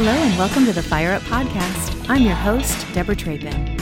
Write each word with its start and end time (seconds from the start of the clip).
Hello, 0.00 0.12
and 0.12 0.38
welcome 0.38 0.64
to 0.64 0.72
the 0.72 0.80
Fire 0.80 1.10
Up 1.10 1.22
Podcast. 1.22 2.08
I'm 2.08 2.22
your 2.22 2.36
host, 2.36 2.86
Deborah 2.94 3.16
Trapin. 3.16 3.76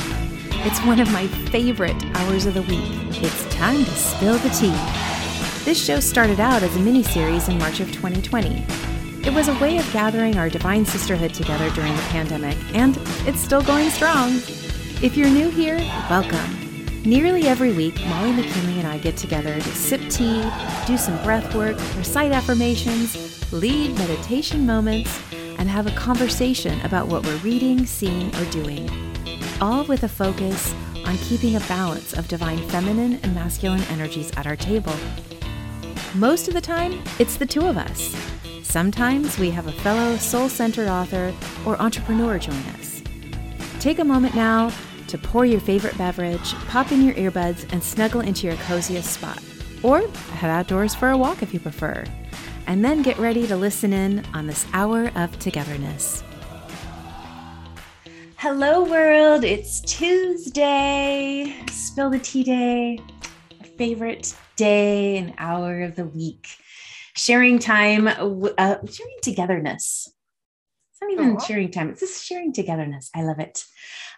It's 0.65 0.83
one 0.87 0.99
of 0.99 1.13
my 1.13 1.27
favorite 1.27 2.03
hours 2.17 2.47
of 2.47 2.55
the 2.55 2.63
week. 2.63 3.23
It's 3.23 3.45
time 3.55 3.85
to 3.85 3.91
spill 3.91 4.39
the 4.39 4.49
tea. 4.49 4.75
This 5.67 5.77
show 5.77 6.01
started 6.01 6.41
out 6.41 6.63
as 6.63 6.75
a 6.75 6.81
mini 6.81 7.03
series 7.03 7.51
in 7.51 7.59
March 7.59 7.81
of 7.81 7.93
2020. 7.93 8.65
It 9.27 9.35
was 9.35 9.49
a 9.49 9.59
way 9.59 9.77
of 9.77 9.93
gathering 9.93 10.39
our 10.39 10.49
divine 10.49 10.87
sisterhood 10.87 11.35
together 11.35 11.69
during 11.75 11.95
the 11.95 12.03
pandemic, 12.05 12.57
and 12.75 12.97
it's 13.27 13.41
still 13.41 13.63
going 13.63 13.91
strong. 13.91 14.37
If 15.03 15.19
you're 15.19 15.29
new 15.29 15.51
here, 15.51 15.77
welcome. 16.09 17.03
Nearly 17.05 17.47
every 17.47 17.75
week, 17.75 18.03
Molly 18.07 18.33
McKinley 18.33 18.79
and 18.79 18.89
I 18.89 18.97
get 18.97 19.19
together 19.19 19.55
to 19.55 19.69
sip 19.69 20.01
tea, 20.09 20.43
do 20.87 20.97
some 20.97 21.23
breath 21.23 21.55
work, 21.55 21.77
recite 21.95 22.33
affirmations, 22.33 23.53
lead 23.53 23.99
meditation 23.99 24.65
moments, 24.65 25.21
and 25.59 25.69
have 25.69 25.87
a 25.87 25.97
conversation 25.97 26.81
about 26.83 27.09
what 27.09 27.25
we're 27.25 27.37
reading, 27.39 27.87
seeing, 27.87 28.35
or 28.37 28.45
doing. 28.51 28.91
All 29.61 29.85
with 29.85 30.03
a 30.03 30.09
focus 30.09 30.75
on 31.05 31.17
keeping 31.19 31.57
a 31.57 31.61
balance 31.61 32.13
of 32.13 32.29
divine 32.29 32.59
feminine 32.69 33.21
and 33.23 33.35
masculine 33.35 33.83
energies 33.85 34.31
at 34.37 34.47
our 34.47 34.57
table. 34.57 34.95
Most 36.15 36.49
of 36.49 36.55
the 36.55 36.61
time, 36.61 37.03
it's 37.19 37.37
the 37.37 37.47
two 37.47 37.67
of 37.67 37.77
us. 37.77 38.15
Sometimes 38.63 39.39
we 39.39 39.51
have 39.51 39.67
a 39.67 39.73
fellow 39.73 40.17
soul 40.17 40.49
centered 40.49 40.89
author 40.89 41.33
or 41.65 41.81
entrepreneur 41.81 42.39
join 42.39 42.57
us. 42.79 43.03
Take 43.81 43.99
a 43.99 44.05
moment 44.05 44.35
now 44.35 44.73
to 45.09 45.19
pour 45.19 45.47
your 45.47 45.61
favorite 45.61 45.97
beverage, 45.97 46.55
pop 46.67 46.91
in 46.91 47.03
your 47.03 47.15
earbuds, 47.15 47.71
and 47.73 47.83
snuggle 47.83 48.21
into 48.21 48.47
your 48.47 48.57
coziest 48.57 49.13
spot. 49.13 49.43
Or 49.83 50.07
head 50.09 50.51
outdoors 50.51 50.95
for 50.95 51.11
a 51.11 51.17
walk 51.17 51.43
if 51.43 51.55
you 51.55 51.61
prefer. 51.61 52.05
And 52.69 52.85
then 52.85 53.03
get 53.03 53.17
ready 53.19 53.47
to 53.47 53.57
listen 53.57 53.93
in 53.93 54.25
on 54.35 54.49
this 54.49 54.67
hour 54.73 55.13
of 55.15 55.39
togetherness. 55.39 56.25
Hello, 58.37 58.85
world. 58.85 59.45
It's 59.45 59.81
Tuesday, 59.81 61.55
Spill 61.71 62.11
the 62.11 62.19
Tea 62.19 62.43
Day, 62.43 62.99
my 63.61 63.67
favorite 63.79 64.35
day 64.57 65.17
and 65.17 65.33
hour 65.39 65.83
of 65.83 65.95
the 65.95 66.07
week. 66.07 66.49
Sharing 67.15 67.61
time, 67.61 68.09
uh, 68.09 68.77
sharing 68.91 69.17
togetherness. 69.23 70.13
It's 70.93 71.01
not 71.01 71.13
even 71.13 71.37
Aww. 71.37 71.47
sharing 71.47 71.71
time, 71.71 71.91
it's 71.91 72.01
just 72.01 72.25
sharing 72.25 72.53
togetherness. 72.53 73.11
I 73.15 73.23
love 73.23 73.39
it. 73.39 73.65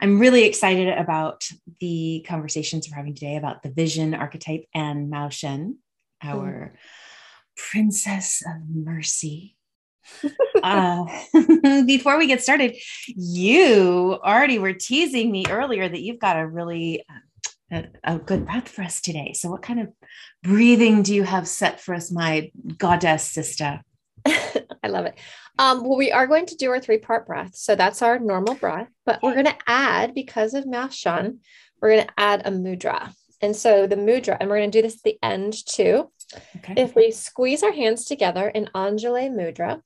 I'm 0.00 0.18
really 0.18 0.44
excited 0.44 0.88
about 0.88 1.44
the 1.80 2.24
conversations 2.26 2.88
we're 2.88 2.96
having 2.96 3.14
today 3.14 3.36
about 3.36 3.62
the 3.62 3.70
vision 3.70 4.14
archetype 4.14 4.64
and 4.74 5.10
Mao 5.10 5.28
Shen, 5.28 5.78
our 6.22 6.72
mm. 6.74 6.78
Princess 7.70 8.42
of 8.46 8.62
mercy. 8.68 9.56
uh, 10.62 11.04
before 11.86 12.16
we 12.16 12.26
get 12.26 12.42
started, 12.42 12.76
you 13.06 14.18
already 14.24 14.58
were 14.58 14.72
teasing 14.72 15.30
me 15.30 15.44
earlier 15.50 15.86
that 15.88 16.00
you've 16.00 16.20
got 16.20 16.38
a 16.38 16.46
really 16.46 17.04
uh, 17.10 17.82
a, 18.04 18.14
a, 18.14 18.18
good 18.18 18.46
breath 18.46 18.68
for 18.68 18.82
us 18.82 19.02
today. 19.02 19.34
So, 19.34 19.50
what 19.50 19.60
kind 19.60 19.80
of 19.80 19.88
breathing 20.42 21.02
do 21.02 21.14
you 21.14 21.24
have 21.24 21.46
set 21.46 21.80
for 21.80 21.94
us, 21.94 22.10
my 22.10 22.50
goddess 22.78 23.24
sister? 23.24 23.82
I 24.26 24.88
love 24.88 25.04
it. 25.04 25.18
Um, 25.58 25.82
well, 25.82 25.98
we 25.98 26.12
are 26.12 26.26
going 26.26 26.46
to 26.46 26.56
do 26.56 26.70
our 26.70 26.80
three 26.80 26.98
part 26.98 27.26
breath. 27.26 27.54
So 27.54 27.74
that's 27.74 28.02
our 28.02 28.18
normal 28.18 28.54
breath, 28.54 28.88
but 29.04 29.22
we're 29.22 29.34
going 29.34 29.46
to 29.46 29.58
add, 29.66 30.14
because 30.14 30.54
of 30.54 30.66
Mao 30.66 30.88
we're 31.80 31.90
going 31.90 32.06
to 32.06 32.12
add 32.16 32.46
a 32.46 32.50
mudra. 32.50 33.12
And 33.40 33.54
so 33.54 33.86
the 33.86 33.96
mudra, 33.96 34.36
and 34.40 34.48
we're 34.48 34.58
going 34.58 34.70
to 34.70 34.78
do 34.78 34.82
this 34.82 34.96
at 34.96 35.02
the 35.02 35.18
end 35.22 35.54
too. 35.66 36.10
Okay. 36.56 36.74
If 36.76 36.94
we 36.94 37.10
squeeze 37.10 37.62
our 37.62 37.72
hands 37.72 38.04
together 38.04 38.48
in 38.48 38.68
Anjali 38.74 39.30
Mudra. 39.30 39.82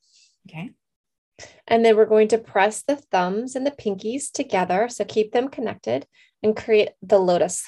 Okay. 0.47 0.71
And 1.67 1.83
then 1.83 1.95
we're 1.95 2.05
going 2.05 2.27
to 2.29 2.37
press 2.37 2.83
the 2.83 2.95
thumbs 2.95 3.55
and 3.55 3.65
the 3.65 3.71
pinkies 3.71 4.31
together. 4.31 4.87
So 4.89 5.03
keep 5.05 5.31
them 5.31 5.47
connected 5.47 6.05
and 6.41 6.55
create 6.55 6.89
the 7.01 7.17
lotus, 7.17 7.63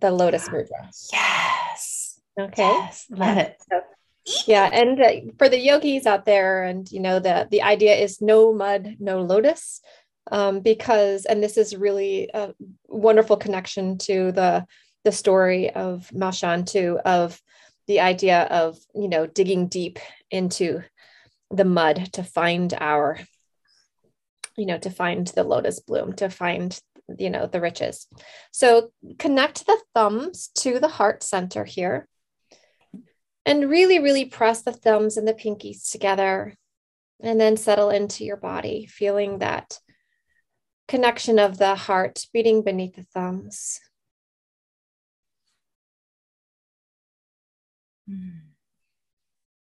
the 0.00 0.10
lotus 0.10 0.48
mudra. 0.48 0.90
Yes. 1.12 2.20
Okay. 2.38 2.62
Yes. 2.62 3.06
Love 3.10 3.38
it. 3.38 3.56
So 3.70 3.80
yeah 4.46 4.68
and 4.72 5.00
uh, 5.00 5.12
for 5.38 5.48
the 5.48 5.58
yogis 5.58 6.06
out 6.06 6.24
there 6.24 6.64
and 6.64 6.90
you 6.90 7.00
know 7.00 7.20
the 7.20 7.46
the 7.50 7.62
idea 7.62 7.94
is 7.94 8.20
no 8.20 8.52
mud 8.52 8.96
no 8.98 9.22
lotus 9.22 9.80
um, 10.32 10.60
because 10.60 11.24
and 11.24 11.42
this 11.42 11.56
is 11.56 11.76
really 11.76 12.28
a 12.34 12.52
wonderful 12.88 13.36
connection 13.36 13.98
to 13.98 14.32
the 14.32 14.66
the 15.04 15.12
story 15.12 15.70
of 15.70 16.12
Mao 16.12 16.32
Shen 16.32 16.64
too 16.64 16.98
of 17.04 17.40
the 17.86 18.00
idea 18.00 18.42
of 18.42 18.78
you 18.94 19.08
know 19.08 19.26
digging 19.26 19.68
deep 19.68 19.98
into 20.30 20.82
the 21.50 21.64
mud 21.64 22.12
to 22.12 22.24
find 22.24 22.74
our 22.74 23.18
you 24.56 24.66
know 24.66 24.78
to 24.78 24.90
find 24.90 25.28
the 25.28 25.44
lotus 25.44 25.80
bloom 25.80 26.12
to 26.12 26.28
find 26.28 26.80
you 27.18 27.30
know 27.30 27.46
the 27.46 27.60
riches 27.60 28.08
so 28.50 28.90
connect 29.18 29.66
the 29.66 29.78
thumbs 29.94 30.50
to 30.54 30.80
the 30.80 30.88
heart 30.88 31.22
center 31.22 31.64
here 31.64 32.08
and 33.46 33.70
really, 33.70 34.00
really 34.00 34.24
press 34.24 34.62
the 34.62 34.72
thumbs 34.72 35.16
and 35.16 35.26
the 35.26 35.32
pinkies 35.32 35.90
together 35.90 36.52
and 37.22 37.40
then 37.40 37.56
settle 37.56 37.90
into 37.90 38.24
your 38.24 38.36
body, 38.36 38.86
feeling 38.86 39.38
that 39.38 39.78
connection 40.88 41.38
of 41.38 41.56
the 41.56 41.76
heart 41.76 42.26
beating 42.32 42.62
beneath 42.62 42.96
the 42.96 43.04
thumbs. 43.04 43.80
Mm. 48.10 48.40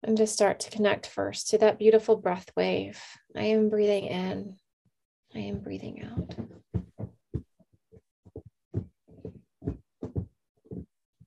And 0.05 0.17
just 0.17 0.35
start 0.35 0.59
to 0.61 0.71
connect 0.71 1.07
first 1.07 1.51
to 1.51 1.59
that 1.59 1.79
beautiful 1.79 2.17
breath 2.17 2.51
wave. 2.57 3.01
I 3.37 3.45
am 3.45 3.69
breathing 3.69 4.07
in, 4.07 4.57
I 5.35 5.39
am 5.39 5.61
breathing 5.61 6.03
out. 6.05 6.35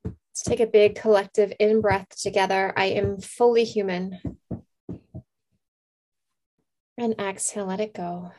Let's 0.04 0.44
take 0.44 0.60
a 0.60 0.68
big 0.68 0.96
collective 0.96 1.54
in 1.60 1.80
breath 1.80 2.10
together. 2.22 2.74
I 2.76 2.88
am 2.88 3.22
fully 3.22 3.64
human. 3.64 4.20
And 6.98 7.16
exhale, 7.20 7.68
let 7.68 7.80
it 7.80 7.94
go. 7.94 8.32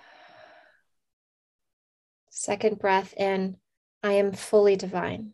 Second 2.31 2.79
breath 2.79 3.15
in, 3.17 3.57
I 4.03 4.13
am 4.13 4.33
fully 4.33 4.77
divine. 4.77 5.33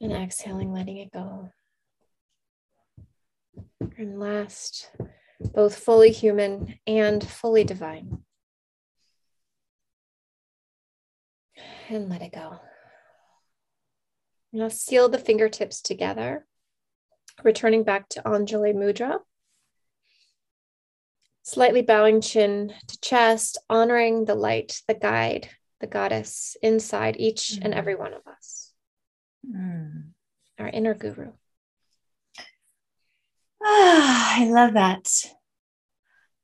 And 0.00 0.12
exhaling, 0.12 0.72
letting 0.72 0.96
it 0.96 1.12
go. 1.12 1.50
And 3.98 4.18
last, 4.18 4.90
both 5.54 5.78
fully 5.78 6.10
human 6.10 6.78
and 6.86 7.22
fully 7.26 7.64
divine. 7.64 8.22
And 11.90 12.08
let 12.08 12.22
it 12.22 12.32
go. 12.32 12.60
Now 14.52 14.68
seal 14.68 15.08
the 15.08 15.18
fingertips 15.18 15.82
together, 15.82 16.46
returning 17.44 17.84
back 17.84 18.08
to 18.10 18.22
Anjali 18.22 18.74
Mudra. 18.74 19.18
Slightly 21.42 21.82
bowing 21.82 22.20
chin 22.20 22.72
to 22.86 23.00
chest, 23.00 23.58
honoring 23.68 24.24
the 24.24 24.34
light, 24.34 24.82
the 24.88 24.94
guide, 24.94 25.50
the 25.80 25.86
goddess 25.86 26.56
inside 26.62 27.16
each 27.18 27.52
and 27.52 27.64
mm-hmm. 27.64 27.78
every 27.78 27.94
one 27.94 28.14
of 28.14 28.26
us. 28.26 28.69
Mm. 29.48 30.10
Our 30.58 30.68
inner 30.68 30.94
guru. 30.94 31.32
Ah, 33.62 34.40
I 34.40 34.46
love 34.46 34.74
that. 34.74 35.08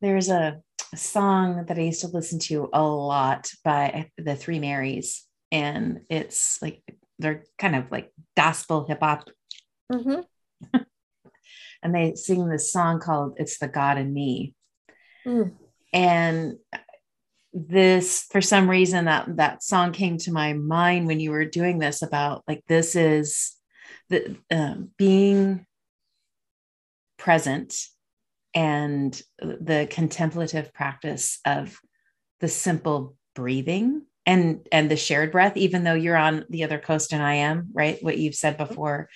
There's 0.00 0.28
a, 0.28 0.60
a 0.92 0.96
song 0.96 1.64
that 1.66 1.78
I 1.78 1.82
used 1.82 2.02
to 2.02 2.08
listen 2.08 2.38
to 2.40 2.68
a 2.72 2.82
lot 2.82 3.50
by 3.64 4.10
the 4.18 4.36
Three 4.36 4.60
Marys, 4.60 5.24
and 5.50 6.00
it's 6.10 6.60
like 6.60 6.82
they're 7.18 7.44
kind 7.58 7.76
of 7.76 7.90
like 7.90 8.12
gospel 8.36 8.86
hip 8.86 9.00
hop. 9.00 9.28
Mm-hmm. 9.92 10.78
and 11.82 11.94
they 11.94 12.14
sing 12.14 12.48
this 12.48 12.72
song 12.72 13.00
called 13.00 13.36
It's 13.38 13.58
the 13.58 13.68
God 13.68 13.98
in 13.98 14.12
Me. 14.12 14.54
Mm. 15.26 15.52
And 15.92 16.58
this 17.56 18.26
for 18.30 18.42
some 18.42 18.68
reason 18.68 19.06
that 19.06 19.36
that 19.36 19.62
song 19.62 19.92
came 19.92 20.18
to 20.18 20.30
my 20.30 20.52
mind 20.52 21.06
when 21.06 21.20
you 21.20 21.30
were 21.30 21.46
doing 21.46 21.78
this 21.78 22.02
about 22.02 22.44
like 22.46 22.62
this 22.68 22.94
is 22.94 23.54
the 24.10 24.36
um, 24.50 24.90
being 24.98 25.64
present 27.18 27.74
and 28.54 29.22
the 29.38 29.88
contemplative 29.90 30.72
practice 30.74 31.38
of 31.46 31.78
the 32.40 32.48
simple 32.48 33.16
breathing 33.34 34.02
and 34.26 34.66
and 34.70 34.90
the 34.90 34.96
shared 34.96 35.32
breath 35.32 35.56
even 35.56 35.82
though 35.82 35.94
you're 35.94 36.16
on 36.16 36.44
the 36.50 36.62
other 36.64 36.78
coast 36.78 37.14
and 37.14 37.22
i 37.22 37.34
am 37.34 37.68
right? 37.72 38.02
What 38.02 38.18
you've 38.18 38.34
said 38.34 38.58
mm-hmm. 38.58 38.68
before. 38.68 39.08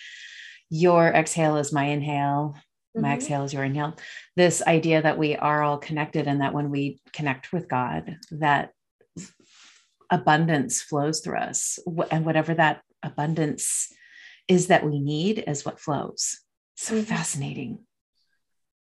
Your 0.73 1.09
exhale 1.09 1.57
is 1.57 1.73
my 1.73 1.87
inhale 1.87 2.55
my 2.95 3.09
mm-hmm. 3.09 3.15
exhale 3.17 3.45
is 3.45 3.53
your 3.53 3.65
inhale 3.65 3.97
this 4.37 4.63
idea 4.63 5.01
that 5.03 5.19
we 5.19 5.37
are 5.37 5.63
all 5.63 5.79
connected 5.79 6.27
and 6.27 6.41
that 6.41 6.55
when 6.55 6.71
we 6.71 7.01
connect 7.13 7.53
with 7.53 7.69
god 7.69 8.17
that 8.31 8.71
abundance 10.11 10.83
flows 10.83 11.21
through 11.21 11.39
us 11.39 11.79
and 12.11 12.25
whatever 12.25 12.55
that 12.55 12.83
abundance 13.03 13.89
is 14.49 14.67
that 14.67 14.85
we 14.85 14.99
need 14.99 15.45
is 15.47 15.65
what 15.65 15.81
flows 15.81 16.41
so 16.75 16.95
mm-hmm. 16.95 17.05
fascinating 17.05 17.79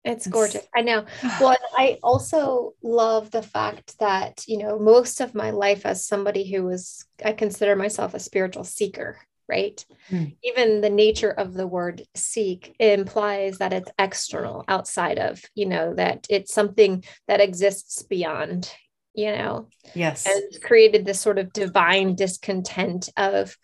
It's 0.08 0.28
gorgeous. 0.28 0.66
I 0.74 0.82
know. 0.82 1.06
Well, 1.42 1.58
I 1.76 2.00
also 2.02 2.74
love 2.82 3.30
the 3.32 3.42
fact 3.42 4.00
that, 4.00 4.44
you 4.48 4.58
know, 4.58 4.80
most 4.80 5.20
of 5.20 5.36
my 5.36 5.52
life 5.52 5.86
as 5.86 6.08
somebody 6.08 6.50
who 6.50 6.64
was, 6.64 7.06
I 7.24 7.34
consider 7.34 7.76
myself 7.76 8.14
a 8.14 8.20
spiritual 8.20 8.64
seeker, 8.64 9.20
right? 9.48 9.84
Mm. 10.12 10.36
Even 10.44 10.82
the 10.82 10.90
nature 10.90 11.32
of 11.32 11.54
the 11.54 11.68
word 11.68 12.04
seek 12.16 12.76
implies 12.80 13.58
that 13.60 13.74
it's 13.74 13.92
external, 13.98 14.64
outside 14.68 15.20
of, 15.20 15.42
you 15.56 15.66
know, 15.66 15.94
that 15.94 16.28
it's 16.30 16.54
something 16.54 17.04
that 17.28 17.42
exists 17.42 18.04
beyond, 18.04 18.72
you 19.14 19.32
know. 19.32 19.70
Yes. 19.94 20.26
And 20.28 20.62
created 20.62 21.06
this 21.06 21.20
sort 21.20 21.40
of 21.40 21.54
divine 21.54 22.16
discontent 22.16 23.10
of 23.18 23.56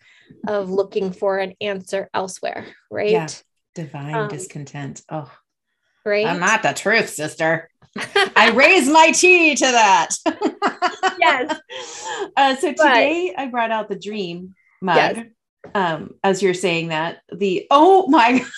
of 0.48 0.70
looking 0.70 1.12
for 1.12 1.38
an 1.38 1.52
answer 1.60 2.08
elsewhere, 2.14 2.66
right? 2.90 3.10
Yeah. 3.10 3.28
Divine 3.74 4.14
um, 4.14 4.28
discontent. 4.28 5.02
Oh 5.08 5.30
right? 6.04 6.26
I'm 6.26 6.40
not 6.40 6.62
the 6.62 6.72
truth, 6.72 7.08
sister. 7.08 7.68
I 8.36 8.52
raise 8.54 8.88
my 8.88 9.12
tea 9.12 9.54
to 9.54 9.64
that. 9.64 10.10
yes. 11.20 11.60
Uh, 12.36 12.56
so 12.56 12.72
today 12.72 13.32
but, 13.36 13.42
I 13.42 13.46
brought 13.46 13.70
out 13.70 13.88
the 13.88 13.98
dream 13.98 14.54
mug. 14.82 14.96
Yes. 14.96 15.26
Um, 15.74 16.14
as 16.22 16.42
you're 16.42 16.54
saying 16.54 16.88
that, 16.88 17.22
the 17.32 17.66
oh 17.70 18.06
my 18.08 18.44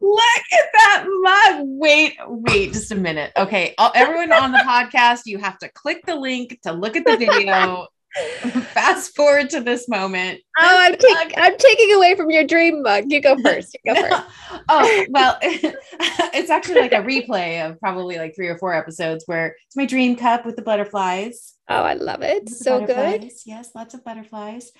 Look 0.00 0.42
at 0.52 0.68
that 0.74 1.04
mug. 1.06 1.66
Wait, 1.66 2.16
wait 2.26 2.72
just 2.72 2.92
a 2.92 2.94
minute. 2.94 3.32
Okay. 3.36 3.74
Everyone 3.94 4.32
on 4.32 4.52
the 4.52 4.58
podcast, 4.66 5.22
you 5.26 5.38
have 5.38 5.58
to 5.58 5.68
click 5.70 6.04
the 6.06 6.16
link 6.16 6.58
to 6.62 6.72
look 6.72 6.96
at 6.96 7.04
the 7.04 7.16
video. 7.16 7.86
Fast 8.74 9.14
forward 9.14 9.50
to 9.50 9.60
this 9.60 9.88
moment. 9.88 10.40
Oh, 10.58 10.76
I'm, 10.78 10.96
taking 10.96 11.38
I'm 11.38 11.56
taking 11.56 11.92
away 11.94 12.16
from 12.16 12.30
your 12.30 12.44
dream 12.44 12.82
mug. 12.82 13.04
You 13.06 13.20
go 13.20 13.36
first. 13.42 13.76
You 13.84 13.94
go 13.94 14.00
first. 14.00 14.22
oh, 14.68 15.06
well, 15.10 15.38
it's 15.42 16.50
actually 16.50 16.80
like 16.80 16.92
a 16.92 17.02
replay 17.02 17.64
of 17.64 17.78
probably 17.78 18.18
like 18.18 18.34
three 18.34 18.48
or 18.48 18.58
four 18.58 18.74
episodes 18.74 19.24
where 19.26 19.54
it's 19.66 19.76
my 19.76 19.86
dream 19.86 20.16
cup 20.16 20.44
with 20.44 20.56
the 20.56 20.62
butterflies. 20.62 21.54
Oh, 21.68 21.82
I 21.82 21.94
love 21.94 22.22
it. 22.22 22.48
So 22.48 22.84
good. 22.84 23.30
Yes, 23.46 23.70
lots 23.76 23.94
of 23.94 24.04
butterflies. 24.04 24.72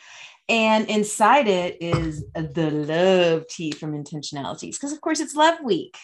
And 0.49 0.91
inside 0.91 1.47
it 1.47 1.77
is 1.81 2.25
the 2.35 2.71
love 2.71 3.47
tea 3.49 3.71
from 3.71 3.93
intentionalities 3.93 4.73
because, 4.73 4.93
of 4.93 5.00
course, 5.00 5.21
it's 5.21 5.37
love 5.37 5.59
week. 5.62 5.97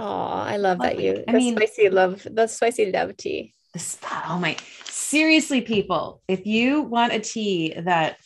Oh, 0.00 0.04
I 0.06 0.56
love, 0.56 0.80
love 0.80 0.88
that 0.88 0.96
week. 0.96 1.06
you. 1.06 1.24
I 1.28 1.32
mean, 1.32 1.56
spicy 1.56 1.88
love, 1.88 2.26
the 2.28 2.48
spicy 2.48 2.90
love 2.90 3.16
tea. 3.16 3.54
Oh 3.76 4.38
my, 4.38 4.56
seriously, 4.84 5.60
people, 5.60 6.22
if 6.28 6.46
you 6.46 6.82
want 6.82 7.12
a 7.12 7.20
tea 7.20 7.74
that 7.76 8.18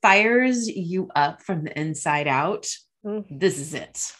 fires 0.00 0.68
you 0.68 1.10
up 1.14 1.42
from 1.42 1.64
the 1.64 1.78
inside 1.78 2.26
out, 2.26 2.66
mm-hmm. 3.04 3.38
this 3.38 3.58
is 3.58 3.74
it. 3.74 4.12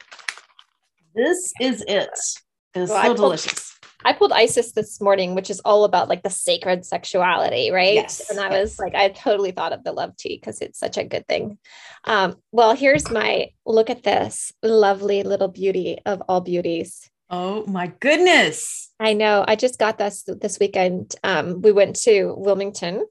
This 1.15 1.53
is 1.61 1.83
it. 1.89 2.11
It's 2.13 2.43
well, 2.75 2.87
so 2.87 2.97
I 2.97 3.07
pulled, 3.07 3.17
delicious. 3.17 3.79
I 4.05 4.13
pulled 4.13 4.33
Isis 4.33 4.73
this 4.73 5.01
morning, 5.01 5.35
which 5.35 5.51
is 5.51 5.61
all 5.65 5.85
about 5.85 6.09
like 6.09 6.23
the 6.23 6.31
sacred 6.31 6.85
sexuality, 6.85 7.71
right? 7.71 7.95
Yes, 7.95 8.31
and 8.31 8.39
I 8.39 8.51
yes. 8.51 8.61
was 8.61 8.79
like, 8.79 8.95
I 8.95 9.09
totally 9.09 9.51
thought 9.51 9.73
of 9.73 9.83
the 9.83 9.93
love 9.93 10.17
tea 10.17 10.37
because 10.37 10.61
it's 10.61 10.79
such 10.79 10.97
a 10.97 11.05
good 11.05 11.27
thing. 11.27 11.59
Um, 12.05 12.37
well, 12.53 12.75
here's 12.75 13.11
my 13.11 13.49
look 13.67 13.91
at 13.91 14.03
this 14.03 14.53
lovely 14.63 15.23
little 15.23 15.49
beauty 15.49 15.99
of 16.07 16.23
all 16.29 16.41
beauties. 16.41 17.11
Oh 17.31 17.65
my 17.67 17.93
goodness. 18.01 18.91
I 18.99 19.13
know. 19.15 19.45
I 19.47 19.55
just 19.57 19.79
got 19.79 19.99
this 19.99 20.25
this 20.25 20.59
weekend. 20.59 21.15
Um, 21.23 21.63
we 21.63 21.71
went 21.71 21.97
to 22.03 22.35
Wilmington 22.37 23.07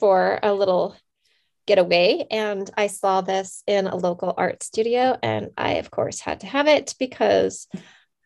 for 0.00 0.40
a 0.42 0.52
little 0.52 0.96
getaway 1.66 2.26
and 2.30 2.68
I 2.76 2.88
saw 2.88 3.20
this 3.20 3.62
in 3.66 3.86
a 3.86 3.96
local 3.96 4.34
art 4.36 4.64
studio. 4.64 5.16
And 5.22 5.50
I, 5.56 5.74
of 5.74 5.90
course, 5.90 6.20
had 6.20 6.40
to 6.40 6.46
have 6.46 6.66
it 6.66 6.94
because 6.98 7.68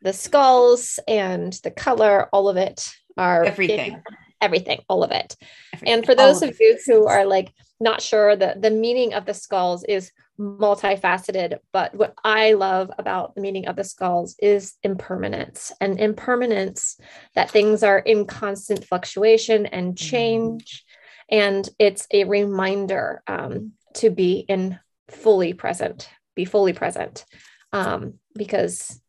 the 0.00 0.14
skulls 0.14 0.98
and 1.06 1.52
the 1.62 1.70
color, 1.70 2.28
all 2.32 2.48
of 2.48 2.56
it 2.56 2.94
are 3.18 3.44
everything. 3.44 4.02
Everything, 4.44 4.80
all 4.88 5.02
of 5.02 5.10
it. 5.10 5.36
Everything. 5.72 5.94
And 5.94 6.06
for 6.06 6.14
those 6.14 6.42
of, 6.42 6.50
of 6.50 6.56
you 6.60 6.78
who 6.86 7.06
are 7.06 7.24
like 7.26 7.52
not 7.80 8.00
sure, 8.00 8.36
the, 8.36 8.54
the 8.58 8.70
meaning 8.70 9.14
of 9.14 9.24
the 9.26 9.34
skulls 9.34 9.84
is 9.84 10.12
multifaceted, 10.38 11.58
but 11.72 11.94
what 11.94 12.14
I 12.24 12.52
love 12.52 12.90
about 12.98 13.34
the 13.34 13.40
meaning 13.40 13.66
of 13.66 13.76
the 13.76 13.84
skulls 13.84 14.36
is 14.40 14.74
impermanence 14.82 15.72
and 15.80 15.98
impermanence 15.98 16.98
that 17.34 17.50
things 17.50 17.82
are 17.82 17.98
in 17.98 18.26
constant 18.26 18.84
fluctuation 18.84 19.66
and 19.66 19.94
mm-hmm. 19.94 20.10
change. 20.10 20.84
And 21.30 21.68
it's 21.78 22.06
a 22.10 22.24
reminder 22.24 23.22
um, 23.26 23.72
to 23.94 24.10
be 24.10 24.44
in 24.48 24.78
fully 25.08 25.54
present, 25.54 26.08
be 26.34 26.44
fully 26.44 26.72
present, 26.72 27.24
um, 27.72 28.14
because 28.34 29.00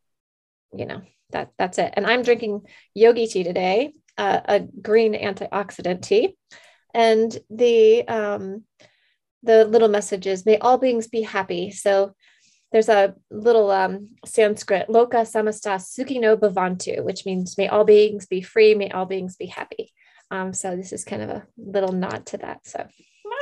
you 0.73 0.85
know 0.85 1.01
that 1.31 1.51
that's 1.57 1.77
it. 1.77 1.93
And 1.95 2.05
I'm 2.05 2.23
drinking 2.23 2.61
yogi 2.93 3.27
tea 3.27 3.43
today, 3.43 3.93
uh, 4.17 4.41
a 4.45 4.59
green 4.59 5.13
antioxidant 5.13 6.01
tea, 6.01 6.38
and 6.94 7.38
the 7.50 8.07
um, 8.07 8.63
the 9.44 9.65
little 9.65 9.89
messages 9.89 10.45
may 10.45 10.57
all 10.57 10.77
beings 10.77 11.07
be 11.07 11.21
happy. 11.21 11.71
So 11.71 12.13
there's 12.71 12.89
a 12.89 13.15
little 13.29 13.71
um, 13.71 14.09
sanskrit 14.25 14.88
loka 14.89 15.21
samasta 15.23 15.77
sukhino 15.79 16.35
bhavantu 16.35 17.03
which 17.03 17.25
means 17.25 17.57
may 17.57 17.67
all 17.67 17.85
beings 17.85 18.25
be 18.25 18.41
free 18.41 18.75
may 18.75 18.89
all 18.89 19.06
beings 19.06 19.35
be 19.35 19.45
happy. 19.45 19.94
Um, 20.31 20.53
so 20.53 20.75
this 20.75 20.91
is 20.91 21.06
kind 21.06 21.21
of 21.21 21.29
a 21.29 21.47
little 21.57 21.94
nod 21.94 22.25
to 22.27 22.38
that 22.38 22.65
so. 22.65 22.88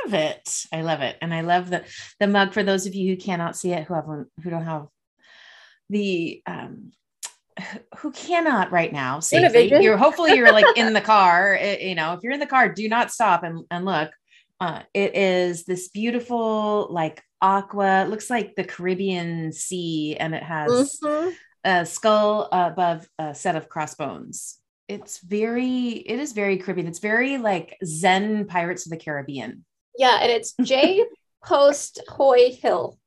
Love 0.04 0.14
it. 0.14 0.66
I 0.72 0.82
love 0.82 1.00
it. 1.00 1.16
And 1.20 1.32
i 1.32 1.40
love 1.40 1.70
the 1.70 1.82
the 2.20 2.26
mug 2.26 2.52
for 2.52 2.62
those 2.62 2.86
of 2.86 2.94
you 2.94 3.10
who 3.10 3.20
cannot 3.20 3.56
see 3.56 3.72
it 3.72 3.84
who 3.84 3.94
haven't 3.94 4.28
who 4.42 4.50
don't 4.50 4.64
have 4.64 4.86
the 5.90 6.42
um 6.46 6.92
who 7.98 8.10
cannot 8.12 8.72
right 8.72 8.92
now 8.92 9.20
safely. 9.20 9.68
You're 9.82 9.96
hopefully 9.96 10.34
you're 10.34 10.52
like 10.52 10.76
in 10.76 10.92
the 10.92 11.00
car. 11.14 11.54
It, 11.54 11.80
you 11.80 11.94
know, 11.94 12.14
if 12.14 12.20
you're 12.22 12.32
in 12.32 12.40
the 12.40 12.46
car, 12.46 12.68
do 12.68 12.88
not 12.88 13.10
stop 13.10 13.42
and, 13.42 13.64
and 13.70 13.84
look. 13.84 14.10
Uh, 14.60 14.82
it 14.94 15.16
is 15.16 15.64
this 15.64 15.88
beautiful, 15.88 16.86
like 16.90 17.22
aqua, 17.42 18.02
It 18.02 18.08
looks 18.08 18.30
like 18.30 18.54
the 18.54 18.64
Caribbean 18.64 19.52
Sea, 19.52 20.16
and 20.16 20.34
it 20.34 20.42
has 20.42 20.98
mm-hmm. 21.04 21.30
a 21.64 21.84
skull 21.84 22.48
above 22.50 23.06
a 23.18 23.34
set 23.34 23.56
of 23.56 23.68
crossbones. 23.68 24.58
It's 24.88 25.18
very, 25.18 25.88
it 25.88 26.18
is 26.18 26.32
very 26.32 26.58
Caribbean. 26.58 26.86
It's 26.86 27.00
very 27.00 27.36
like 27.36 27.76
Zen 27.84 28.46
Pirates 28.46 28.86
of 28.86 28.90
the 28.90 28.96
Caribbean. 28.96 29.64
Yeah, 29.98 30.18
and 30.22 30.30
it's 30.30 30.54
J 30.62 31.04
Post 31.44 32.00
Hoy 32.08 32.52
Hill 32.52 32.98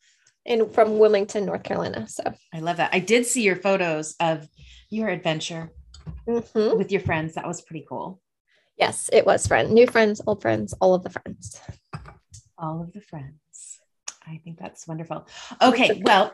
in 0.48 0.70
from 0.70 0.98
Wilmington, 0.98 1.46
North 1.46 1.64
Carolina. 1.64 2.08
So 2.08 2.24
I 2.54 2.60
love 2.60 2.78
that. 2.78 2.90
I 2.94 3.00
did 3.00 3.26
see 3.26 3.44
your 3.44 3.58
photos 3.58 4.16
of 4.20 4.48
your 4.90 5.10
adventure 5.10 5.72
mm-hmm. 6.28 6.78
with 6.78 6.92
your 6.92 7.02
friends. 7.02 7.36
That 7.36 7.48
was 7.48 7.62
pretty 7.62 7.86
cool. 7.88 8.22
Yes, 8.78 9.10
it 9.12 9.26
was 9.26 9.46
friend, 9.46 9.72
new 9.72 9.88
friends, 9.88 10.22
old 10.26 10.42
friends, 10.42 10.74
all 10.80 10.94
of 10.94 11.04
the 11.04 11.10
friends. 11.10 11.60
All 12.58 12.82
of 12.82 12.94
the 12.94 13.02
friends. 13.02 13.80
I 14.26 14.40
think 14.44 14.60
that's 14.60 14.88
wonderful. 14.88 15.28
Okay, 15.62 16.02
well, 16.06 16.34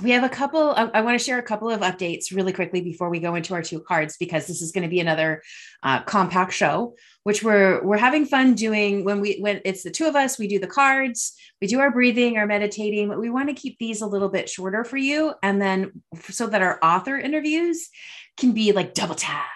we 0.00 0.10
have 0.12 0.24
a 0.24 0.28
couple. 0.28 0.70
I, 0.70 0.90
I 0.94 1.00
want 1.02 1.18
to 1.18 1.24
share 1.24 1.38
a 1.38 1.42
couple 1.42 1.68
of 1.68 1.80
updates 1.80 2.34
really 2.34 2.52
quickly 2.52 2.80
before 2.80 3.10
we 3.10 3.18
go 3.18 3.34
into 3.34 3.54
our 3.54 3.62
two 3.62 3.80
cards 3.80 4.16
because 4.18 4.46
this 4.46 4.62
is 4.62 4.72
going 4.72 4.82
to 4.82 4.88
be 4.88 5.00
another 5.00 5.42
uh, 5.82 6.02
compact 6.02 6.52
show, 6.52 6.94
which 7.24 7.42
we're 7.42 7.84
we're 7.84 7.98
having 7.98 8.24
fun 8.24 8.54
doing. 8.54 9.04
When 9.04 9.20
we 9.20 9.38
when 9.40 9.60
it's 9.64 9.82
the 9.82 9.90
two 9.90 10.06
of 10.06 10.16
us, 10.16 10.38
we 10.38 10.48
do 10.48 10.58
the 10.58 10.66
cards, 10.66 11.34
we 11.60 11.66
do 11.66 11.80
our 11.80 11.90
breathing, 11.90 12.38
our 12.38 12.46
meditating, 12.46 13.08
but 13.08 13.20
we 13.20 13.30
want 13.30 13.48
to 13.48 13.54
keep 13.54 13.78
these 13.78 14.00
a 14.00 14.06
little 14.06 14.28
bit 14.28 14.48
shorter 14.48 14.84
for 14.84 14.96
you, 14.96 15.34
and 15.42 15.60
then 15.60 16.02
so 16.30 16.46
that 16.46 16.62
our 16.62 16.78
author 16.82 17.18
interviews 17.18 17.88
can 18.36 18.52
be 18.52 18.72
like 18.72 18.94
double 18.94 19.14
tap 19.14 19.50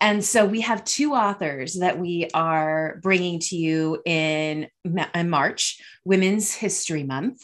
and 0.00 0.24
so 0.24 0.46
we 0.46 0.62
have 0.62 0.82
two 0.84 1.12
authors 1.12 1.78
that 1.80 1.98
we 1.98 2.28
are 2.32 2.98
bringing 3.02 3.38
to 3.40 3.56
you 3.56 4.00
in, 4.06 4.68
in 5.14 5.30
March, 5.30 5.78
Women's 6.04 6.54
History 6.54 7.02
Month. 7.02 7.42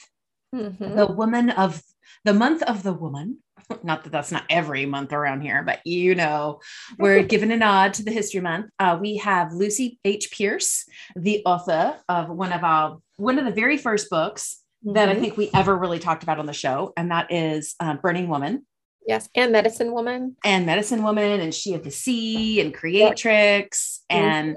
Mm-hmm. 0.56 0.96
The 0.96 1.06
woman 1.06 1.50
of 1.50 1.82
the 2.24 2.34
month 2.34 2.62
of 2.62 2.82
the 2.82 2.92
woman. 2.92 3.38
Not 3.82 4.04
that 4.04 4.10
that's 4.10 4.30
not 4.30 4.44
every 4.48 4.86
month 4.86 5.12
around 5.12 5.40
here, 5.40 5.62
but 5.64 5.80
you 5.84 6.14
know, 6.14 6.60
we're 6.98 7.22
giving 7.34 7.50
a 7.50 7.56
nod 7.56 7.94
to 7.94 8.04
the 8.04 8.12
History 8.12 8.40
Month. 8.40 8.70
Uh, 8.78 8.96
we 9.00 9.16
have 9.16 9.52
Lucy 9.52 9.98
H. 10.04 10.30
Pearce, 10.30 10.84
the 11.16 11.42
author 11.44 11.96
of 12.08 12.28
one 12.28 12.52
of 12.52 12.62
our 12.62 12.98
one 13.16 13.40
of 13.40 13.44
the 13.44 13.50
very 13.50 13.76
first 13.76 14.08
books 14.08 14.62
mm-hmm. 14.84 14.94
that 14.94 15.08
I 15.08 15.12
mm-hmm. 15.12 15.20
think 15.22 15.36
we 15.36 15.50
ever 15.52 15.76
really 15.76 15.98
talked 15.98 16.22
about 16.22 16.38
on 16.38 16.46
the 16.46 16.52
show, 16.52 16.92
and 16.96 17.10
that 17.10 17.32
is 17.32 17.74
uh, 17.80 17.94
Burning 17.94 18.28
Woman. 18.28 18.66
Yes, 19.04 19.28
and 19.34 19.50
Medicine 19.50 19.92
Woman. 19.92 20.36
And 20.44 20.66
Medicine 20.66 21.02
Woman 21.02 21.40
and 21.40 21.54
She 21.54 21.74
of 21.74 21.82
the 21.82 21.90
Sea 21.90 22.60
and 22.60 22.72
Creatrix 22.72 24.04
yep. 24.10 24.20
and 24.20 24.56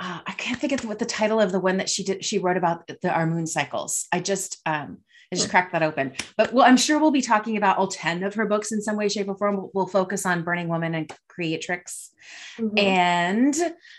uh, 0.00 0.20
I 0.26 0.32
can't 0.32 0.58
think 0.58 0.72
of 0.72 0.84
what 0.86 0.98
the 0.98 1.04
title 1.04 1.40
of 1.40 1.52
the 1.52 1.60
one 1.60 1.76
that 1.76 1.90
she 1.90 2.02
did 2.02 2.24
she 2.24 2.38
wrote 2.38 2.56
about 2.56 2.86
the 2.86 3.10
our 3.12 3.26
moon 3.26 3.46
cycles. 3.46 4.06
I 4.10 4.20
just 4.20 4.58
um 4.64 4.98
I 5.32 5.36
just 5.36 5.50
cracked 5.50 5.72
that 5.72 5.82
open. 5.82 6.12
But 6.36 6.52
well, 6.52 6.66
I'm 6.66 6.76
sure 6.76 6.98
we'll 6.98 7.12
be 7.12 7.22
talking 7.22 7.56
about 7.56 7.78
all 7.78 7.86
10 7.86 8.24
of 8.24 8.34
her 8.34 8.46
books 8.46 8.72
in 8.72 8.82
some 8.82 8.96
way, 8.96 9.08
shape, 9.08 9.28
or 9.28 9.36
form. 9.36 9.56
We'll, 9.56 9.70
we'll 9.74 9.86
focus 9.86 10.26
on 10.26 10.42
Burning 10.42 10.66
Woman 10.66 10.94
and 10.94 11.12
Creatrix. 11.28 12.10
Mm-hmm. 12.58 12.78
And 12.78 13.54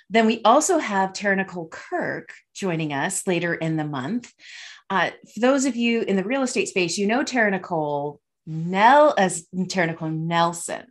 then 0.09 0.25
we 0.25 0.41
also 0.43 0.77
have 0.77 1.13
Tara 1.13 1.37
Nicole 1.37 1.69
Kirk 1.69 2.33
joining 2.53 2.91
us 2.91 3.25
later 3.27 3.53
in 3.53 3.77
the 3.77 3.85
month. 3.85 4.33
Uh, 4.89 5.11
for 5.33 5.39
those 5.39 5.63
of 5.63 5.77
you 5.77 6.01
in 6.01 6.17
the 6.17 6.23
real 6.25 6.41
estate 6.41 6.67
space, 6.67 6.97
you 6.97 7.07
know 7.07 7.23
Tara 7.23 7.49
Nicole 7.49 8.19
Nell 8.45 9.13
as 9.17 9.47
Tara 9.69 9.87
Nicole 9.87 10.09
Nelson, 10.09 10.85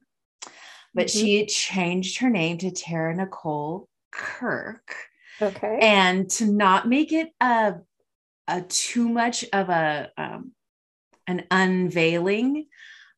but 0.95 1.09
Mhm. 1.09 1.21
she 1.21 1.47
changed 1.47 2.21
her 2.21 2.31
name 2.31 2.57
to 2.59 2.71
Tara 2.71 3.15
Nicole 3.15 3.89
Kirk. 4.11 4.95
Okay. 5.43 5.79
and 5.81 6.29
to 6.29 6.45
not 6.45 6.87
make 6.87 7.13
it 7.13 7.31
a, 7.41 7.77
a 8.51 8.63
too 8.63 9.09
much 9.09 9.45
of 9.53 9.69
a 9.69 10.11
um, 10.19 10.53
an 11.27 11.45
unveiling 11.51 12.67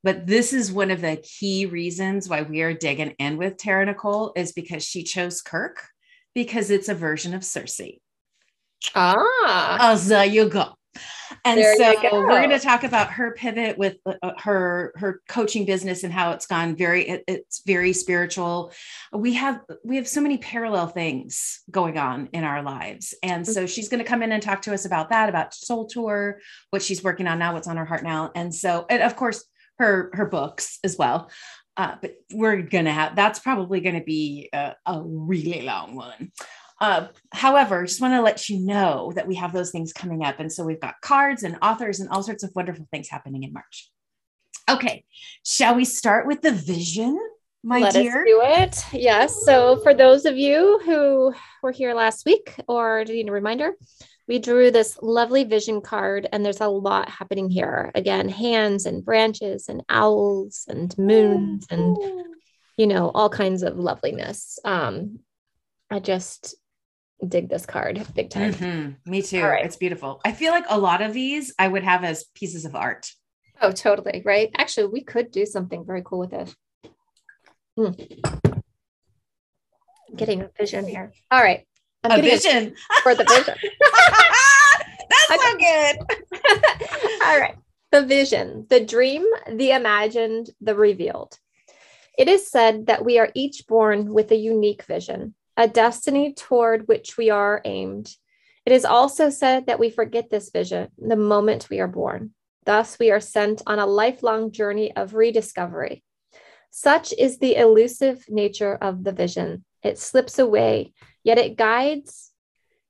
but 0.05 0.27
this 0.27 0.53
is 0.53 0.73
one 0.73 0.91
of 0.91 1.01
the 1.01 1.17
key 1.17 1.67
reasons 1.67 2.29
why 2.29 2.43
we 2.43 2.63
are 2.63 2.75
digging 2.75 3.15
in 3.19 3.37
with 3.37 3.57
Tara 3.57 3.87
Nicole 3.87 4.33
is 4.35 4.53
because 4.53 4.85
she 4.85 5.05
chose 5.05 5.41
Kirk 5.41 5.85
because 6.35 6.71
it's 6.71 6.89
a 6.89 6.95
version 6.95 7.35
of 7.35 7.45
Circe. 7.45 7.81
ah. 8.95 9.79
Oh, 9.81 9.97
there 9.97 10.25
you 10.25 10.49
go. 10.49 10.75
And 11.45 11.59
There 11.59 11.77
so 11.77 12.01
go. 12.03 12.11
we're 12.13 12.27
going 12.29 12.51
to 12.51 12.59
talk 12.59 12.85
about 12.85 13.11
her 13.13 13.33
pivot 13.33 13.79
with 13.79 13.97
uh, 14.07 14.15
uh, 14.23 14.33
her 14.39 14.93
her 14.97 15.21
coaching 15.29 15.65
business 15.65 16.05
and 16.05 16.13
how 16.13 16.33
it's 16.33 16.47
gone 16.47 16.77
very 16.77 17.09
it- 17.09 17.25
it's 17.29 17.63
very 17.67 17.93
spiritual. 17.93 18.73
We 19.13 19.35
have 19.35 19.61
we 19.85 19.97
have 19.97 20.09
so 20.09 20.21
many 20.21 20.39
parallel 20.39 20.87
things 20.89 21.61
going 21.71 21.99
on 21.99 22.29
in 22.33 22.45
our 22.45 22.63
lives. 22.63 23.15
And 23.23 23.47
so 23.47 23.67
she's 23.67 23.89
going 23.89 24.03
to 24.03 24.09
come 24.09 24.23
in 24.23 24.33
and 24.33 24.43
talk 24.43 24.63
to 24.63 24.75
us 24.75 24.85
about 24.85 25.11
that 25.11 25.29
about 25.29 25.55
Soul 25.55 25.87
Tour, 25.87 26.39
what 26.71 26.83
she's 26.83 27.03
working 27.03 27.27
on 27.27 27.39
now, 27.39 27.53
what's 27.53 27.69
on 27.69 27.77
her 27.77 27.85
heart 27.85 28.03
now. 28.03 28.31
And 28.35 28.55
so 28.55 28.87
and 28.89 29.03
of 29.03 29.17
course 29.17 29.45
her 29.79 30.11
her 30.15 30.27
books 30.27 30.79
as 30.85 30.97
well. 30.97 31.31
Uh, 31.77 31.97
but 32.03 32.15
we're 32.35 32.61
gonna 32.61 32.93
have 32.93 33.17
that's 33.17 33.39
probably 33.39 33.81
gonna 33.81 34.03
be 34.05 34.51
a, 34.53 34.75
a 34.87 35.01
really 35.03 35.63
long 35.63 35.95
one. 35.95 36.31
Uh, 36.83 37.07
however, 37.31 37.87
just 37.87 38.01
want 38.01 38.13
to 38.13 38.21
let 38.21 38.49
you 38.49 38.59
know 38.59 39.13
that 39.15 39.29
we 39.29 39.37
have 39.37 39.53
those 39.53 39.71
things 39.71 39.93
coming 39.93 40.25
up. 40.25 40.41
And 40.41 40.53
so 40.53 40.65
we've 40.65 40.81
got 40.81 41.01
cards 41.01 41.45
and 41.45 41.57
authors 41.63 42.01
and 42.01 42.09
all 42.09 42.25
sorts 42.25 42.43
of 42.43 42.51
wonderful 42.57 42.89
things 42.91 43.09
happening 43.09 43.45
in 43.45 43.53
March. 43.53 43.89
Okay, 44.69 45.05
shall 45.47 45.77
we 45.77 45.85
start 45.85 46.27
with 46.27 46.43
the 46.43 46.51
vision, 46.51 47.17
my 47.63 47.79
Let 47.79 47.93
dear? 47.93 48.23
us 48.23 48.27
do 48.27 48.41
it. 48.43 49.01
Yes. 49.01 49.45
So, 49.45 49.77
for 49.85 49.95
those 49.95 50.25
of 50.25 50.37
you 50.37 50.81
who 50.85 51.33
were 51.63 51.71
here 51.71 51.95
last 51.95 52.27
week 52.27 52.53
or 52.67 53.05
need 53.05 53.29
a 53.29 53.33
reminder, 53.33 53.75
we 54.27 54.41
drew 54.41 54.73
this 54.73 54.99
lovely 55.01 55.45
vision 55.45 55.83
card, 55.83 56.29
and 56.33 56.45
there's 56.45 56.61
a 56.61 56.67
lot 56.67 57.09
happening 57.09 57.49
here. 57.49 57.93
Again, 57.95 58.29
hands 58.29 58.87
and 58.87 59.05
branches 59.05 59.69
and 59.69 59.85
owls 59.89 60.65
and 60.69 60.99
moons 60.99 61.65
and 61.71 61.97
you 62.77 62.89
know 62.89 63.13
all 63.15 63.29
kinds 63.29 63.63
of 63.63 63.79
loveliness. 63.79 64.59
Um, 64.65 65.21
I 65.89 66.01
just 66.01 66.57
dig 67.27 67.49
this 67.49 67.67
card 67.67 68.05
big 68.15 68.31
time. 68.31 68.53
Mhm, 68.55 68.97
Me 69.07 69.23
too. 69.23 69.43
Right. 69.43 69.65
It's 69.65 69.77
beautiful. 69.77 70.21
I 70.25 70.33
feel 70.33 70.53
like 70.53 70.65
a 70.69 70.79
lot 70.79 71.03
of 71.03 71.13
these 71.13 71.55
I 71.59 71.69
would 71.69 71.85
have 71.85 72.05
as 72.05 72.25
pieces 72.35 72.65
of 72.65 72.75
art. 72.75 73.11
Oh, 73.61 73.71
totally. 73.73 74.23
Right. 74.25 74.51
Actually, 74.57 74.89
we 74.89 75.03
could 75.03 75.31
do 75.31 75.47
something 75.47 75.85
very 75.85 76.03
cool 76.05 76.19
with 76.19 76.31
this. 76.31 76.55
Hmm. 77.77 77.93
Getting 80.17 80.43
a 80.43 80.51
vision 80.59 80.87
here. 80.87 81.13
All 81.31 81.43
right. 81.43 81.67
I'm 82.05 82.19
A 82.19 82.23
vision. 82.23 82.75
for 83.03 83.15
the 83.15 83.25
vision. 83.25 83.55
That's 85.29 85.43
so 85.43 85.57
good. 85.57 85.97
All 87.25 87.39
right. 87.39 87.55
The 87.93 88.03
vision, 88.05 88.67
the 88.69 88.81
dream, 88.81 89.25
the 89.51 89.71
imagined, 89.73 90.51
the 90.61 90.75
revealed. 90.75 91.39
It 92.19 92.29
is 92.29 92.51
said 92.51 92.87
that 92.87 93.05
we 93.05 93.19
are 93.19 93.31
each 93.35 93.67
born 93.67 94.13
with 94.13 94.33
a 94.33 94.37
unique 94.37 94.83
vision, 94.85 95.35
a 95.57 95.69
destiny 95.69 96.33
toward 96.35 96.89
which 96.89 97.17
we 97.17 97.31
are 97.31 97.61
aimed. 97.65 98.15
It 98.65 98.73
is 98.73 98.85
also 98.85 99.31
said 99.31 99.67
that 99.67 99.79
we 99.79 99.91
forget 99.91 100.31
this 100.31 100.51
vision 100.51 100.89
the 100.99 101.17
moment 101.17 101.69
we 101.69 101.81
are 101.81 101.89
born. 101.89 102.33
Thus, 102.65 102.99
we 102.99 103.11
are 103.11 103.21
sent 103.21 103.63
on 103.67 103.79
a 103.79 103.87
lifelong 103.87 104.53
journey 104.53 104.95
of 104.95 105.15
rediscovery. 105.15 106.05
Such 106.71 107.13
is 107.13 107.39
the 107.39 107.57
elusive 107.57 108.25
nature 108.29 108.75
of 108.75 109.05
the 109.05 109.13
vision. 109.13 109.65
It 109.83 109.99
slips 109.99 110.39
away, 110.39 110.95
yet 111.25 111.39
it 111.39 111.57
guides, 111.57 112.33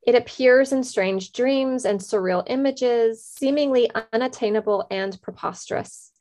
it 0.06 0.14
appears 0.14 0.72
in 0.72 0.84
strange 0.84 1.32
dreams 1.32 1.84
and 1.84 2.00
surreal 2.00 2.42
images, 2.46 3.24
seemingly 3.24 3.90
unattainable 4.12 4.86
and 4.90 5.20
preposterous. 5.22 6.11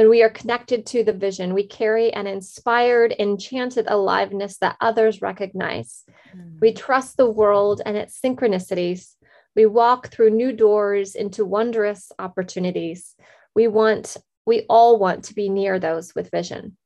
When 0.00 0.08
we 0.08 0.22
are 0.22 0.30
connected 0.30 0.86
to 0.86 1.04
the 1.04 1.12
vision, 1.12 1.52
we 1.52 1.66
carry 1.66 2.10
an 2.10 2.26
inspired, 2.26 3.14
enchanted 3.18 3.84
aliveness 3.86 4.56
that 4.56 4.78
others 4.80 5.20
recognize. 5.20 6.04
We 6.58 6.72
mm. 6.72 6.78
trust 6.78 7.18
the 7.18 7.28
world 7.28 7.82
and 7.84 7.98
its 7.98 8.18
synchronicities. 8.18 9.16
We 9.54 9.66
walk 9.66 10.08
through 10.08 10.30
new 10.30 10.54
doors 10.54 11.14
into 11.14 11.44
wondrous 11.44 12.12
opportunities. 12.18 13.14
We 13.54 13.68
want, 13.68 14.16
we 14.46 14.64
all 14.70 14.98
want 14.98 15.24
to 15.24 15.34
be 15.34 15.50
near 15.50 15.78
those 15.78 16.14
with 16.14 16.30
vision. 16.30 16.78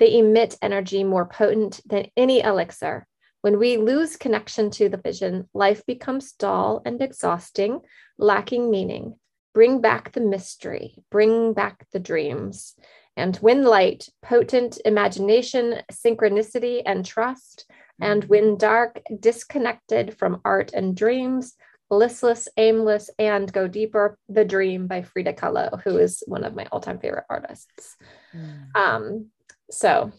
They 0.00 0.18
emit 0.18 0.58
energy 0.60 1.04
more 1.04 1.26
potent 1.26 1.80
than 1.86 2.06
any 2.16 2.40
elixir. 2.40 3.06
When 3.40 3.60
we 3.60 3.76
lose 3.76 4.16
connection 4.16 4.72
to 4.72 4.88
the 4.88 4.96
vision, 4.96 5.48
life 5.54 5.86
becomes 5.86 6.32
dull 6.32 6.82
and 6.84 7.00
exhausting, 7.00 7.82
lacking 8.18 8.68
meaning. 8.68 9.14
Bring 9.58 9.80
back 9.80 10.12
the 10.12 10.20
mystery, 10.20 10.94
bring 11.10 11.52
back 11.52 11.84
the 11.92 11.98
dreams, 11.98 12.76
and 13.16 13.36
win 13.42 13.64
light, 13.64 14.08
potent 14.22 14.78
imagination, 14.84 15.82
synchronicity, 15.90 16.80
and 16.86 17.04
trust. 17.04 17.68
And 18.00 18.22
when 18.26 18.56
dark, 18.56 19.00
disconnected 19.18 20.16
from 20.16 20.42
art 20.44 20.70
and 20.74 20.96
dreams, 20.96 21.56
listless, 21.90 22.46
aimless, 22.56 23.10
and 23.18 23.52
go 23.52 23.66
deeper, 23.66 24.16
The 24.28 24.44
Dream 24.44 24.86
by 24.86 25.02
Frida 25.02 25.32
Kahlo, 25.32 25.82
who 25.82 25.98
is 25.98 26.22
one 26.28 26.44
of 26.44 26.54
my 26.54 26.68
all 26.70 26.78
time 26.78 27.00
favorite 27.00 27.24
artists. 27.28 27.96
Mm. 28.32 28.76
Um, 28.76 29.26
so 29.72 30.12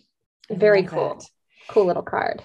I 0.51 0.55
very 0.55 0.83
cool, 0.83 1.15
that. 1.17 1.25
cool 1.69 1.85
little 1.85 2.03
card. 2.03 2.43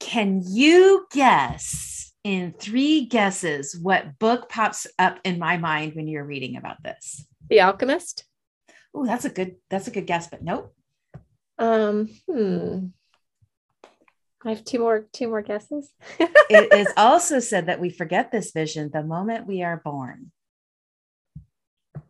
Can 0.00 0.42
you 0.44 1.06
guess 1.12 1.93
in 2.24 2.54
three 2.58 3.04
guesses 3.04 3.76
what 3.76 4.18
book 4.18 4.48
pops 4.48 4.86
up 4.98 5.20
in 5.24 5.38
my 5.38 5.58
mind 5.58 5.94
when 5.94 6.08
you're 6.08 6.24
reading 6.24 6.56
about 6.56 6.82
this? 6.82 7.26
The 7.48 7.60
Alchemist. 7.60 8.24
Oh, 8.94 9.04
that's 9.04 9.26
a 9.26 9.30
good 9.30 9.56
that's 9.70 9.86
a 9.86 9.90
good 9.90 10.06
guess, 10.06 10.28
but 10.28 10.42
nope. 10.42 10.74
Um, 11.58 12.08
hmm. 12.28 12.86
I 14.44 14.50
have 14.50 14.64
two 14.64 14.78
more 14.78 15.06
two 15.12 15.28
more 15.28 15.42
guesses. 15.42 15.90
it 16.18 16.72
is 16.72 16.92
also 16.96 17.40
said 17.40 17.66
that 17.66 17.80
we 17.80 17.90
forget 17.90 18.32
this 18.32 18.52
vision 18.52 18.90
the 18.92 19.02
moment 19.02 19.46
we 19.46 19.62
are 19.62 19.80
born. 19.82 20.32
So 21.94 22.00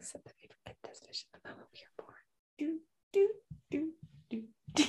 said 0.00 0.20
that 0.24 0.34
we 0.40 0.48
forget 0.48 0.76
this 0.82 1.00
vision 1.06 1.28
the 1.32 1.48
moment 1.48 1.68
we 1.72 1.80
are 1.80 2.04
born. 2.04 2.16
Do, 2.58 2.78
do, 3.12 3.28
do, 3.70 3.92
do, 4.30 4.42
do. 4.74 4.84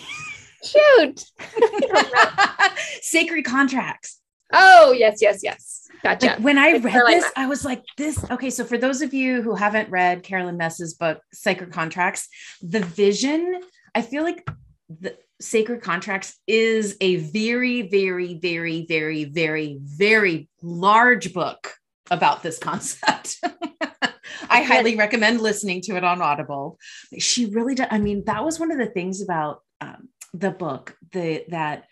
Shoot. 0.63 1.25
Sacred 3.01 3.45
contracts. 3.45 4.19
Oh, 4.53 4.91
yes, 4.91 5.19
yes, 5.21 5.41
yes. 5.43 5.87
Gotcha. 6.03 6.27
Like 6.27 6.39
when 6.39 6.57
I 6.57 6.73
Like 6.73 6.83
read 6.83 6.93
Caroline 6.93 7.13
this, 7.15 7.23
Myss. 7.23 7.33
I 7.35 7.47
was 7.47 7.65
like, 7.65 7.83
this. 7.97 8.31
Okay, 8.31 8.49
so 8.49 8.63
for 8.63 8.77
those 8.77 9.01
of 9.01 9.13
you 9.13 9.41
who 9.41 9.55
haven't 9.55 9.89
read 9.89 10.23
Caroline 10.23 10.57
Myss's 10.57 10.93
book, 10.93 11.19
Sacred 11.33 11.71
Contracts, 11.71 12.27
the 12.61 12.79
vision, 12.79 13.61
I 13.93 14.01
feel 14.01 14.23
like 14.23 14.47
the 14.89 15.17
Sacred 15.39 15.81
Contracts 15.81 16.37
is 16.47 16.97
a 17.01 17.17
very, 17.17 17.83
very, 17.83 18.35
very, 18.35 18.85
very, 18.87 19.25
very, 19.25 19.79
very 19.81 20.49
large 20.61 21.33
book 21.33 21.73
about 22.09 22.43
this 22.43 22.57
concept. 22.57 23.39
I 24.49 24.63
highly 24.63 24.95
recommend 24.95 25.41
listening 25.41 25.81
to 25.83 25.95
it 25.95 26.03
on 26.03 26.21
Audible. 26.21 26.79
She 27.17 27.47
really 27.47 27.75
does. 27.75 27.87
I 27.91 27.99
mean, 27.99 28.23
that 28.25 28.45
was 28.45 28.59
one 28.59 28.71
of 28.71 28.77
the 28.77 28.85
things 28.85 29.21
about 29.21 29.61
um, 29.81 30.09
the 30.33 30.51
book 30.51 30.95
the, 31.11 31.43
that 31.49 31.85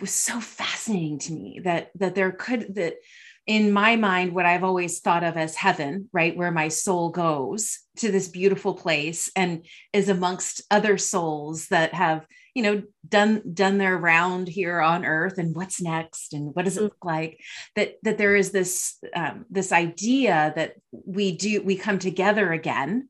was 0.00 0.10
so 0.10 0.40
fascinating 0.40 1.18
to 1.18 1.32
me 1.32 1.60
that 1.64 1.90
that 1.96 2.14
there 2.14 2.32
could 2.32 2.74
that 2.74 2.94
in 3.46 3.72
my 3.72 3.96
mind 3.96 4.34
what 4.34 4.44
i've 4.46 4.64
always 4.64 5.00
thought 5.00 5.24
of 5.24 5.36
as 5.36 5.54
heaven 5.56 6.08
right 6.12 6.36
where 6.36 6.50
my 6.50 6.68
soul 6.68 7.10
goes 7.10 7.78
to 7.96 8.12
this 8.12 8.28
beautiful 8.28 8.74
place 8.74 9.30
and 9.34 9.64
is 9.92 10.08
amongst 10.08 10.62
other 10.70 10.98
souls 10.98 11.68
that 11.68 11.94
have 11.94 12.26
you 12.54 12.62
know 12.62 12.82
done 13.08 13.42
done 13.54 13.78
their 13.78 13.96
round 13.96 14.48
here 14.48 14.80
on 14.80 15.04
earth 15.04 15.38
and 15.38 15.56
what's 15.56 15.80
next 15.80 16.34
and 16.34 16.54
what 16.54 16.64
does 16.64 16.76
it 16.76 16.80
Mhm. 16.80 16.84
look 16.84 17.04
like 17.04 17.40
that 17.74 17.94
that 18.02 18.18
there 18.18 18.36
is 18.36 18.50
this 18.50 18.96
um, 19.14 19.46
this 19.48 19.72
idea 19.72 20.52
that 20.54 20.74
we 20.92 21.36
do 21.36 21.62
we 21.62 21.76
come 21.76 21.98
together 21.98 22.52
again 22.52 23.08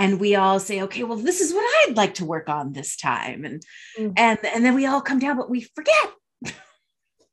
and 0.00 0.18
we 0.18 0.34
all 0.34 0.58
say 0.58 0.82
okay 0.82 1.04
well 1.04 1.18
this 1.18 1.40
is 1.40 1.52
what 1.52 1.64
i'd 1.88 1.96
like 1.96 2.14
to 2.14 2.24
work 2.24 2.48
on 2.48 2.72
this 2.72 2.96
time 2.96 3.44
and 3.44 3.62
Mhm. 3.98 4.14
and 4.16 4.38
and 4.44 4.64
then 4.64 4.74
we 4.74 4.86
all 4.86 5.00
come 5.00 5.18
down 5.20 5.36
but 5.36 5.50
we 5.50 5.60
forget 5.60 6.10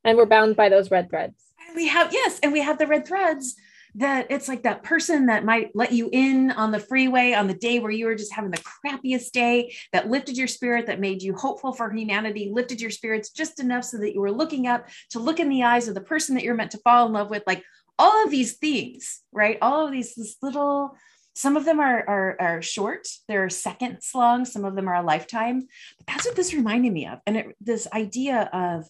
and 0.04 0.18
we're 0.18 0.26
bound 0.26 0.56
by 0.56 0.70
those 0.70 0.90
red 0.90 1.10
threads. 1.10 1.36
And 1.68 1.76
we 1.76 1.88
have 1.88 2.14
yes 2.14 2.40
and 2.42 2.54
we 2.54 2.62
have 2.62 2.78
the 2.78 2.88
red 2.88 3.06
threads 3.06 3.56
that 3.96 4.28
it's 4.30 4.48
like 4.48 4.64
that 4.64 4.84
person 4.84 5.26
that 5.26 5.44
might 5.44 5.72
let 5.74 5.92
you 5.92 6.10
in 6.12 6.52
on 6.52 6.72
the 6.72 6.80
freeway 6.80 7.34
on 7.34 7.48
the 7.48 7.54
day 7.54 7.80
where 7.80 7.92
you 7.92 8.06
were 8.06 8.16
just 8.16 8.34
having 8.34 8.52
the 8.52 8.64
crappiest 8.86 9.32
day 9.32 9.74
that 9.92 10.10
lifted 10.10 10.38
your 10.38 10.48
spirit 10.48 10.86
that 10.86 11.00
made 11.00 11.22
you 11.22 11.34
hopeful 11.34 11.74
for 11.74 11.92
humanity 11.92 12.50
lifted 12.54 12.80
your 12.80 12.92
spirits 12.92 13.32
just 13.32 13.60
enough 13.60 13.84
so 13.84 13.98
that 13.98 14.14
you 14.14 14.22
were 14.22 14.32
looking 14.32 14.68
up 14.68 14.88
to 15.10 15.20
look 15.20 15.40
in 15.40 15.50
the 15.50 15.64
eyes 15.64 15.88
of 15.88 15.96
the 15.96 16.02
person 16.02 16.36
that 16.36 16.44
you're 16.44 16.56
meant 16.56 16.72
to 16.72 16.78
fall 16.80 17.06
in 17.08 17.14
love 17.14 17.30
with 17.30 17.44
like 17.48 17.64
all 18.00 18.24
of 18.24 18.32
these 18.32 18.58
things 18.58 19.22
right 19.32 19.58
all 19.62 19.86
of 19.86 19.92
these 19.92 20.16
this 20.16 20.38
little 20.42 20.96
some 21.38 21.56
of 21.56 21.66
them 21.66 21.80
are, 21.80 22.04
are, 22.08 22.36
are 22.40 22.62
short, 22.64 23.08
they're 23.28 23.48
seconds 23.48 24.10
long, 24.16 24.44
some 24.44 24.66
of 24.66 24.76
them 24.76 24.88
are 24.88 24.96
a 24.96 25.04
lifetime. 25.04 25.68
But 26.00 26.08
that's 26.08 26.26
what 26.26 26.36
this 26.36 26.52
reminded 26.52 26.92
me 26.92 27.06
of. 27.06 27.20
And 27.28 27.38
it, 27.38 27.56
this 27.62 27.88
idea 27.94 28.50
of 28.52 28.86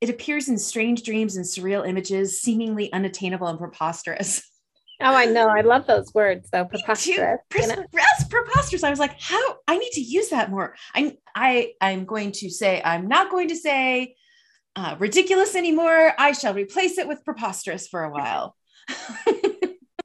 it 0.00 0.08
appears 0.08 0.48
in 0.48 0.56
strange 0.56 1.02
dreams 1.02 1.36
and 1.36 1.44
surreal 1.44 1.86
images, 1.86 2.40
seemingly 2.40 2.90
unattainable 2.90 3.48
and 3.48 3.58
preposterous. 3.58 4.42
Oh, 5.02 5.14
I 5.14 5.26
know. 5.26 5.48
I 5.48 5.60
love 5.60 5.86
those 5.86 6.14
words 6.14 6.48
though. 6.50 6.64
Preposterous. 6.70 7.40
Pre- 7.50 7.66
Yes, 7.92 8.28
preposterous. 8.30 8.84
I 8.84 8.90
was 8.90 8.98
like, 8.98 9.20
how 9.20 9.56
I 9.68 9.76
need 9.76 9.90
to 9.92 10.00
use 10.00 10.30
that 10.30 10.50
more. 10.50 10.74
I 10.94 11.18
I 11.34 11.72
I'm 11.80 12.06
going 12.06 12.32
to 12.32 12.48
say, 12.48 12.80
I'm 12.82 13.08
not 13.08 13.30
going 13.30 13.48
to 13.48 13.56
say 13.56 14.14
uh, 14.76 14.96
ridiculous 14.98 15.54
anymore. 15.54 16.14
I 16.16 16.32
shall 16.32 16.54
replace 16.54 16.96
it 16.96 17.08
with 17.08 17.24
preposterous 17.24 17.88
for 17.88 18.04
a 18.04 18.10
while. 18.10 18.56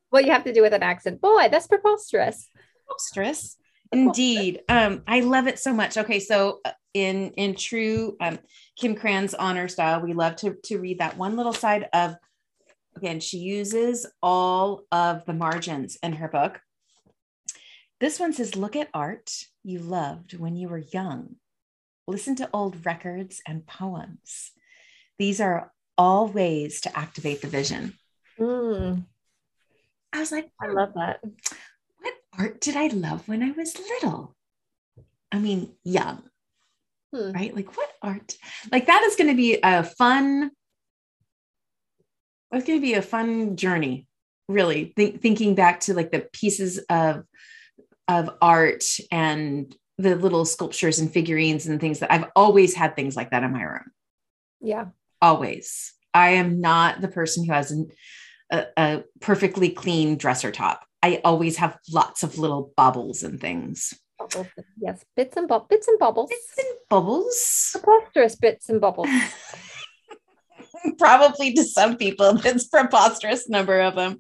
what 0.09 0.25
you 0.25 0.31
have 0.31 0.43
to 0.45 0.53
do 0.53 0.61
with 0.61 0.73
an 0.73 0.83
accent. 0.83 1.21
Boy, 1.21 1.47
that's 1.51 1.67
preposterous. 1.67 2.49
Preposterous. 2.85 3.57
Indeed. 3.91 4.61
Um, 4.69 5.03
I 5.07 5.21
love 5.21 5.47
it 5.47 5.59
so 5.59 5.73
much. 5.73 5.97
Okay, 5.97 6.19
so 6.19 6.59
uh, 6.63 6.71
in 6.93 7.31
in 7.31 7.55
true 7.55 8.15
um, 8.21 8.39
Kim 8.77 8.95
Krans 8.95 9.33
honor 9.37 9.67
style, 9.67 10.01
we 10.01 10.13
love 10.13 10.35
to 10.37 10.55
to 10.65 10.77
read 10.77 10.99
that 10.99 11.17
one 11.17 11.35
little 11.35 11.53
side 11.53 11.87
of 11.93 12.15
again, 12.99 13.19
she 13.19 13.37
uses 13.37 14.05
all 14.21 14.83
of 14.91 15.25
the 15.25 15.33
margins 15.33 15.97
in 16.03 16.13
her 16.13 16.27
book. 16.27 16.59
This 17.99 18.19
one 18.19 18.33
says, 18.33 18.55
Look 18.55 18.75
at 18.75 18.89
art 18.93 19.31
you 19.63 19.79
loved 19.79 20.37
when 20.37 20.55
you 20.55 20.67
were 20.67 20.83
young. 20.93 21.35
Listen 22.07 22.35
to 22.37 22.49
old 22.53 22.85
records 22.85 23.41
and 23.47 23.65
poems. 23.65 24.51
These 25.17 25.39
are 25.39 25.71
all 25.97 26.27
ways 26.27 26.81
to 26.81 26.97
activate 26.97 27.41
the 27.41 27.47
vision. 27.47 27.93
Mm. 28.39 29.05
I 30.13 30.19
was 30.19 30.31
like, 30.31 30.49
I 30.61 30.67
love 30.67 30.93
that. 30.95 31.19
What 31.99 32.13
art 32.37 32.61
did 32.61 32.75
I 32.75 32.87
love 32.87 33.27
when 33.27 33.43
I 33.43 33.51
was 33.51 33.77
little? 33.77 34.35
I 35.31 35.39
mean, 35.39 35.73
young, 35.83 36.23
hmm. 37.13 37.31
right? 37.31 37.55
Like, 37.55 37.77
what 37.77 37.89
art? 38.01 38.35
Like, 38.71 38.87
that 38.87 39.03
is 39.03 39.15
going 39.15 39.29
to 39.29 39.35
be 39.35 39.59
a 39.61 39.83
fun 39.83 40.51
it's 42.51 42.65
going 42.65 42.79
to 42.79 42.85
be 42.85 42.95
a 42.95 43.01
fun 43.01 43.55
journey 43.55 44.07
really 44.47 44.93
Think, 44.95 45.21
thinking 45.21 45.55
back 45.55 45.81
to 45.81 45.93
like 45.93 46.11
the 46.11 46.27
pieces 46.33 46.79
of 46.89 47.23
of 48.07 48.31
art 48.41 48.83
and 49.11 49.75
the 49.99 50.15
little 50.15 50.45
sculptures 50.45 50.97
and 50.97 51.11
figurines 51.11 51.67
and 51.67 51.79
things 51.79 51.99
that 51.99 52.11
I've 52.11 52.25
always 52.35 52.73
had 52.73 52.95
things 52.95 53.15
like 53.15 53.29
that 53.31 53.43
in 53.43 53.51
my 53.51 53.61
room. 53.61 53.91
Yeah. 54.61 54.85
Always. 55.21 55.93
I 56.11 56.31
am 56.31 56.59
not 56.59 57.01
the 57.01 57.07
person 57.07 57.45
who 57.45 57.53
has 57.53 57.69
an, 57.69 57.89
a, 58.51 58.65
a 58.77 59.03
perfectly 59.20 59.70
clean 59.70 60.18
dresser 60.18 60.51
top. 60.51 60.86
I 61.01 61.22
always 61.24 61.58
have 61.58 61.77
lots 61.91 62.24
of 62.24 62.38
little 62.38 62.74
bubbles 62.75 63.24
and 63.24 63.39
things. 63.39 63.94
Bubbles. 64.18 64.48
Yes, 64.77 65.03
bits 65.15 65.38
and 65.38 65.48
bo- 65.48 65.65
bits 65.70 65.88
and 65.88 65.98
bubbles. 65.98 66.29
Bits 66.29 66.53
and 66.58 66.77
bubbles. 66.89 67.70
Preposterous 67.74 68.36
bits 68.36 68.70
and 68.70 68.82
bubbles. 68.82 69.10
probably 70.98 71.53
to 71.53 71.63
some 71.63 71.98
people 71.98 72.34
that's 72.44 72.68
preposterous 72.68 73.50
number 73.50 73.79
of 73.79 73.96
them 73.96 74.20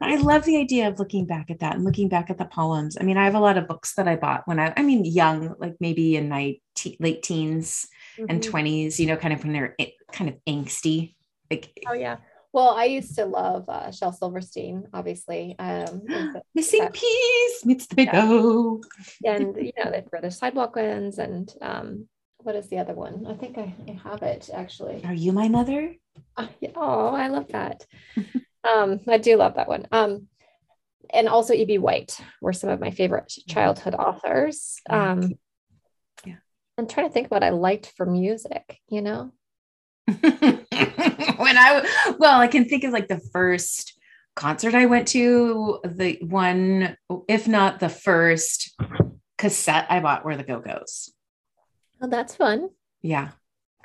i 0.00 0.16
love 0.16 0.44
the 0.44 0.56
idea 0.56 0.88
of 0.88 0.98
looking 0.98 1.26
back 1.26 1.50
at 1.50 1.60
that 1.60 1.74
and 1.74 1.84
looking 1.84 2.08
back 2.08 2.30
at 2.30 2.38
the 2.38 2.44
poems 2.44 2.96
i 3.00 3.04
mean 3.04 3.16
i 3.16 3.24
have 3.24 3.34
a 3.34 3.40
lot 3.40 3.58
of 3.58 3.68
books 3.68 3.94
that 3.94 4.08
i 4.08 4.16
bought 4.16 4.42
when 4.46 4.58
i 4.58 4.72
i 4.76 4.82
mean 4.82 5.04
young 5.04 5.54
like 5.58 5.76
maybe 5.80 6.16
in 6.16 6.28
my 6.28 6.56
te- 6.74 6.96
late 7.00 7.22
teens 7.22 7.86
mm-hmm. 8.18 8.26
and 8.28 8.42
20s 8.42 8.98
you 8.98 9.06
know 9.06 9.16
kind 9.16 9.34
of 9.34 9.42
when 9.44 9.52
they're 9.52 9.76
kind 10.12 10.30
of 10.30 10.36
angsty 10.48 11.14
like 11.50 11.70
oh 11.86 11.92
yeah 11.92 12.16
well, 12.52 12.70
I 12.70 12.86
used 12.86 13.14
to 13.16 13.26
love 13.26 13.68
uh, 13.68 13.92
Shel 13.92 14.12
Silverstein, 14.12 14.88
obviously. 14.92 15.54
Um, 15.58 16.02
Missing 16.54 16.80
that, 16.80 16.92
piece 16.92 17.64
meets 17.64 17.86
the 17.86 17.94
big 17.94 18.08
yeah. 18.12 18.24
O. 18.24 18.82
And, 19.24 19.56
you 19.56 19.72
know, 19.78 19.90
the 19.90 20.04
Brother 20.10 20.30
Sidewalk 20.30 20.76
ones 20.76 21.18
and 21.18 21.52
um, 21.62 22.08
what 22.38 22.56
is 22.56 22.68
the 22.68 22.78
other 22.78 22.94
one? 22.94 23.26
I 23.28 23.34
think 23.34 23.58
I, 23.58 23.74
I 23.88 24.00
have 24.08 24.22
it 24.22 24.50
actually. 24.52 25.02
Are 25.04 25.14
you 25.14 25.32
my 25.32 25.48
mother? 25.48 25.94
Uh, 26.36 26.48
yeah. 26.60 26.70
Oh, 26.74 27.08
I 27.08 27.28
love 27.28 27.48
that. 27.48 27.86
um, 28.68 29.00
I 29.06 29.18
do 29.18 29.36
love 29.36 29.54
that 29.54 29.68
one. 29.68 29.86
Um, 29.92 30.26
and 31.12 31.28
also 31.28 31.54
E.B. 31.54 31.78
White 31.78 32.18
were 32.40 32.52
some 32.52 32.70
of 32.70 32.80
my 32.80 32.90
favorite 32.90 33.28
mm-hmm. 33.28 33.52
childhood 33.52 33.94
authors. 33.94 34.80
Um, 34.88 35.34
yeah. 36.24 36.36
I'm 36.78 36.86
trying 36.86 37.08
to 37.08 37.12
think 37.12 37.30
what 37.30 37.44
I 37.44 37.50
liked 37.50 37.92
for 37.96 38.06
music, 38.06 38.80
you 38.88 39.02
know? 39.02 39.32
when 41.42 41.56
I, 41.56 42.14
well, 42.18 42.40
I 42.40 42.48
can 42.48 42.66
think 42.66 42.84
of 42.84 42.92
like 42.92 43.08
the 43.08 43.20
first 43.32 43.98
concert 44.36 44.74
I 44.74 44.86
went 44.86 45.08
to, 45.08 45.80
the 45.84 46.18
one, 46.22 46.96
if 47.28 47.48
not 47.48 47.80
the 47.80 47.88
first 47.88 48.74
cassette 49.38 49.86
I 49.88 50.00
bought 50.00 50.24
were 50.24 50.36
the 50.36 50.44
Go 50.44 50.60
Go's. 50.60 51.12
Oh, 52.02 52.08
that's 52.08 52.34
fun. 52.34 52.70
Yeah. 53.02 53.30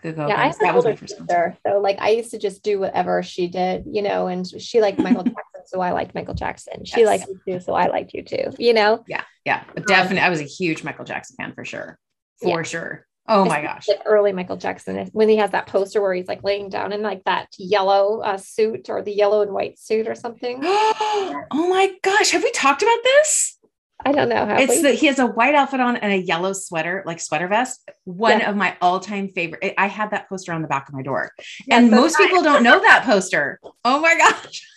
Good 0.02 0.18
go. 0.18 0.28
Yeah, 0.28 0.40
I 0.40 0.54
that 0.62 0.76
was 0.76 0.86
my 0.86 0.96
first 0.96 1.18
sister, 1.18 1.58
So 1.66 1.80
like 1.80 1.98
I 2.00 2.10
used 2.10 2.32
to 2.32 2.38
just 2.38 2.62
do 2.64 2.80
whatever 2.80 3.24
she 3.24 3.48
did, 3.48 3.86
you 3.90 4.02
know, 4.02 4.28
and 4.28 4.46
she 4.62 4.82
liked 4.82 5.00
Michael 5.00 5.24
Jackson, 5.24 5.62
so 5.66 5.82
I 5.82 5.92
liked 5.92 6.14
Michael 6.14 6.34
Jackson. 6.34 6.86
She 6.86 7.02
yes. 7.02 7.08
liked 7.08 7.30
U2, 7.48 7.64
so 7.64 7.74
I 7.74 7.88
liked 7.88 8.14
U2, 8.14 8.60
you 8.60 8.74
know? 8.74 9.04
Yeah, 9.08 9.24
yeah. 9.46 9.64
Definitely. 9.88 10.20
Um, 10.20 10.26
I 10.26 10.30
was 10.30 10.42
a 10.42 10.46
huge 10.46 10.84
Michael 10.84 11.06
Jackson 11.06 11.38
fan 11.38 11.54
for 11.54 11.66
sure. 11.66 11.98
For 12.42 12.60
yeah. 12.60 12.64
sure. 12.64 13.08
Oh 13.28 13.46
my 13.46 13.62
gosh. 13.62 13.88
Like 13.88 14.02
early 14.06 14.32
Michael 14.32 14.58
Jackson 14.58 15.10
when 15.14 15.30
he 15.30 15.38
has 15.38 15.52
that 15.52 15.68
poster 15.68 16.02
where 16.02 16.14
he's 16.14 16.28
like 16.28 16.44
laying 16.44 16.70
down 16.70 16.94
in 16.94 17.02
like 17.02 17.24
that 17.24 17.48
yellow 17.58 18.22
uh, 18.22 18.38
suit 18.38 18.90
or 18.90 19.02
the 19.02 19.14
yellow 19.14 19.42
and 19.42 19.52
white 19.52 19.80
suit 19.80 20.08
or 20.08 20.16
something. 20.16 20.60
oh 20.64 21.46
my 21.52 21.94
gosh. 22.04 22.32
Have 22.32 22.44
we 22.44 22.52
talked 22.52 22.84
about 22.84 23.00
this? 23.04 23.56
I 24.04 24.12
don't 24.12 24.30
know 24.30 24.46
how. 24.46 24.58
It's 24.58 24.82
that 24.82 24.96
he 24.96 25.08
has 25.08 25.20
a 25.20 25.26
white 25.26 25.56
outfit 25.56 25.80
on 25.80 25.96
and 25.98 26.12
a 26.12 26.18
yellow 26.18 26.54
sweater, 26.54 27.04
like 27.06 27.20
sweater 27.20 27.48
vest. 27.48 27.90
One 28.04 28.40
yeah. 28.40 28.50
of 28.50 28.56
my 28.56 28.78
all-time 28.82 29.30
favorite. 29.30 29.74
I 29.78 29.88
had 29.88 30.12
that 30.12 30.30
poster 30.30 30.54
on 30.54 30.62
the 30.62 30.68
back 30.68 30.88
of 30.88 30.94
my 30.94 31.02
door, 31.02 31.32
yes, 31.38 31.58
and 31.70 31.90
most 31.90 32.18
people 32.18 32.44
don't 32.44 32.62
know 32.62 32.80
that 32.80 33.04
poster. 33.04 33.60
Oh 33.84 34.00
my 34.00 34.16
gosh, 34.16 34.68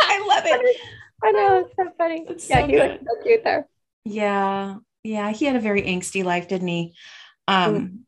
I 0.00 0.24
love 0.28 0.44
it. 0.46 0.76
I 1.22 1.32
know 1.32 1.58
it's 1.60 1.74
so 1.76 1.92
funny. 1.98 2.24
It's 2.28 2.48
yeah, 2.48 2.60
so 2.60 2.66
he 2.66 2.72
good. 2.72 3.00
so 3.00 3.22
cute 3.22 3.44
there. 3.44 3.66
Yeah, 4.04 4.76
yeah, 5.02 5.30
he 5.30 5.44
had 5.44 5.56
a 5.56 5.60
very 5.60 5.82
angsty 5.82 6.24
life, 6.24 6.48
didn't 6.48 6.68
he? 6.68 6.94
Um, 7.48 8.04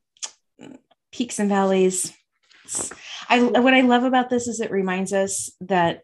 mm. 0.61 0.77
Peaks 1.11 1.39
and 1.39 1.49
valleys. 1.49 2.13
I 3.29 3.43
what 3.43 3.75
I 3.75 3.83
love 3.83 4.05
about 4.05 4.31
this 4.31 4.49
is 4.49 4.61
it 4.61 4.71
reminds 4.71 5.13
us 5.13 5.51
that 5.61 6.03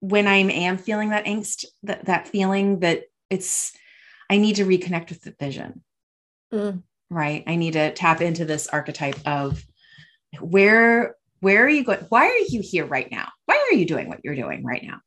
when 0.00 0.28
I 0.28 0.36
am 0.36 0.78
feeling 0.78 1.10
that 1.10 1.24
angst, 1.24 1.64
that, 1.82 2.04
that 2.04 2.28
feeling 2.28 2.80
that 2.80 3.04
it's, 3.30 3.72
I 4.30 4.36
need 4.36 4.56
to 4.56 4.64
reconnect 4.64 5.08
with 5.08 5.22
the 5.22 5.34
vision. 5.38 5.82
Mm. 6.52 6.82
Right. 7.10 7.42
I 7.46 7.56
need 7.56 7.72
to 7.72 7.92
tap 7.92 8.20
into 8.20 8.44
this 8.44 8.68
archetype 8.68 9.18
of 9.26 9.64
where, 10.40 11.16
where 11.40 11.64
are 11.64 11.68
you 11.68 11.84
going? 11.84 12.06
Why 12.08 12.26
are 12.26 12.46
you 12.48 12.60
here 12.62 12.84
right 12.84 13.10
now? 13.10 13.28
Why 13.46 13.68
are 13.70 13.74
you 13.74 13.86
doing 13.86 14.08
what 14.08 14.20
you're 14.22 14.36
doing 14.36 14.64
right 14.64 14.82
now? 14.82 15.00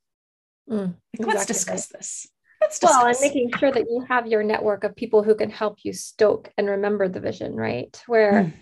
Mm, 0.69 0.95
exactly. 1.13 1.33
Let's 1.33 1.45
discuss 1.45 1.87
this. 1.87 2.27
Well, 2.83 3.07
and 3.07 3.17
making 3.21 3.51
sure 3.57 3.71
that 3.71 3.85
you 3.89 4.05
have 4.09 4.27
your 4.27 4.43
network 4.43 4.83
of 4.83 4.95
people 4.95 5.23
who 5.23 5.35
can 5.35 5.49
help 5.49 5.79
you 5.83 5.93
stoke 5.93 6.51
and 6.57 6.67
remember 6.67 7.07
the 7.07 7.19
vision, 7.19 7.55
right? 7.55 8.01
Where 8.07 8.33
mm 8.33 8.53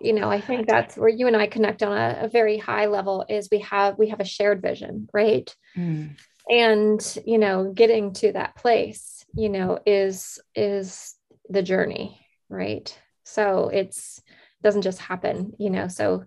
you 0.00 0.12
know 0.12 0.30
i 0.30 0.40
think 0.40 0.66
that's 0.66 0.96
where 0.96 1.08
you 1.08 1.26
and 1.26 1.36
i 1.36 1.46
connect 1.46 1.82
on 1.82 1.96
a, 1.96 2.24
a 2.24 2.28
very 2.28 2.58
high 2.58 2.86
level 2.86 3.24
is 3.28 3.48
we 3.50 3.60
have 3.60 3.98
we 3.98 4.08
have 4.08 4.20
a 4.20 4.24
shared 4.24 4.60
vision 4.60 5.08
right 5.12 5.54
mm. 5.76 6.10
and 6.50 7.18
you 7.26 7.38
know 7.38 7.72
getting 7.72 8.12
to 8.12 8.32
that 8.32 8.54
place 8.56 9.24
you 9.34 9.48
know 9.48 9.78
is 9.86 10.38
is 10.54 11.14
the 11.48 11.62
journey 11.62 12.20
right 12.48 12.98
so 13.24 13.68
it's 13.68 14.20
doesn't 14.62 14.82
just 14.82 14.98
happen 14.98 15.52
you 15.58 15.70
know 15.70 15.88
so 15.88 16.24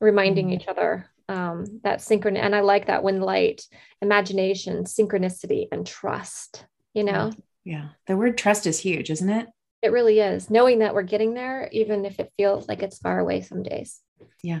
reminding 0.00 0.48
mm. 0.48 0.54
each 0.54 0.68
other 0.68 1.09
um, 1.30 1.64
that 1.84 2.00
synchron 2.00 2.36
and 2.36 2.54
i 2.54 2.60
like 2.60 2.86
that 2.86 3.02
when 3.02 3.20
light 3.20 3.62
imagination 4.02 4.84
synchronicity 4.84 5.68
and 5.72 5.86
trust 5.86 6.66
you 6.94 7.04
know 7.04 7.30
yeah 7.64 7.88
the 8.06 8.16
word 8.16 8.36
trust 8.36 8.66
is 8.66 8.80
huge 8.80 9.10
isn't 9.10 9.30
it 9.30 9.46
it 9.82 9.92
really 9.92 10.20
is. 10.20 10.50
Knowing 10.50 10.80
that 10.80 10.94
we're 10.94 11.02
getting 11.02 11.34
there, 11.34 11.68
even 11.72 12.04
if 12.04 12.20
it 12.20 12.32
feels 12.36 12.68
like 12.68 12.82
it's 12.82 12.98
far 12.98 13.18
away 13.18 13.40
some 13.40 13.62
days. 13.62 14.00
Yeah. 14.42 14.60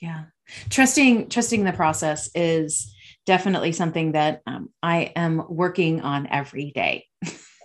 Yeah. 0.00 0.24
Trusting, 0.68 1.28
trusting 1.28 1.64
the 1.64 1.72
process 1.72 2.28
is 2.34 2.92
definitely 3.24 3.72
something 3.72 4.12
that 4.12 4.42
um, 4.46 4.70
I 4.82 5.12
am 5.14 5.42
working 5.48 6.00
on 6.00 6.26
every 6.26 6.72
day. 6.72 7.06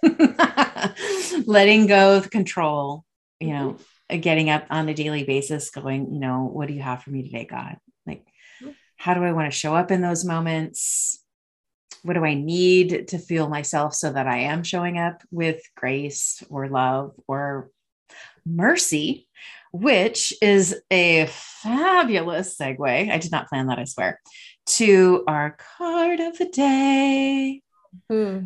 Letting 1.45 1.87
go 1.87 2.17
of 2.17 2.29
control, 2.29 3.03
you 3.39 3.53
know. 3.53 3.77
Getting 4.17 4.49
up 4.49 4.65
on 4.69 4.89
a 4.89 4.93
daily 4.93 5.23
basis, 5.23 5.69
going, 5.69 6.13
you 6.13 6.19
know, 6.19 6.49
what 6.51 6.67
do 6.67 6.73
you 6.73 6.81
have 6.81 7.03
for 7.03 7.11
me 7.11 7.23
today, 7.23 7.45
God? 7.45 7.77
Like, 8.05 8.25
mm-hmm. 8.61 8.71
how 8.97 9.13
do 9.13 9.23
I 9.23 9.31
want 9.31 9.51
to 9.51 9.57
show 9.57 9.75
up 9.75 9.91
in 9.91 10.01
those 10.01 10.25
moments? 10.25 11.19
what 12.03 12.13
do 12.13 12.23
I 12.23 12.33
need 12.33 13.09
to 13.09 13.17
feel 13.17 13.49
myself 13.49 13.93
so 13.93 14.11
that 14.11 14.27
I 14.27 14.39
am 14.39 14.63
showing 14.63 14.97
up 14.97 15.21
with 15.31 15.61
grace 15.75 16.43
or 16.49 16.69
love 16.69 17.13
or 17.27 17.71
mercy, 18.45 19.27
which 19.71 20.33
is 20.41 20.79
a 20.89 21.27
fabulous 21.27 22.57
segue. 22.57 23.11
I 23.11 23.17
did 23.17 23.31
not 23.31 23.47
plan 23.49 23.67
that, 23.67 23.79
I 23.79 23.83
swear, 23.83 24.21
to 24.67 25.23
our 25.27 25.57
card 25.77 26.19
of 26.19 26.37
the 26.37 26.45
day. 26.45 27.61
Hmm. 28.09 28.45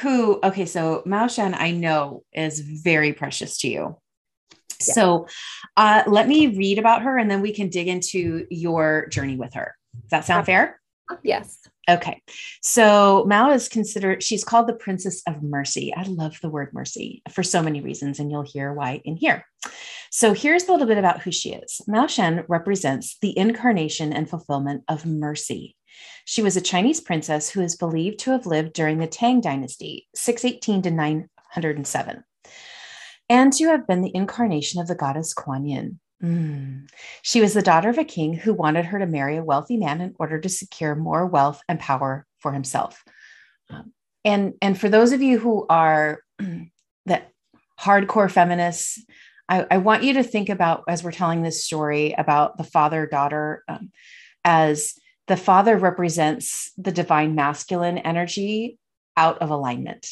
Who, 0.00 0.40
okay, 0.42 0.64
so 0.64 1.02
Mao 1.04 1.26
Shan, 1.26 1.54
I 1.54 1.70
know 1.70 2.24
is 2.32 2.60
very 2.60 3.12
precious 3.12 3.58
to 3.58 3.68
you. 3.68 3.96
Yeah. 4.80 4.94
So 4.94 5.26
uh, 5.76 6.02
let 6.06 6.28
me 6.28 6.48
read 6.48 6.78
about 6.78 7.02
her 7.02 7.18
and 7.18 7.30
then 7.30 7.40
we 7.40 7.52
can 7.52 7.68
dig 7.68 7.88
into 7.88 8.46
your 8.50 9.06
journey 9.08 9.36
with 9.36 9.54
her. 9.54 9.74
Does 10.02 10.10
that 10.10 10.24
sound 10.24 10.46
fair? 10.46 10.80
Yes. 11.22 11.58
Okay. 11.88 12.20
So 12.62 13.24
Mao 13.28 13.52
is 13.52 13.68
considered, 13.68 14.22
she's 14.22 14.44
called 14.44 14.66
the 14.66 14.74
Princess 14.74 15.22
of 15.28 15.42
Mercy. 15.42 15.94
I 15.96 16.02
love 16.02 16.38
the 16.42 16.48
word 16.48 16.70
mercy 16.72 17.22
for 17.30 17.44
so 17.44 17.62
many 17.62 17.80
reasons, 17.80 18.18
and 18.18 18.30
you'll 18.30 18.42
hear 18.42 18.72
why 18.72 19.00
in 19.04 19.16
here. 19.16 19.44
So 20.10 20.32
here's 20.32 20.64
a 20.64 20.72
little 20.72 20.86
bit 20.86 20.98
about 20.98 21.22
who 21.22 21.30
she 21.30 21.52
is. 21.52 21.80
Mao 21.86 22.06
Shan 22.06 22.44
represents 22.48 23.18
the 23.20 23.36
incarnation 23.38 24.12
and 24.12 24.28
fulfillment 24.28 24.82
of 24.88 25.06
mercy. 25.06 25.76
She 26.24 26.42
was 26.42 26.56
a 26.56 26.60
Chinese 26.60 27.00
princess 27.00 27.50
who 27.50 27.60
is 27.62 27.76
believed 27.76 28.18
to 28.20 28.32
have 28.32 28.46
lived 28.46 28.72
during 28.72 28.98
the 28.98 29.06
Tang 29.06 29.40
Dynasty, 29.40 30.08
618 30.14 30.82
to 30.82 30.90
907, 30.90 32.24
and 33.28 33.52
to 33.54 33.66
have 33.68 33.86
been 33.86 34.02
the 34.02 34.14
incarnation 34.14 34.80
of 34.80 34.88
the 34.88 34.94
goddess 34.94 35.34
Kuan 35.34 35.66
Yin. 35.66 35.98
Mm. 36.22 36.88
She 37.22 37.40
was 37.40 37.54
the 37.54 37.62
daughter 37.62 37.90
of 37.90 37.98
a 37.98 38.04
king 38.04 38.34
who 38.34 38.54
wanted 38.54 38.86
her 38.86 38.98
to 38.98 39.06
marry 39.06 39.36
a 39.36 39.44
wealthy 39.44 39.76
man 39.76 40.00
in 40.00 40.14
order 40.18 40.40
to 40.40 40.48
secure 40.48 40.94
more 40.94 41.26
wealth 41.26 41.60
and 41.68 41.78
power 41.78 42.26
for 42.38 42.52
himself. 42.52 43.04
Um, 43.68 43.92
and, 44.24 44.54
and 44.62 44.78
for 44.78 44.88
those 44.88 45.12
of 45.12 45.22
you 45.22 45.38
who 45.38 45.66
are 45.68 46.20
that 47.06 47.30
hardcore 47.78 48.30
feminists, 48.30 49.04
I, 49.48 49.66
I, 49.70 49.76
want 49.78 50.02
you 50.02 50.14
to 50.14 50.22
think 50.24 50.48
about 50.48 50.84
as 50.88 51.04
we're 51.04 51.12
telling 51.12 51.42
this 51.42 51.64
story 51.64 52.14
about 52.18 52.56
the 52.56 52.64
father 52.64 53.06
daughter 53.06 53.62
um, 53.68 53.92
as 54.44 54.94
the 55.28 55.36
father 55.36 55.76
represents 55.76 56.72
the 56.76 56.90
divine 56.92 57.34
masculine 57.34 57.98
energy 57.98 58.78
out 59.16 59.38
of 59.38 59.50
alignment. 59.50 60.08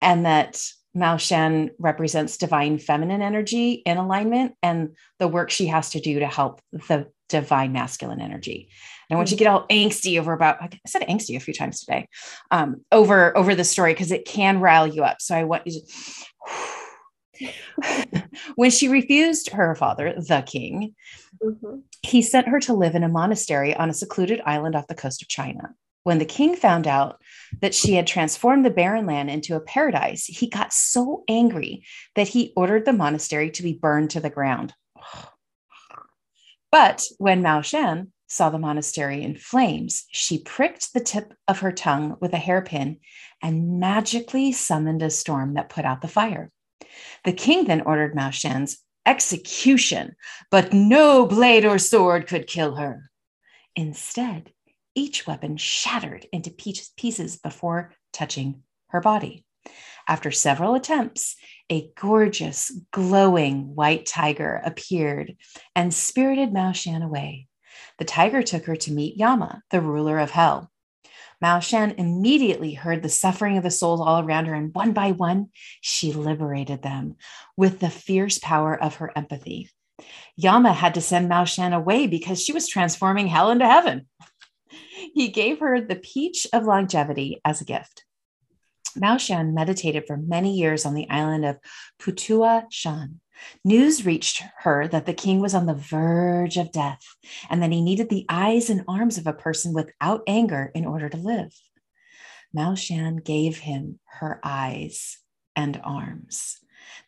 And 0.00 0.24
that 0.24 0.62
Mao 0.94 1.16
Shan 1.16 1.70
represents 1.78 2.36
divine 2.36 2.78
feminine 2.78 3.22
energy 3.22 3.74
in 3.86 3.96
alignment 3.96 4.54
and 4.62 4.96
the 5.18 5.28
work 5.28 5.50
she 5.50 5.66
has 5.66 5.90
to 5.90 6.00
do 6.00 6.18
to 6.18 6.26
help 6.26 6.60
the 6.72 7.08
divine 7.28 7.72
masculine 7.72 8.20
energy. 8.20 8.68
And 9.08 9.16
I 9.16 9.18
want 9.18 9.30
you 9.30 9.36
to 9.36 9.44
get 9.44 9.50
all 9.50 9.66
angsty 9.68 10.18
over 10.18 10.32
about, 10.32 10.62
I 10.62 10.70
said 10.86 11.02
angsty 11.02 11.36
a 11.36 11.40
few 11.40 11.54
times 11.54 11.80
today, 11.80 12.08
um, 12.50 12.84
over, 12.90 13.36
over 13.36 13.54
the 13.54 13.64
story 13.64 13.92
because 13.92 14.10
it 14.10 14.24
can 14.24 14.60
rile 14.60 14.86
you 14.86 15.04
up. 15.04 15.20
So 15.20 15.34
I 15.34 15.44
want 15.44 15.66
you 15.66 15.80
to, 15.80 17.50
when 18.56 18.70
she 18.70 18.88
refused 18.88 19.50
her 19.50 19.74
father, 19.74 20.14
the 20.16 20.42
king, 20.42 20.94
mm-hmm. 21.42 21.78
he 22.02 22.20
sent 22.20 22.48
her 22.48 22.60
to 22.60 22.74
live 22.74 22.94
in 22.94 23.04
a 23.04 23.08
monastery 23.08 23.74
on 23.74 23.90
a 23.90 23.94
secluded 23.94 24.40
island 24.44 24.74
off 24.74 24.88
the 24.88 24.94
coast 24.94 25.22
of 25.22 25.28
China. 25.28 25.74
When 26.02 26.18
the 26.18 26.24
king 26.24 26.56
found 26.56 26.86
out 26.86 27.20
that 27.60 27.74
she 27.74 27.94
had 27.94 28.06
transformed 28.06 28.64
the 28.64 28.70
barren 28.70 29.06
land 29.06 29.30
into 29.30 29.54
a 29.54 29.60
paradise, 29.60 30.24
he 30.24 30.48
got 30.48 30.72
so 30.72 31.24
angry 31.28 31.84
that 32.14 32.28
he 32.28 32.52
ordered 32.56 32.86
the 32.86 32.92
monastery 32.92 33.50
to 33.50 33.62
be 33.62 33.74
burned 33.74 34.10
to 34.10 34.20
the 34.20 34.30
ground. 34.30 34.74
But 36.72 37.04
when 37.18 37.42
Mao 37.42 37.60
Shan 37.60 38.12
saw 38.28 38.48
the 38.48 38.58
monastery 38.58 39.22
in 39.22 39.36
flames, 39.36 40.04
she 40.10 40.38
pricked 40.38 40.94
the 40.94 41.00
tip 41.00 41.34
of 41.48 41.60
her 41.60 41.72
tongue 41.72 42.16
with 42.20 42.32
a 42.32 42.38
hairpin 42.38 43.00
and 43.42 43.80
magically 43.80 44.52
summoned 44.52 45.02
a 45.02 45.10
storm 45.10 45.54
that 45.54 45.68
put 45.68 45.84
out 45.84 46.00
the 46.00 46.08
fire. 46.08 46.50
The 47.24 47.32
king 47.32 47.64
then 47.64 47.82
ordered 47.82 48.14
Mao 48.14 48.30
Shan's 48.30 48.78
execution, 49.04 50.14
but 50.50 50.72
no 50.72 51.26
blade 51.26 51.64
or 51.64 51.78
sword 51.78 52.26
could 52.26 52.46
kill 52.46 52.76
her. 52.76 53.10
Instead, 53.74 54.52
each 54.94 55.26
weapon 55.26 55.56
shattered 55.56 56.26
into 56.32 56.50
pieces 56.50 57.36
before 57.36 57.92
touching 58.12 58.62
her 58.88 59.00
body. 59.00 59.44
After 60.08 60.30
several 60.30 60.74
attempts, 60.74 61.36
a 61.70 61.90
gorgeous, 61.96 62.72
glowing 62.90 63.74
white 63.74 64.06
tiger 64.06 64.60
appeared 64.64 65.36
and 65.76 65.94
spirited 65.94 66.52
Mao 66.52 66.72
Shan 66.72 67.02
away. 67.02 67.46
The 67.98 68.04
tiger 68.04 68.42
took 68.42 68.64
her 68.64 68.76
to 68.76 68.92
meet 68.92 69.16
Yama, 69.16 69.62
the 69.70 69.80
ruler 69.80 70.18
of 70.18 70.30
hell. 70.30 70.70
Mao 71.40 71.60
Shan 71.60 71.94
immediately 71.96 72.74
heard 72.74 73.02
the 73.02 73.08
suffering 73.08 73.56
of 73.56 73.62
the 73.62 73.70
souls 73.70 74.00
all 74.00 74.20
around 74.20 74.46
her, 74.46 74.54
and 74.54 74.74
one 74.74 74.92
by 74.92 75.12
one, 75.12 75.48
she 75.80 76.12
liberated 76.12 76.82
them 76.82 77.16
with 77.56 77.80
the 77.80 77.88
fierce 77.88 78.38
power 78.38 78.74
of 78.74 78.96
her 78.96 79.12
empathy. 79.16 79.70
Yama 80.36 80.72
had 80.72 80.94
to 80.94 81.00
send 81.00 81.28
Mao 81.28 81.44
Shan 81.44 81.72
away 81.72 82.06
because 82.06 82.42
she 82.42 82.52
was 82.52 82.68
transforming 82.68 83.26
hell 83.26 83.50
into 83.50 83.66
heaven 83.66 84.06
he 85.14 85.28
gave 85.28 85.60
her 85.60 85.80
the 85.80 85.96
peach 85.96 86.46
of 86.52 86.64
longevity 86.64 87.40
as 87.44 87.60
a 87.60 87.64
gift. 87.64 88.04
Mao 88.96 89.16
Shan 89.16 89.54
meditated 89.54 90.06
for 90.06 90.16
many 90.16 90.54
years 90.54 90.84
on 90.84 90.94
the 90.94 91.08
island 91.08 91.44
of 91.44 91.58
Putuo 92.00 92.64
Shan. 92.70 93.20
News 93.64 94.04
reached 94.04 94.42
her 94.58 94.86
that 94.88 95.06
the 95.06 95.14
king 95.14 95.40
was 95.40 95.54
on 95.54 95.66
the 95.66 95.74
verge 95.74 96.56
of 96.56 96.72
death 96.72 97.00
and 97.48 97.62
that 97.62 97.72
he 97.72 97.80
needed 97.80 98.08
the 98.08 98.26
eyes 98.28 98.68
and 98.68 98.84
arms 98.86 99.16
of 99.16 99.26
a 99.26 99.32
person 99.32 99.72
without 99.72 100.22
anger 100.26 100.70
in 100.74 100.84
order 100.84 101.08
to 101.08 101.16
live. 101.16 101.52
Mao 102.52 102.74
Shan 102.74 103.16
gave 103.16 103.58
him 103.58 104.00
her 104.04 104.40
eyes 104.42 105.18
and 105.54 105.80
arms. 105.84 106.58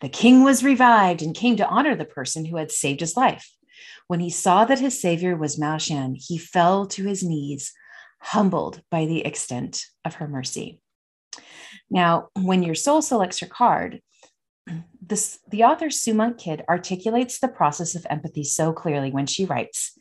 The 0.00 0.08
king 0.08 0.42
was 0.42 0.64
revived 0.64 1.22
and 1.22 1.34
came 1.34 1.56
to 1.56 1.68
honor 1.68 1.94
the 1.94 2.04
person 2.04 2.44
who 2.44 2.56
had 2.56 2.70
saved 2.70 3.00
his 3.00 3.16
life. 3.16 3.50
When 4.12 4.20
he 4.20 4.28
saw 4.28 4.66
that 4.66 4.78
his 4.78 5.00
savior 5.00 5.38
was 5.38 5.58
Maoshan, 5.58 6.16
he 6.18 6.36
fell 6.36 6.84
to 6.88 7.06
his 7.06 7.24
knees, 7.24 7.72
humbled 8.20 8.82
by 8.90 9.06
the 9.06 9.24
extent 9.24 9.86
of 10.04 10.16
her 10.16 10.28
mercy. 10.28 10.82
Now, 11.90 12.28
when 12.38 12.62
your 12.62 12.74
soul 12.74 13.00
selects 13.00 13.40
your 13.40 13.48
card, 13.48 14.02
this, 15.00 15.38
the 15.48 15.64
author 15.64 15.88
Sue 15.88 16.34
Kidd 16.36 16.62
articulates 16.68 17.38
the 17.38 17.48
process 17.48 17.94
of 17.94 18.06
empathy 18.10 18.44
so 18.44 18.74
clearly 18.74 19.10
when 19.10 19.26
she 19.26 19.46
writes 19.46 19.96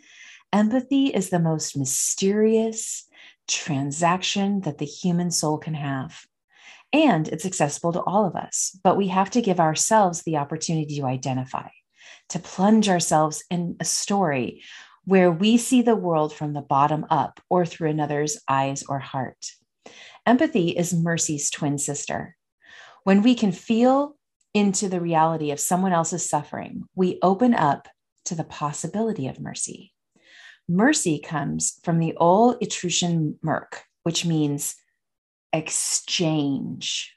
Empathy 0.52 1.06
is 1.06 1.30
the 1.30 1.39
most 1.39 1.78
mysterious 1.78 3.08
transaction 3.47 4.60
that 4.65 4.78
the 4.78 4.86
human 4.86 5.32
soul 5.32 5.58
can 5.58 5.76
have. 5.76 6.26
And 6.91 7.30
it's 7.30 7.45
accessible 7.45 7.93
to 7.93 8.02
all 8.02 8.26
of 8.26 8.36
us, 8.36 8.78
but 8.84 8.97
we 8.97 9.08
have 9.08 9.30
to 9.30 9.41
give 9.41 9.62
ourselves 9.62 10.24
the 10.24 10.36
opportunity 10.36 11.00
to 11.00 11.06
identify, 11.06 11.69
to 12.30 12.39
plunge 12.39 12.89
ourselves 12.89 13.43
in 13.50 13.76
a 13.80 13.86
story 13.86 14.63
where 15.06 15.32
we 15.32 15.58
see 15.58 15.82
the 15.82 15.95
world 15.95 16.34
from 16.34 16.54
the 16.54 16.62
bottom 16.62 17.06
up 17.10 17.39
or 17.50 17.65
through 17.65 17.89
another's 17.89 18.39
eyes 18.47 18.84
or 18.88 19.00
heart. 19.00 19.52
Empathy 20.26 20.69
is 20.69 20.93
mercy's 20.93 21.50
twin 21.50 21.78
sister. 21.78 22.36
When 23.04 23.24
we 23.24 23.34
can 23.34 23.52
feel 23.52 24.15
into 24.54 24.89
the 24.89 25.02
reality 25.02 25.52
of 25.52 25.60
someone 25.60 25.93
else's 25.93 26.30
suffering, 26.30 26.84
we 26.95 27.19
open 27.21 27.54
up 27.56 27.88
to 28.26 28.36
the 28.36 28.43
possibility 28.43 29.28
of 29.28 29.39
mercy. 29.39 29.93
Mercy 30.69 31.19
comes 31.19 31.80
from 31.84 32.00
the 32.00 32.15
old 32.17 32.58
Etruscan 32.62 33.39
merk, 33.41 33.84
which 34.04 34.26
means 34.26 34.76
exchange. 35.52 37.15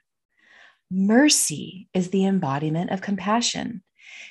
Mercy 0.90 1.88
is 1.92 2.10
the 2.10 2.24
embodiment 2.24 2.90
of 2.90 3.02
compassion. 3.02 3.82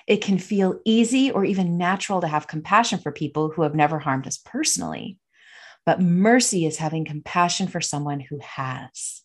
It 0.07 0.21
can 0.21 0.37
feel 0.37 0.79
easy 0.85 1.31
or 1.31 1.45
even 1.45 1.77
natural 1.77 2.21
to 2.21 2.27
have 2.27 2.47
compassion 2.47 2.99
for 2.99 3.11
people 3.11 3.49
who 3.49 3.63
have 3.63 3.75
never 3.75 3.99
harmed 3.99 4.27
us 4.27 4.37
personally. 4.37 5.17
But 5.85 6.01
mercy 6.01 6.65
is 6.65 6.77
having 6.77 7.05
compassion 7.05 7.67
for 7.67 7.81
someone 7.81 8.19
who 8.19 8.39
has. 8.39 9.21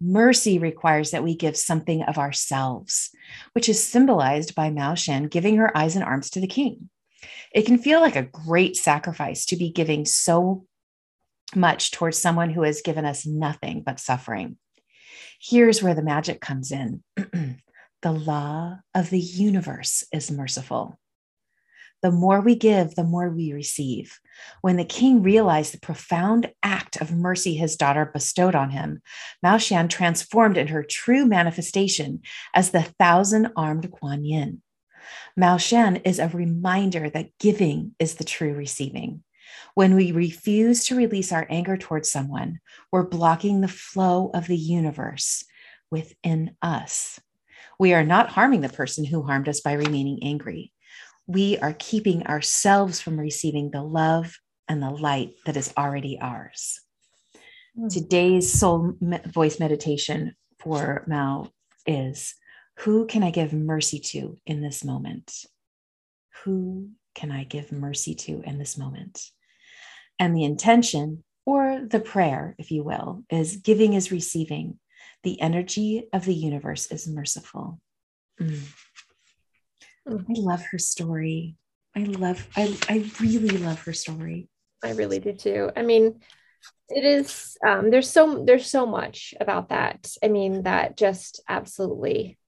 Mercy 0.00 0.58
requires 0.58 1.10
that 1.10 1.24
we 1.24 1.34
give 1.34 1.56
something 1.56 2.02
of 2.04 2.18
ourselves, 2.18 3.10
which 3.52 3.68
is 3.68 3.82
symbolized 3.82 4.54
by 4.54 4.70
Mao 4.70 4.94
Shan 4.94 5.24
giving 5.24 5.56
her 5.56 5.76
eyes 5.76 5.96
and 5.96 6.04
arms 6.04 6.30
to 6.30 6.40
the 6.40 6.46
king. 6.46 6.88
It 7.52 7.66
can 7.66 7.78
feel 7.78 8.00
like 8.00 8.16
a 8.16 8.22
great 8.22 8.76
sacrifice 8.76 9.44
to 9.46 9.56
be 9.56 9.70
giving 9.70 10.04
so 10.04 10.66
much 11.54 11.90
towards 11.90 12.18
someone 12.18 12.50
who 12.50 12.62
has 12.62 12.82
given 12.82 13.04
us 13.04 13.26
nothing 13.26 13.82
but 13.82 13.98
suffering. 13.98 14.58
Here's 15.40 15.82
where 15.82 15.94
the 15.94 16.02
magic 16.02 16.40
comes 16.40 16.70
in 16.70 17.02
the 18.02 18.12
law 18.12 18.78
of 18.94 19.10
the 19.10 19.20
universe 19.20 20.04
is 20.12 20.30
merciful. 20.30 20.98
The 22.00 22.12
more 22.12 22.40
we 22.40 22.54
give, 22.54 22.94
the 22.94 23.02
more 23.02 23.28
we 23.28 23.52
receive. 23.52 24.20
When 24.60 24.76
the 24.76 24.84
king 24.84 25.20
realized 25.22 25.74
the 25.74 25.80
profound 25.80 26.52
act 26.62 27.00
of 27.00 27.12
mercy 27.12 27.54
his 27.54 27.74
daughter 27.74 28.06
bestowed 28.06 28.54
on 28.54 28.70
him, 28.70 29.02
Mao 29.42 29.58
Shan 29.58 29.88
transformed 29.88 30.56
in 30.56 30.68
her 30.68 30.84
true 30.84 31.26
manifestation 31.26 32.20
as 32.54 32.70
the 32.70 32.82
thousand 32.82 33.48
armed 33.56 33.90
Kuan 33.90 34.24
Yin. 34.24 34.62
Mao 35.36 35.56
Shan 35.56 35.96
is 35.96 36.20
a 36.20 36.28
reminder 36.28 37.10
that 37.10 37.36
giving 37.40 37.96
is 37.98 38.14
the 38.14 38.24
true 38.24 38.54
receiving. 38.54 39.24
When 39.74 39.96
we 39.96 40.12
refuse 40.12 40.84
to 40.86 40.96
release 40.96 41.32
our 41.32 41.46
anger 41.50 41.76
towards 41.76 42.10
someone, 42.10 42.60
we're 42.92 43.08
blocking 43.08 43.60
the 43.60 43.68
flow 43.68 44.30
of 44.34 44.46
the 44.46 44.56
universe 44.56 45.44
within 45.90 46.54
us. 46.62 47.18
We 47.78 47.94
are 47.94 48.04
not 48.04 48.30
harming 48.30 48.62
the 48.62 48.68
person 48.68 49.04
who 49.04 49.22
harmed 49.22 49.48
us 49.48 49.60
by 49.60 49.72
remaining 49.72 50.18
angry. 50.22 50.72
We 51.26 51.58
are 51.58 51.74
keeping 51.78 52.26
ourselves 52.26 53.00
from 53.00 53.18
receiving 53.18 53.70
the 53.70 53.82
love, 53.82 54.38
and 54.68 54.82
the 54.82 54.90
light 54.90 55.30
that 55.46 55.56
is 55.56 55.72
already 55.76 56.18
ours. 56.20 56.80
Mm. 57.78 57.92
Today's 57.92 58.52
soul 58.52 58.94
me- 59.00 59.18
voice 59.26 59.58
meditation 59.58 60.36
for 60.58 61.04
Mal 61.06 61.52
is 61.86 62.34
Who 62.80 63.06
can 63.06 63.22
I 63.22 63.30
give 63.30 63.52
mercy 63.52 63.98
to 64.00 64.36
in 64.46 64.60
this 64.60 64.84
moment? 64.84 65.32
Who 66.44 66.90
can 67.14 67.32
I 67.32 67.44
give 67.44 67.72
mercy 67.72 68.14
to 68.14 68.42
in 68.42 68.58
this 68.58 68.76
moment? 68.78 69.20
And 70.18 70.36
the 70.36 70.44
intention, 70.44 71.24
or 71.46 71.80
the 71.88 72.00
prayer, 72.00 72.54
if 72.58 72.70
you 72.70 72.84
will, 72.84 73.24
is 73.30 73.56
giving 73.56 73.94
is 73.94 74.12
receiving. 74.12 74.78
The 75.28 75.42
energy 75.42 76.08
of 76.14 76.24
the 76.24 76.32
universe 76.32 76.86
is 76.90 77.06
merciful. 77.06 77.78
Mm. 78.40 78.62
I 80.08 80.22
love 80.28 80.62
her 80.70 80.78
story. 80.78 81.56
I 81.94 82.04
love, 82.04 82.48
I, 82.56 82.74
I 82.88 83.10
really 83.20 83.58
love 83.58 83.78
her 83.82 83.92
story. 83.92 84.48
I 84.82 84.92
really 84.92 85.18
do 85.18 85.34
too. 85.34 85.70
I 85.76 85.82
mean, 85.82 86.20
it 86.88 87.04
is 87.04 87.58
um, 87.62 87.90
there's 87.90 88.08
so 88.08 88.42
there's 88.42 88.70
so 88.70 88.86
much 88.86 89.34
about 89.38 89.68
that. 89.68 90.10
I 90.24 90.28
mean, 90.28 90.62
that 90.62 90.96
just 90.96 91.42
absolutely 91.46 92.38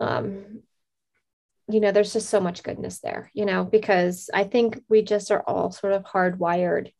um 0.00 0.62
you 1.68 1.80
know, 1.80 1.92
there's 1.92 2.14
just 2.14 2.30
so 2.30 2.40
much 2.40 2.62
goodness 2.62 3.00
there, 3.00 3.30
you 3.34 3.44
know, 3.44 3.62
because 3.62 4.30
I 4.32 4.44
think 4.44 4.80
we 4.88 5.02
just 5.02 5.30
are 5.30 5.44
all 5.46 5.70
sort 5.70 5.92
of 5.92 6.04
hardwired, 6.04 6.94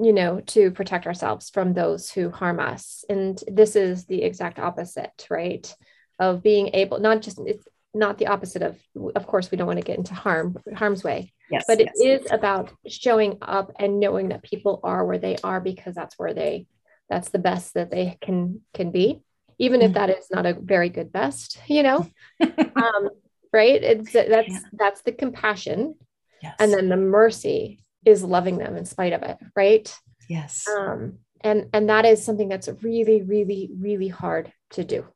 you 0.00 0.12
know, 0.12 0.40
to 0.40 0.70
protect 0.70 1.06
ourselves 1.06 1.50
from 1.50 1.74
those 1.74 2.10
who 2.10 2.30
harm 2.30 2.60
us. 2.60 3.04
And 3.08 3.42
this 3.46 3.76
is 3.76 4.06
the 4.06 4.22
exact 4.22 4.58
opposite, 4.58 5.26
right? 5.30 5.72
Of 6.18 6.42
being 6.42 6.70
able, 6.74 6.98
not 6.98 7.22
just, 7.22 7.38
it's 7.44 7.66
not 7.92 8.18
the 8.18 8.28
opposite 8.28 8.62
of, 8.62 8.78
of 9.14 9.26
course, 9.26 9.50
we 9.50 9.58
don't 9.58 9.66
want 9.66 9.78
to 9.78 9.84
get 9.84 9.98
into 9.98 10.14
harm, 10.14 10.56
harm's 10.74 11.04
way. 11.04 11.32
Yes, 11.50 11.64
but 11.66 11.80
it 11.80 11.90
yes. 11.96 12.22
is 12.22 12.32
about 12.32 12.72
showing 12.88 13.38
up 13.42 13.72
and 13.78 14.00
knowing 14.00 14.28
that 14.28 14.42
people 14.42 14.80
are 14.82 15.04
where 15.04 15.18
they 15.18 15.36
are 15.44 15.60
because 15.60 15.94
that's 15.94 16.18
where 16.18 16.32
they, 16.32 16.66
that's 17.10 17.28
the 17.28 17.38
best 17.38 17.74
that 17.74 17.90
they 17.90 18.16
can 18.22 18.62
can 18.72 18.90
be 18.90 19.20
even 19.58 19.80
if 19.80 19.92
mm-hmm. 19.92 19.94
that 19.94 20.10
is 20.10 20.26
not 20.30 20.46
a 20.46 20.54
very 20.54 20.88
good 20.88 21.12
best 21.12 21.58
you 21.66 21.82
know 21.82 22.06
um, 22.40 23.10
right 23.52 23.82
it's 23.82 24.12
that's 24.12 24.48
yeah. 24.48 24.60
that's 24.72 25.02
the 25.02 25.12
compassion 25.12 25.94
yes. 26.42 26.54
and 26.58 26.72
then 26.72 26.88
the 26.88 26.96
mercy 26.96 27.78
is 28.04 28.24
loving 28.24 28.58
them 28.58 28.76
in 28.76 28.84
spite 28.84 29.12
of 29.12 29.22
it 29.22 29.38
right? 29.56 29.94
Yes. 30.28 30.66
Um 30.68 31.18
and 31.40 31.68
and 31.72 31.88
that 31.88 32.04
is 32.04 32.24
something 32.24 32.48
that's 32.48 32.68
really 32.82 33.22
really 33.22 33.70
really 33.78 34.08
hard 34.08 34.52
to 34.70 34.84
do. 34.84 35.06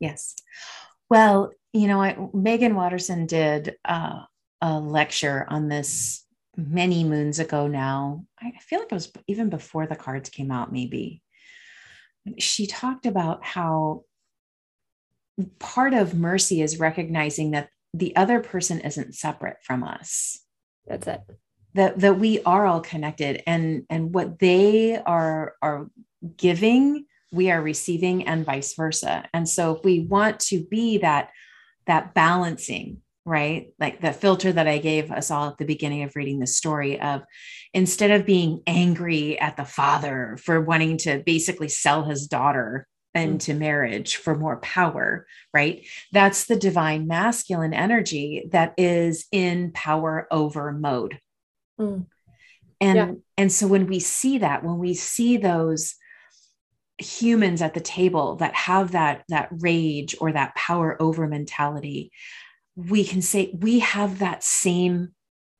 Yes. 0.00 0.34
Well 1.08 1.52
you 1.72 1.88
know 1.88 2.02
I, 2.02 2.16
meggan 2.32 2.74
watterson 2.74 3.26
did 3.26 3.76
uh, 3.84 4.20
a 4.60 4.80
lecture 4.80 5.46
on 5.48 5.68
this 5.68 6.24
many 6.56 7.04
moons 7.04 7.38
ago 7.38 7.66
now. 7.66 8.24
I 8.40 8.52
feel 8.60 8.80
like 8.80 8.92
it 8.92 8.94
was 8.94 9.12
even 9.26 9.50
before 9.50 9.86
the 9.86 9.96
cards 9.96 10.30
came 10.30 10.50
out 10.50 10.72
maybe. 10.72 11.22
She 12.38 12.66
talked 12.66 13.06
about 13.06 13.44
how 13.44 14.04
part 15.58 15.94
of 15.94 16.14
mercy 16.14 16.62
is 16.62 16.80
recognizing 16.80 17.52
that 17.52 17.68
the 17.92 18.16
other 18.16 18.40
person 18.40 18.80
isn't 18.80 19.14
separate 19.14 19.58
from 19.62 19.84
us. 19.84 20.40
That's 20.86 21.06
it 21.06 21.20
that 21.76 21.98
that 22.00 22.18
we 22.18 22.42
are 22.42 22.66
all 22.66 22.80
connected 22.80 23.42
and 23.46 23.84
and 23.88 24.14
what 24.14 24.38
they 24.38 24.96
are 24.96 25.54
are 25.62 25.88
giving 26.36 27.04
we 27.32 27.50
are 27.50 27.62
receiving 27.62 28.26
and 28.26 28.44
vice 28.44 28.74
versa 28.74 29.28
and 29.32 29.48
so 29.48 29.76
if 29.76 29.84
we 29.84 30.00
want 30.00 30.40
to 30.40 30.64
be 30.64 30.98
that 30.98 31.30
that 31.86 32.14
balancing 32.14 33.00
right 33.24 33.68
like 33.78 34.00
the 34.00 34.12
filter 34.12 34.52
that 34.52 34.66
i 34.66 34.78
gave 34.78 35.10
us 35.10 35.30
all 35.30 35.48
at 35.48 35.58
the 35.58 35.64
beginning 35.64 36.02
of 36.02 36.16
reading 36.16 36.38
the 36.38 36.46
story 36.46 37.00
of 37.00 37.22
instead 37.74 38.10
of 38.10 38.26
being 38.26 38.62
angry 38.66 39.38
at 39.38 39.56
the 39.56 39.64
father 39.64 40.38
for 40.42 40.60
wanting 40.60 40.96
to 40.96 41.22
basically 41.26 41.68
sell 41.68 42.04
his 42.04 42.26
daughter 42.26 42.86
hmm. 43.14 43.22
into 43.22 43.54
marriage 43.54 44.16
for 44.16 44.34
more 44.34 44.56
power, 44.58 45.26
right? 45.52 45.86
That's 46.12 46.46
the 46.46 46.56
divine 46.56 47.06
masculine 47.06 47.74
energy 47.74 48.48
that 48.52 48.74
is 48.78 49.26
in 49.32 49.72
power 49.72 50.26
over 50.30 50.72
mode. 50.72 51.18
Mm. 51.78 52.06
And 52.80 52.96
yeah. 52.96 53.12
and 53.38 53.52
so 53.52 53.66
when 53.66 53.86
we 53.86 54.00
see 54.00 54.38
that, 54.38 54.64
when 54.64 54.78
we 54.78 54.94
see 54.94 55.36
those 55.36 55.94
humans 56.98 57.60
at 57.60 57.74
the 57.74 57.80
table 57.80 58.36
that 58.36 58.54
have 58.54 58.92
that 58.92 59.24
that 59.28 59.48
rage 59.50 60.14
or 60.20 60.32
that 60.32 60.54
power 60.54 61.00
over 61.00 61.26
mentality, 61.26 62.10
we 62.74 63.04
can 63.04 63.22
say 63.22 63.56
we 63.58 63.78
have 63.80 64.18
that 64.18 64.44
same 64.44 65.14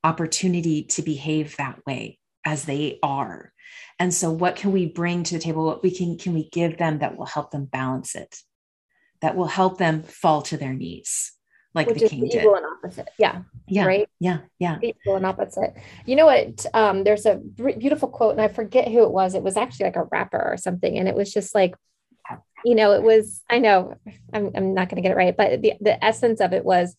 opportunity 0.04 0.84
to 0.84 1.02
behave 1.02 1.56
that 1.56 1.80
way 1.86 2.18
as 2.44 2.64
they 2.64 2.98
are 3.02 3.52
and 3.98 4.12
so 4.12 4.30
what 4.30 4.56
can 4.56 4.72
we 4.72 4.86
bring 4.86 5.22
to 5.22 5.34
the 5.34 5.40
table? 5.40 5.64
What 5.64 5.82
we 5.82 5.90
can 5.90 6.18
can 6.18 6.34
we 6.34 6.48
give 6.50 6.78
them 6.78 6.98
that 6.98 7.16
will 7.16 7.26
help 7.26 7.50
them 7.50 7.64
balance 7.64 8.14
it? 8.14 8.40
That 9.22 9.36
will 9.36 9.46
help 9.46 9.78
them 9.78 10.02
fall 10.02 10.42
to 10.42 10.56
their 10.56 10.74
knees 10.74 11.32
like 11.76 11.86
Which 11.88 12.00
the 12.00 12.08
king 12.08 12.28
did. 12.28 12.44
and 12.44 12.64
opposite. 12.64 13.08
Yeah. 13.18 13.42
Yeah. 13.68 13.86
Right. 13.86 14.08
Yeah. 14.18 14.38
Yeah. 14.58 14.78
Evil 14.82 15.16
and 15.16 15.26
opposite. 15.26 15.74
You 16.06 16.16
know 16.16 16.26
what? 16.26 16.66
Um, 16.74 17.04
there's 17.04 17.26
a 17.26 17.36
beautiful 17.36 18.08
quote, 18.08 18.32
and 18.32 18.40
I 18.40 18.48
forget 18.48 18.88
who 18.88 19.04
it 19.04 19.12
was. 19.12 19.34
It 19.34 19.42
was 19.42 19.56
actually 19.56 19.84
like 19.84 19.96
a 19.96 20.08
rapper 20.10 20.42
or 20.42 20.56
something, 20.56 20.98
and 20.98 21.06
it 21.06 21.14
was 21.14 21.32
just 21.32 21.54
like, 21.54 21.76
you 22.64 22.74
know, 22.74 22.92
it 22.92 23.02
was. 23.02 23.42
I 23.48 23.58
know 23.58 23.94
I'm, 24.32 24.50
I'm 24.56 24.74
not 24.74 24.88
going 24.88 24.96
to 24.96 25.02
get 25.02 25.12
it 25.12 25.16
right, 25.16 25.36
but 25.36 25.62
the 25.62 25.74
the 25.80 26.02
essence 26.04 26.40
of 26.40 26.52
it 26.52 26.64
was, 26.64 26.96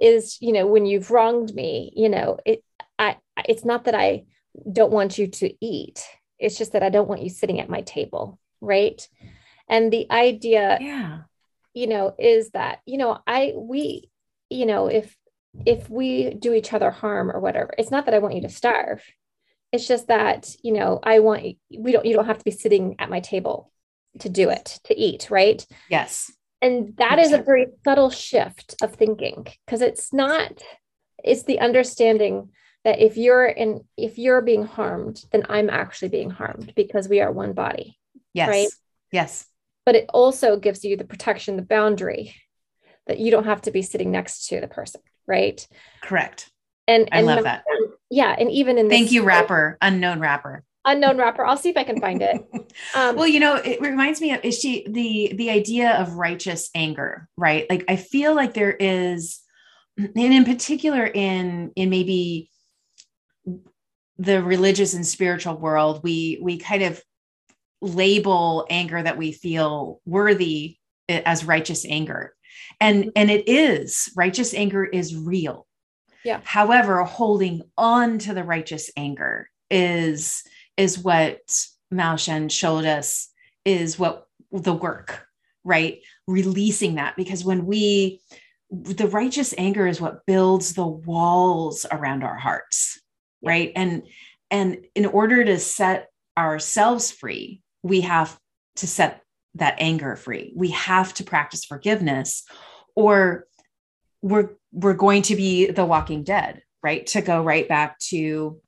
is 0.00 0.38
you 0.40 0.52
know, 0.52 0.66
when 0.66 0.86
you've 0.86 1.10
wronged 1.10 1.54
me, 1.54 1.92
you 1.94 2.08
know, 2.08 2.38
it. 2.44 2.64
I. 2.98 3.16
It's 3.44 3.66
not 3.66 3.84
that 3.84 3.94
I 3.94 4.24
don't 4.72 4.90
want 4.92 5.18
you 5.18 5.26
to 5.26 5.54
eat. 5.60 6.02
It's 6.38 6.56
just 6.56 6.72
that 6.72 6.82
I 6.82 6.88
don't 6.88 7.08
want 7.08 7.22
you 7.22 7.28
sitting 7.28 7.60
at 7.60 7.68
my 7.68 7.82
table. 7.82 8.38
Right. 8.62 9.06
And 9.68 9.92
the 9.92 10.10
idea, 10.10 10.78
yeah, 10.80 11.18
you 11.76 11.86
know, 11.86 12.14
is 12.18 12.50
that, 12.52 12.80
you 12.86 12.96
know, 12.96 13.18
I, 13.26 13.52
we, 13.54 14.10
you 14.48 14.64
know, 14.64 14.86
if, 14.86 15.14
if 15.66 15.90
we 15.90 16.30
do 16.30 16.54
each 16.54 16.72
other 16.72 16.90
harm 16.90 17.30
or 17.30 17.38
whatever, 17.38 17.74
it's 17.76 17.90
not 17.90 18.06
that 18.06 18.14
I 18.14 18.18
want 18.18 18.34
you 18.34 18.40
to 18.40 18.48
starve. 18.48 19.04
It's 19.72 19.86
just 19.86 20.08
that, 20.08 20.56
you 20.62 20.72
know, 20.72 20.98
I 21.02 21.18
want, 21.18 21.42
we 21.78 21.92
don't, 21.92 22.06
you 22.06 22.14
don't 22.14 22.24
have 22.24 22.38
to 22.38 22.44
be 22.44 22.50
sitting 22.50 22.96
at 22.98 23.10
my 23.10 23.20
table 23.20 23.70
to 24.20 24.30
do 24.30 24.48
it, 24.48 24.80
to 24.84 24.98
eat. 24.98 25.28
Right. 25.30 25.66
Yes. 25.90 26.32
And 26.62 26.96
that 26.96 27.18
is 27.18 27.32
a 27.32 27.42
very 27.42 27.66
subtle 27.84 28.08
shift 28.08 28.74
of 28.82 28.94
thinking 28.94 29.46
because 29.66 29.82
it's 29.82 30.14
not, 30.14 30.62
it's 31.22 31.42
the 31.42 31.60
understanding 31.60 32.48
that 32.84 33.00
if 33.00 33.18
you're 33.18 33.44
in 33.44 33.84
if 33.96 34.16
you're 34.16 34.40
being 34.40 34.64
harmed 34.64 35.20
then 35.32 35.44
i'm 35.48 35.68
actually 35.68 36.08
being 36.08 36.30
harmed 36.30 36.72
because 36.76 37.08
we 37.08 37.20
are 37.20 37.32
one 37.32 37.52
body 37.52 37.98
yes 38.32 38.48
right 38.48 38.68
yes 39.10 39.44
but 39.86 39.94
it 39.94 40.04
also 40.12 40.58
gives 40.58 40.84
you 40.84 40.96
the 40.96 41.04
protection 41.04 41.56
the 41.56 41.62
boundary 41.62 42.34
that 43.06 43.18
you 43.18 43.30
don't 43.30 43.44
have 43.44 43.62
to 43.62 43.70
be 43.70 43.82
sitting 43.82 44.10
next 44.10 44.48
to 44.48 44.60
the 44.60 44.68
person 44.68 45.00
right? 45.28 45.66
Correct. 46.02 46.50
And, 46.86 47.08
and 47.10 47.28
i 47.28 47.34
love 47.34 47.44
that. 47.44 47.64
Yeah 48.10 48.34
and 48.38 48.50
even 48.50 48.78
in 48.78 48.88
this 48.88 48.98
thank 48.98 49.12
you 49.12 49.22
rapper 49.22 49.78
unknown 49.80 50.20
rapper. 50.20 50.62
Unknown 50.84 51.18
rapper. 51.18 51.44
I'll 51.44 51.56
see 51.56 51.70
if 51.70 51.76
i 51.76 51.84
can 51.84 52.00
find 52.00 52.20
it. 52.22 52.44
Um, 52.94 53.16
well 53.16 53.26
you 53.26 53.40
know 53.40 53.54
it 53.54 53.80
reminds 53.80 54.20
me 54.20 54.32
of 54.32 54.44
is 54.44 54.58
she 54.58 54.86
the 54.88 55.32
the 55.34 55.50
idea 55.50 55.92
of 55.92 56.14
righteous 56.14 56.68
anger 56.74 57.28
right? 57.36 57.64
Like 57.70 57.84
i 57.88 57.96
feel 57.96 58.34
like 58.34 58.52
there 58.52 58.72
is 58.72 59.40
and 59.96 60.12
in 60.14 60.44
particular 60.44 61.06
in 61.06 61.72
in 61.74 61.88
maybe 61.90 62.50
the 64.18 64.42
religious 64.42 64.94
and 64.94 65.06
spiritual 65.06 65.56
world, 65.56 66.00
we 66.02 66.38
we 66.42 66.58
kind 66.58 66.82
of 66.82 67.02
label 67.86 68.66
anger 68.70 69.02
that 69.02 69.18
we 69.18 69.32
feel 69.32 70.00
worthy 70.04 70.76
as 71.08 71.44
righteous 71.44 71.84
anger. 71.84 72.34
And 72.80 73.04
mm-hmm. 73.04 73.10
and 73.16 73.30
it 73.30 73.48
is 73.48 74.10
righteous 74.16 74.54
anger 74.54 74.84
is 74.84 75.16
real. 75.16 75.66
Yeah. 76.24 76.40
However, 76.44 77.02
holding 77.04 77.62
on 77.78 78.18
to 78.20 78.34
the 78.34 78.44
righteous 78.44 78.90
anger 78.96 79.48
is 79.70 80.42
is 80.76 80.98
what 80.98 81.40
Mao 81.90 82.16
Shen 82.16 82.48
showed 82.48 82.84
us 82.84 83.28
is 83.64 83.98
what 83.98 84.26
the 84.50 84.74
work, 84.74 85.26
right? 85.64 86.00
Releasing 86.26 86.96
that 86.96 87.16
because 87.16 87.44
when 87.44 87.66
we 87.66 88.20
the 88.70 89.08
righteous 89.08 89.54
anger 89.56 89.86
is 89.86 90.00
what 90.00 90.26
builds 90.26 90.74
the 90.74 90.86
walls 90.86 91.86
around 91.90 92.24
our 92.24 92.36
hearts 92.36 93.00
right 93.42 93.70
and 93.76 94.02
and 94.50 94.84
in 94.96 95.06
order 95.06 95.44
to 95.44 95.58
set 95.58 96.08
ourselves 96.36 97.10
free 97.10 97.62
we 97.86 98.02
have 98.02 98.38
to 98.76 98.86
set 98.86 99.22
that 99.54 99.76
anger 99.78 100.16
free. 100.16 100.52
We 100.54 100.70
have 100.70 101.14
to 101.14 101.24
practice 101.24 101.64
forgiveness 101.64 102.44
or 102.94 103.46
we're 104.22 104.50
we're 104.72 104.94
going 104.94 105.22
to 105.22 105.36
be 105.36 105.70
the 105.70 105.84
walking 105.84 106.24
dead 106.24 106.62
right? 106.82 107.06
To 107.08 107.20
go 107.20 107.42
right 107.42 107.68
back 107.68 107.98
to 108.10 108.60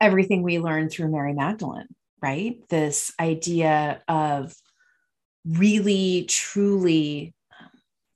everything 0.00 0.42
we 0.42 0.58
learned 0.58 0.90
through 0.90 1.10
mary 1.10 1.34
magdalene 1.34 1.88
right? 2.22 2.56
This 2.68 3.12
idea 3.18 4.02
of 4.08 4.54
really 5.46 6.26
truly 6.28 7.34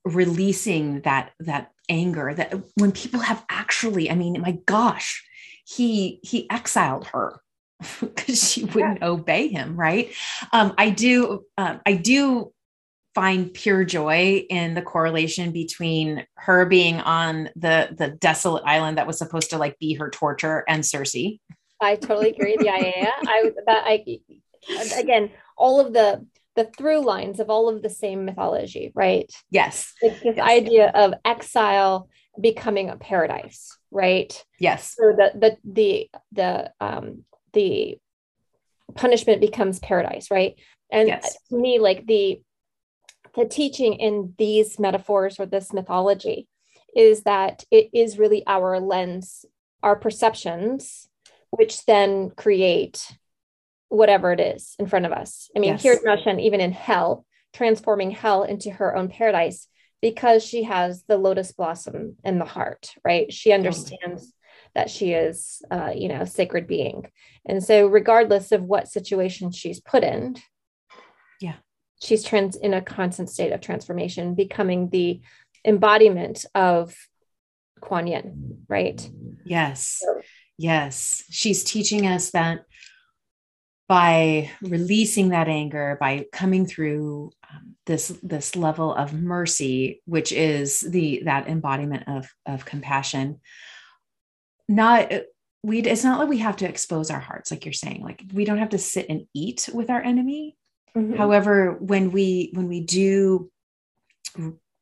releasing 0.05 1.01
that 1.01 1.33
that 1.41 1.71
anger 1.89 2.35
that 2.35 2.55
when 2.77 2.93
people 2.93 3.21
have 3.21 3.45
actually 3.49 4.11
i 4.11 4.15
mean 4.15 4.41
my 4.41 4.59
gosh 4.67 5.23
he 5.67 6.21
he 6.23 6.49
exiled 6.51 7.07
her 7.07 7.41
because 8.01 8.53
she 8.53 8.65
wouldn't 8.65 9.01
yeah. 9.01 9.09
obey 9.09 9.49
him 9.49 9.77
right 9.77 10.13
um, 10.53 10.75
i 10.79 10.91
do 10.91 11.45
um, 11.59 11.81
i 11.87 11.95
do 11.95 12.53
find 13.15 13.55
pure 13.55 13.85
joy 13.85 14.45
in 14.51 14.75
the 14.75 14.83
correlation 14.83 15.53
between 15.53 16.27
her 16.35 16.67
being 16.67 16.97
on 17.01 17.49
the 17.55 17.95
the 17.97 18.09
desolate 18.09 18.65
island 18.67 18.99
that 18.99 19.07
was 19.07 19.19
supposed 19.19 19.51
to 19.51 19.59
like 19.59 19.79
be 19.79 19.95
her 19.95 20.11
torture 20.11 20.65
and 20.69 20.85
Circe. 20.85 21.15
I 21.81 21.97
totally 21.97 22.31
agree. 22.31 22.57
Yeah, 22.61 22.79
yeah, 22.79 22.93
yeah. 22.97 23.11
I 23.27 23.51
that 23.67 23.85
I 23.87 24.05
again 24.99 25.31
all 25.57 25.81
of 25.81 25.93
the 25.93 26.27
the 26.57 26.65
through 26.77 27.05
lines 27.05 27.41
of 27.41 27.51
all 27.51 27.69
of 27.69 27.83
the 27.83 27.91
same 27.91 28.25
mythology, 28.25 28.93
right? 28.95 29.31
Yes. 29.51 29.93
Like 30.03 30.21
this 30.21 30.37
yes. 30.37 30.49
idea 30.49 30.91
of 30.95 31.15
exile 31.25 32.09
becoming 32.41 32.91
a 32.91 32.97
paradise, 32.97 33.77
right? 33.91 34.45
Yes. 34.59 34.95
So 34.97 35.13
the 35.17 35.33
the 35.35 35.57
the 35.65 36.11
the 36.33 36.73
um 36.81 37.25
the 37.55 37.99
punishment 38.95 39.41
becomes 39.41 39.79
paradise, 39.79 40.31
right? 40.31 40.55
And 40.91 41.09
yes. 41.09 41.37
to 41.49 41.57
me, 41.57 41.79
like 41.79 42.07
the 42.07 42.41
the 43.35 43.45
teaching 43.45 43.95
in 43.95 44.35
these 44.39 44.79
metaphors 44.79 45.41
or 45.41 45.47
this 45.47 45.73
mythology 45.73 46.47
is 46.95 47.25
that 47.25 47.65
it 47.71 47.91
is 47.93 48.19
really 48.19 48.45
our 48.47 48.79
lens, 48.79 49.45
our 49.83 49.97
perceptions, 49.97 51.09
which 51.51 51.85
then 51.85 52.31
create 52.31 53.13
whatever 53.89 54.33
it 54.33 54.41
is 54.41 54.77
in 54.79 54.87
front 54.87 55.07
of 55.07 55.13
us. 55.13 55.51
I 55.57 55.59
mean, 55.59 55.73
yes. 55.73 55.83
here's 55.83 56.05
Mao 56.05 56.17
even 56.39 56.61
in 56.61 56.73
hell, 56.73 57.25
transforming 57.53 58.13
hell 58.13 58.45
into 58.45 58.71
her 58.71 58.97
own 58.97 59.09
paradise 59.09 59.67
because 60.01 60.45
she 60.45 60.65
has 60.65 61.03
the 61.09 61.17
lotus 61.17 61.53
blossom 61.53 62.17
in 62.25 62.39
the 62.39 62.45
heart, 62.45 62.91
right? 63.05 63.33
She 63.33 63.53
understands 63.53 64.33
that 64.75 64.91
she 64.91 65.13
is, 65.13 65.63
uh, 65.71 65.93
you 65.95 66.09
know, 66.09 66.23
a 66.23 66.27
sacred 66.27 66.67
being. 66.67 67.11
And 67.47 67.63
so, 67.63 67.87
regardless 67.87 68.53
of 68.53 68.63
what 68.63 68.89
situation 68.89 69.51
she's 69.51 69.81
put 69.81 70.03
in, 70.03 70.37
yeah, 71.41 71.57
she's 72.03 72.25
trans 72.25 72.57
in 72.57 72.75
a 72.75 72.83
constant 72.83 73.31
state 73.31 73.53
of 73.53 73.61
transformation, 73.61 74.35
becoming 74.35 74.91
the 74.91 75.21
embodiment 75.65 76.45
of 76.55 76.95
Kuan 77.81 78.07
Yin, 78.07 78.65
right? 78.69 79.09
Yes. 79.45 79.99
So, 80.01 80.21
yes. 80.59 81.25
She's 81.31 81.65
teaching 81.65 82.07
us 82.07 82.31
that 82.31 82.65
by 83.87 84.51
releasing 84.63 85.31
that 85.31 85.49
anger, 85.49 85.99
by 86.01 86.27
coming 86.33 86.67
through 86.67 87.31
um, 87.51 87.75
this 87.87 88.09
this 88.23 88.57
level 88.57 88.95
of 88.95 89.13
mercy, 89.13 90.01
which 90.07 90.33
is 90.33 90.81
the 90.81 91.23
that 91.27 91.49
embodiment 91.49 92.05
of 92.09 92.27
of 92.47 92.65
compassion, 92.65 93.41
not 94.69 95.13
we 95.63 95.81
it's 95.81 96.05
not 96.05 96.19
like 96.19 96.29
we 96.29 96.39
have 96.39 96.57
to 96.57 96.69
expose 96.69 97.11
our 97.11 97.21
hearts 97.21 97.51
like 97.51 97.65
you're 97.65 97.73
saying 97.73 98.03
like 98.03 98.23
we 98.33 98.45
don't 98.45 98.59
have 98.59 98.71
to 98.71 98.79
sit 98.79 99.07
and 99.09 99.27
eat 99.35 99.69
with 99.73 99.91
our 99.91 100.03
enemy 100.03 100.57
Mm-hmm. 100.97 101.17
However, 101.17 101.73
when 101.81 102.13
we 102.13 102.51
when 102.55 102.69
we 102.69 102.81
do 102.81 103.51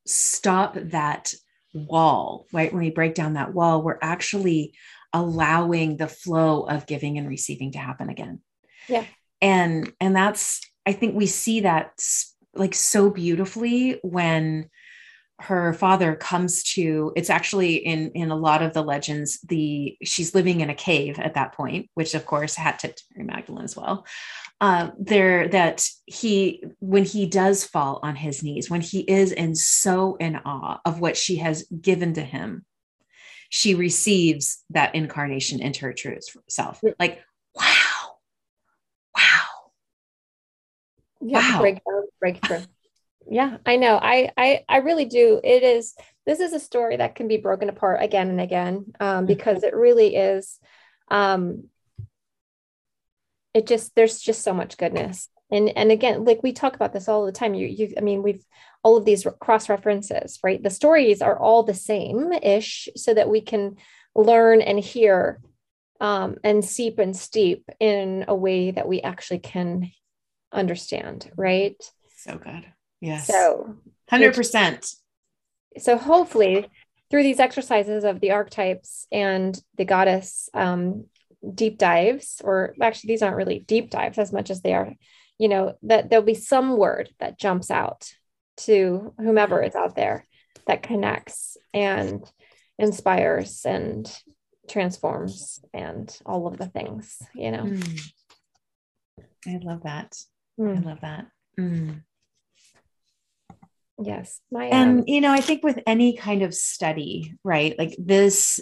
stop 0.06 0.74
that 0.74 1.32
wall, 1.72 2.46
right? 2.52 2.72
When 2.72 2.82
we 2.82 2.90
break 2.90 3.14
down 3.14 3.34
that 3.34 3.54
wall, 3.54 3.82
we're 3.82 3.98
actually 4.02 4.74
allowing 5.12 5.96
the 5.96 6.08
flow 6.08 6.62
of 6.62 6.86
giving 6.86 7.18
and 7.18 7.28
receiving 7.28 7.72
to 7.72 7.78
happen 7.78 8.10
again. 8.10 8.40
Yeah. 8.88 9.04
And 9.40 9.90
and 10.00 10.14
that's 10.14 10.60
I 10.84 10.92
think 10.92 11.14
we 11.14 11.26
see 11.26 11.60
that 11.60 11.92
like 12.54 12.74
so 12.74 13.08
beautifully 13.08 13.98
when 14.02 14.68
her 15.40 15.72
father 15.72 16.14
comes 16.14 16.62
to 16.62 17.12
it's 17.16 17.30
actually 17.30 17.74
in 17.74 18.10
in 18.12 18.30
a 18.30 18.36
lot 18.36 18.62
of 18.62 18.72
the 18.74 18.82
legends 18.82 19.40
the 19.40 19.96
she's 20.02 20.34
living 20.34 20.60
in 20.60 20.70
a 20.70 20.74
cave 20.74 21.18
at 21.18 21.34
that 21.34 21.52
point 21.52 21.90
which 21.94 22.14
of 22.14 22.24
course 22.26 22.54
had 22.54 22.78
to 22.78 22.94
Mary 23.14 23.26
Magdalene 23.26 23.64
as 23.64 23.76
well. 23.76 24.06
Uh, 24.60 24.90
there 24.98 25.48
that 25.48 25.88
he 26.06 26.62
when 26.78 27.04
he 27.04 27.26
does 27.26 27.64
fall 27.64 27.98
on 28.02 28.14
his 28.14 28.42
knees 28.42 28.70
when 28.70 28.80
he 28.80 29.00
is 29.00 29.32
in 29.32 29.54
so 29.54 30.16
in 30.16 30.36
awe 30.44 30.78
of 30.84 31.00
what 31.00 31.16
she 31.16 31.36
has 31.36 31.66
given 31.80 32.14
to 32.14 32.22
him 32.22 32.64
she 33.54 33.74
receives 33.74 34.64
that 34.70 34.94
incarnation 34.94 35.60
into 35.60 35.80
her 35.80 35.92
true 35.92 36.16
self. 36.48 36.80
Like 36.98 37.20
wow. 37.54 38.16
Wow. 39.14 39.42
Yeah, 41.20 41.56
wow. 41.56 41.60
breakthrough 41.60 42.02
breakthrough 42.18 42.60
yeah 43.30 43.58
i 43.66 43.76
know. 43.76 43.98
I, 44.00 44.30
I 44.36 44.64
i 44.68 44.76
really 44.78 45.04
do. 45.04 45.40
It 45.42 45.62
is 45.62 45.94
this 46.26 46.40
is 46.40 46.52
a 46.52 46.60
story 46.60 46.96
that 46.96 47.14
can 47.14 47.28
be 47.28 47.36
broken 47.36 47.68
apart 47.68 48.02
again 48.02 48.28
and 48.28 48.40
again 48.40 48.92
um, 49.00 49.08
mm-hmm. 49.08 49.26
because 49.26 49.62
it 49.62 49.74
really 49.74 50.16
is 50.16 50.58
um, 51.10 51.64
it 53.54 53.66
just 53.66 53.94
there's 53.94 54.20
just 54.20 54.42
so 54.42 54.54
much 54.54 54.76
goodness. 54.76 55.28
And 55.50 55.68
and 55.76 55.92
again 55.92 56.24
like 56.24 56.42
we 56.42 56.52
talk 56.52 56.74
about 56.74 56.92
this 56.92 57.08
all 57.08 57.26
the 57.26 57.32
time. 57.32 57.54
You 57.54 57.66
you 57.66 57.94
i 57.98 58.00
mean 58.00 58.22
we've 58.22 58.44
all 58.82 58.96
of 58.96 59.04
these 59.04 59.26
cross 59.40 59.68
references 59.68 60.38
right? 60.42 60.62
The 60.62 60.70
stories 60.70 61.22
are 61.22 61.38
all 61.38 61.62
the 61.62 61.74
same 61.74 62.32
ish 62.32 62.88
so 62.96 63.14
that 63.14 63.28
we 63.28 63.40
can 63.40 63.76
learn 64.14 64.60
and 64.60 64.78
hear 64.78 65.40
um, 66.00 66.36
and 66.42 66.64
seep 66.64 66.98
and 66.98 67.16
steep 67.16 67.68
in 67.78 68.24
a 68.26 68.34
way 68.34 68.72
that 68.72 68.88
we 68.88 69.02
actually 69.02 69.38
can 69.38 69.92
understand 70.52 71.30
right? 71.36 71.76
So 72.16 72.38
good 72.38 72.66
yes 73.02 73.26
so 73.26 73.76
100% 74.10 74.96
so 75.78 75.98
hopefully 75.98 76.66
through 77.10 77.22
these 77.22 77.40
exercises 77.40 78.04
of 78.04 78.20
the 78.20 78.30
archetypes 78.30 79.06
and 79.12 79.62
the 79.76 79.84
goddess 79.84 80.48
um, 80.54 81.04
deep 81.54 81.78
dives, 81.78 82.40
or 82.42 82.74
actually, 82.80 83.08
these 83.08 83.22
aren't 83.22 83.36
really 83.36 83.58
deep 83.58 83.90
dives 83.90 84.18
as 84.18 84.32
much 84.32 84.50
as 84.50 84.62
they 84.62 84.74
are, 84.74 84.94
you 85.38 85.48
know, 85.48 85.76
that 85.82 86.08
there'll 86.08 86.24
be 86.24 86.34
some 86.34 86.76
word 86.76 87.10
that 87.18 87.38
jumps 87.38 87.70
out 87.70 88.12
to 88.56 89.12
whomever 89.18 89.62
is 89.62 89.74
out 89.74 89.96
there 89.96 90.26
that 90.66 90.82
connects 90.82 91.56
and 91.74 92.24
inspires 92.78 93.64
and 93.64 94.10
transforms 94.70 95.60
and 95.74 96.18
all 96.24 96.46
of 96.46 96.56
the 96.56 96.66
things, 96.66 97.20
you 97.34 97.50
know. 97.50 97.64
Mm. 97.64 98.12
I 99.46 99.58
love 99.62 99.82
that. 99.82 100.16
Mm. 100.58 100.78
I 100.78 100.80
love 100.80 101.00
that. 101.00 101.26
Mm. 101.58 102.02
Yes. 104.04 104.40
My, 104.50 104.66
and, 104.66 105.00
um, 105.00 105.04
you 105.06 105.20
know, 105.20 105.32
I 105.32 105.40
think 105.40 105.62
with 105.62 105.78
any 105.86 106.16
kind 106.16 106.42
of 106.42 106.54
study, 106.54 107.34
right? 107.44 107.78
Like 107.78 107.94
this 107.98 108.60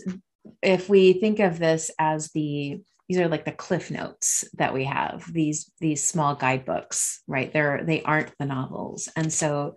if 0.62 0.88
we 0.88 1.14
think 1.14 1.38
of 1.38 1.58
this 1.58 1.90
as 1.98 2.30
the 2.32 2.80
these 3.08 3.18
are 3.18 3.28
like 3.28 3.44
the 3.44 3.52
cliff 3.52 3.90
notes 3.90 4.44
that 4.54 4.72
we 4.72 4.84
have 4.84 5.30
these 5.32 5.70
these 5.80 6.06
small 6.06 6.34
guidebooks 6.34 7.22
right 7.26 7.52
they're 7.52 7.82
they 7.84 8.02
aren't 8.02 8.32
the 8.38 8.46
novels 8.46 9.08
and 9.16 9.32
so 9.32 9.74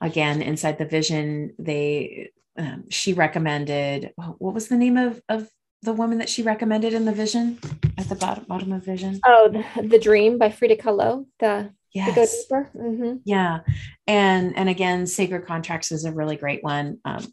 again 0.00 0.42
inside 0.42 0.78
the 0.78 0.84
vision 0.84 1.54
they 1.58 2.30
um, 2.58 2.84
she 2.90 3.12
recommended 3.12 4.12
what 4.16 4.54
was 4.54 4.68
the 4.68 4.76
name 4.76 4.96
of 4.96 5.20
of 5.28 5.48
the 5.82 5.92
woman 5.92 6.18
that 6.18 6.28
she 6.28 6.42
recommended 6.42 6.94
in 6.94 7.04
the 7.04 7.12
vision 7.12 7.58
at 7.98 8.08
the 8.08 8.14
bottom 8.14 8.44
bottom 8.48 8.72
of 8.72 8.84
vision 8.84 9.20
oh 9.24 9.48
the, 9.48 9.86
the 9.86 9.98
dream 9.98 10.38
by 10.38 10.50
frida 10.50 10.76
kahlo 10.76 11.26
the 11.38 11.70
yes. 11.94 12.44
Mm-hmm. 12.50 13.16
yeah 13.24 13.60
and 14.06 14.56
and 14.56 14.68
again 14.68 15.06
sacred 15.06 15.46
contracts 15.46 15.92
is 15.92 16.04
a 16.04 16.12
really 16.12 16.36
great 16.36 16.62
one 16.62 16.98
um, 17.04 17.24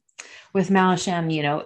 with 0.54 0.70
Malasham, 0.70 1.34
you 1.34 1.44
know, 1.44 1.64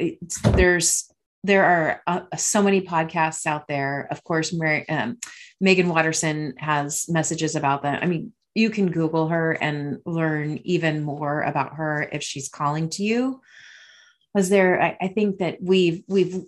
there's 0.52 1.12
there 1.44 1.64
are 1.64 2.02
uh, 2.08 2.38
so 2.38 2.64
many 2.64 2.82
podcasts 2.82 3.46
out 3.46 3.68
there. 3.68 4.08
Of 4.10 4.24
course, 4.24 4.52
Mary, 4.52 4.88
um, 4.90 5.20
Meggan 5.62 5.90
Watterson 5.90 6.56
has 6.58 7.06
messages 7.08 7.56
about 7.56 7.84
them. 7.84 8.00
I 8.02 8.08
mean, 8.08 8.34
you 8.56 8.72
can 8.72 8.90
Google 8.90 9.28
her 9.28 9.52
and 9.52 10.00
learn 10.06 10.60
even 10.64 11.04
more 11.04 11.42
about 11.42 11.76
her 11.76 12.10
if 12.12 12.24
she's 12.24 12.50
calling 12.50 12.90
to 12.92 13.04
you. 13.04 13.42
Was 14.34 14.50
there? 14.50 14.82
I, 14.82 14.98
I 15.02 15.08
think 15.10 15.38
that 15.38 15.58
we've 15.62 16.04
we've 16.08 16.44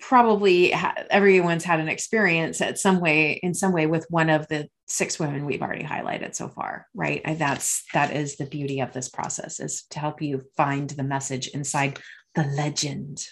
probably 0.00 0.70
ha- 0.70 0.94
everyone's 1.10 1.64
had 1.64 1.80
an 1.80 1.88
experience 1.88 2.60
at 2.60 2.78
some 2.78 3.00
way 3.00 3.32
in 3.42 3.54
some 3.54 3.72
way 3.72 3.86
with 3.86 4.06
one 4.10 4.30
of 4.30 4.46
the 4.48 4.68
six 4.86 5.18
women 5.18 5.44
we've 5.44 5.62
already 5.62 5.84
highlighted 5.84 6.34
so 6.34 6.48
far 6.48 6.86
right? 6.94 7.20
And 7.24 7.38
that's 7.38 7.84
that 7.94 8.14
is 8.14 8.36
the 8.36 8.46
beauty 8.46 8.80
of 8.80 8.92
this 8.92 9.08
process 9.08 9.60
is 9.60 9.84
to 9.90 9.98
help 9.98 10.22
you 10.22 10.42
find 10.56 10.90
the 10.90 11.02
message 11.02 11.48
inside 11.48 11.98
the 12.34 12.44
legend 12.44 13.26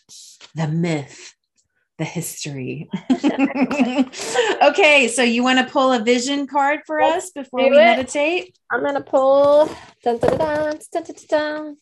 the 0.55 0.69
myth 0.69 1.35
the 1.99 2.05
history. 2.05 2.91
Okay 4.63 5.09
so 5.09 5.23
you 5.23 5.43
want 5.43 5.59
to 5.59 5.73
pull 5.73 5.93
a 5.93 6.03
vision 6.03 6.47
card 6.47 6.81
for 6.87 7.01
us 7.01 7.31
before 7.31 7.71
we 7.71 7.77
it. 7.79 7.85
meditate? 7.85 8.59
I'm 8.71 8.81
going 8.81 8.95
to 8.95 9.01
pull 9.01 9.67
dun, 10.03 10.19
dun, 10.19 10.39
dun, 10.39 10.79
dun, 10.93 11.05
dun, 11.05 11.17
dun, 11.29 11.77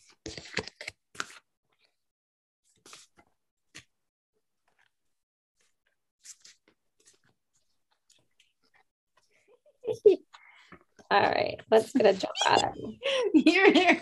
All 11.11 11.21
right, 11.21 11.61
let's 11.71 11.93
get 11.93 12.07
a 12.07 12.13
jump 12.13 12.33
at 12.47 12.73
it. 12.75 13.47
You're 13.47 13.73
here. 13.73 14.01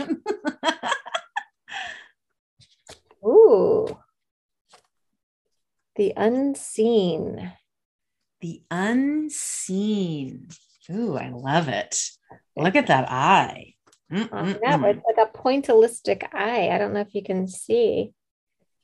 Ooh. 3.25 3.99
The 5.97 6.13
unseen. 6.17 7.53
The 8.41 8.63
unseen. 8.71 10.49
Ooh, 10.91 11.17
I 11.17 11.31
love 11.31 11.69
it. 11.69 12.01
Look 12.57 12.77
at 12.77 12.87
that 12.87 13.11
eye. 13.11 13.75
Uh, 14.11 14.55
yeah, 14.63 14.79
it's 14.85 15.03
like 15.07 15.27
a 15.27 15.39
pointillistic 15.39 16.29
eye. 16.35 16.69
I 16.71 16.79
don't 16.79 16.93
know 16.93 17.01
if 17.01 17.15
you 17.15 17.23
can 17.23 17.47
see. 17.47 18.13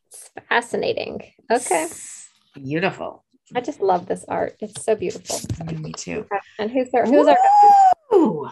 It's 0.08 0.30
fascinating. 0.48 1.22
Okay. 1.50 1.88
Beautiful. 2.54 3.24
I 3.54 3.60
just 3.60 3.80
love 3.80 4.06
this 4.06 4.24
art. 4.28 4.56
It's 4.60 4.84
so 4.84 4.94
beautiful. 4.94 5.40
Me 5.66 5.92
too. 5.92 6.26
And 6.58 6.70
who's 6.70 6.88
our 6.94 7.04
who's 7.06 7.26
Woo! 8.10 8.48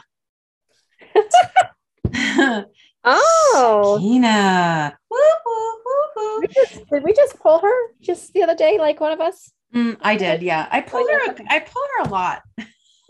our 1.15 2.65
Oh 3.09 3.99
Tina. 4.01 4.99
Woo, 5.11 5.19
woo, 5.47 5.73
woo, 5.85 6.03
woo. 6.17 6.41
we 6.41 6.49
just, 6.49 6.91
did 6.91 7.05
we 7.05 7.13
just 7.13 7.39
pull 7.39 7.61
her 7.61 7.93
just 8.01 8.33
the 8.33 8.43
other 8.43 8.57
day, 8.57 8.79
like 8.79 9.01
one 9.01 9.13
of 9.13 9.21
us? 9.21 9.53
Mm, 9.75 9.97
I 10.01 10.17
did, 10.17 10.43
yeah. 10.43 10.67
I 10.71 10.81
pulled 10.81 11.09
her. 11.11 11.37
I 11.49 11.61
pulled 11.61 11.87
her 11.99 12.05
a 12.05 12.09
lot. 12.09 12.43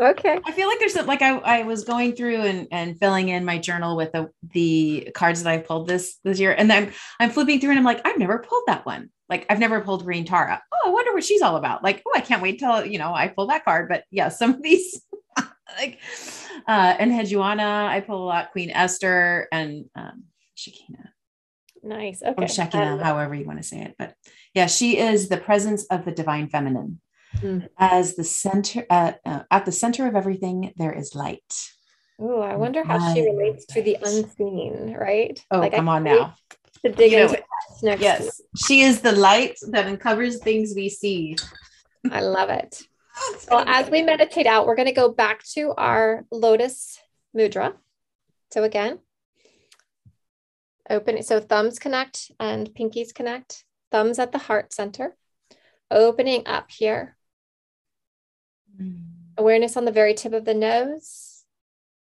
Okay. 0.01 0.39
I 0.45 0.53
feel 0.53 0.68
like 0.68 0.78
there's 0.78 0.95
like 1.07 1.22
I, 1.22 1.39
I 1.39 1.62
was 1.62 1.84
going 1.84 2.14
through 2.14 2.43
and, 2.43 2.68
and 2.70 2.99
filling 2.99 3.30
in 3.30 3.47
my 3.47 3.57
journal 3.57 3.97
with 3.97 4.12
the 4.12 4.28
the 4.53 5.11
cards 5.14 5.43
that 5.43 5.51
I 5.51 5.59
pulled 5.59 5.89
this 5.89 6.18
this 6.22 6.39
year, 6.39 6.55
and 6.57 6.70
then 6.70 6.93
I'm 7.18 7.30
flipping 7.30 7.61
through 7.61 7.70
and 7.70 7.78
I'm 7.78 7.84
like, 7.84 8.07
I've 8.07 8.18
never 8.18 8.39
pulled 8.39 8.64
that 8.66 8.84
one. 8.84 9.11
Like 9.29 9.47
I've 9.51 9.59
never 9.59 9.81
pulled 9.81 10.05
Green 10.05 10.24
Tara. 10.24 10.62
Oh, 10.72 10.89
I 10.89 10.93
wonder 10.93 11.12
what 11.12 11.24
she's 11.24 11.43
all 11.43 11.57
about. 11.57 11.83
Like, 11.83 12.03
oh, 12.07 12.12
I 12.14 12.20
can't 12.20 12.43
wait 12.43 12.59
till 12.59 12.85
you 12.87 12.99
know 12.99 13.12
I 13.14 13.29
pull 13.29 13.49
that 13.49 13.64
card. 13.64 13.89
But 13.89 14.05
yeah, 14.11 14.29
some 14.41 14.55
of 14.55 14.62
these 14.62 15.01
like 15.79 15.99
uh 16.68 16.95
and 16.99 17.11
Hejuana, 17.11 17.87
I 17.87 18.01
pull 18.01 18.22
a 18.24 18.27
lot, 18.27 18.53
Queen 18.53 18.70
Esther 18.70 19.49
and 19.53 19.87
um 19.95 20.24
Shekina. 20.57 21.09
Nice. 21.83 22.22
Or 22.22 22.31
Okay. 22.31 22.47
Shekinah, 22.47 22.95
Um, 22.95 22.99
however 22.99 23.35
you 23.35 23.45
want 23.47 23.59
to 23.61 23.68
say 23.68 23.81
it. 23.81 23.95
But 23.99 24.14
yeah, 24.55 24.66
she 24.66 24.99
is 24.99 25.29
the 25.29 25.37
presence 25.37 25.85
of 25.87 26.05
the 26.05 26.12
divine 26.12 26.49
feminine. 26.49 27.01
Mm. 27.39 27.68
As 27.79 28.16
the 28.16 28.24
center, 28.24 28.87
uh, 28.89 29.12
uh, 29.24 29.43
at 29.51 29.66
the 29.66 29.72
center 29.72 30.07
of 30.09 30.16
everything, 30.16 30.72
there 30.77 30.93
is 30.93 31.14
light. 31.14 31.53
Oh, 32.18 32.41
I 32.41 32.57
wonder 32.57 32.83
how 32.83 33.12
she 33.12 33.20
relates 33.20 33.66
to 33.66 33.83
the 33.83 33.99
unseen, 34.03 34.97
right? 34.99 35.39
Oh, 35.51 35.59
Like, 35.61 35.74
I 35.74 35.77
come 35.77 35.89
on 35.91 36.05
now. 36.05 36.35
To 36.87 36.93
dig 36.93 37.12
You 37.12 37.18
know 37.18 37.24
into 37.24 37.39
it. 37.39 37.45
that 37.82 37.87
next 37.87 38.03
Yes, 38.03 38.41
she 38.57 38.82
is 38.82 39.01
the 39.01 39.12
light 39.12 39.59
that 39.70 39.87
uncovers 39.87 40.39
things 40.39 40.72
we 40.76 40.89
see. 40.89 41.37
I 42.11 42.20
love 42.20 42.49
it. 42.51 42.74
so 43.41 43.57
Well, 43.57 43.64
as 43.66 43.91
we 43.91 44.03
meditate 44.03 44.47
out, 44.47 44.66
we're 44.66 44.76
going 44.76 44.87
to 44.87 44.93
go 44.93 45.09
back 45.09 45.43
to 45.55 45.72
our 45.76 46.24
lotus 46.30 47.01
mudra. 47.37 47.74
So 48.53 48.62
again, 48.62 49.01
open. 50.89 51.22
So 51.24 51.41
thumbs 51.41 51.78
connect 51.80 52.30
and 52.39 52.70
pinkies 52.72 53.12
connect. 53.12 53.64
Thumbs 53.91 54.18
at 54.20 54.30
the 54.30 54.39
heart 54.39 54.72
center. 54.72 55.16
Opening 55.91 56.47
up 56.47 56.70
here. 56.70 57.16
Hmm. 58.78 58.97
Awareness 59.37 59.76
on 59.76 59.84
the 59.84 59.93
very 59.93 60.14
tip 60.14 60.32
of 60.32 60.45
the 60.45 60.55
nose. 60.55 61.45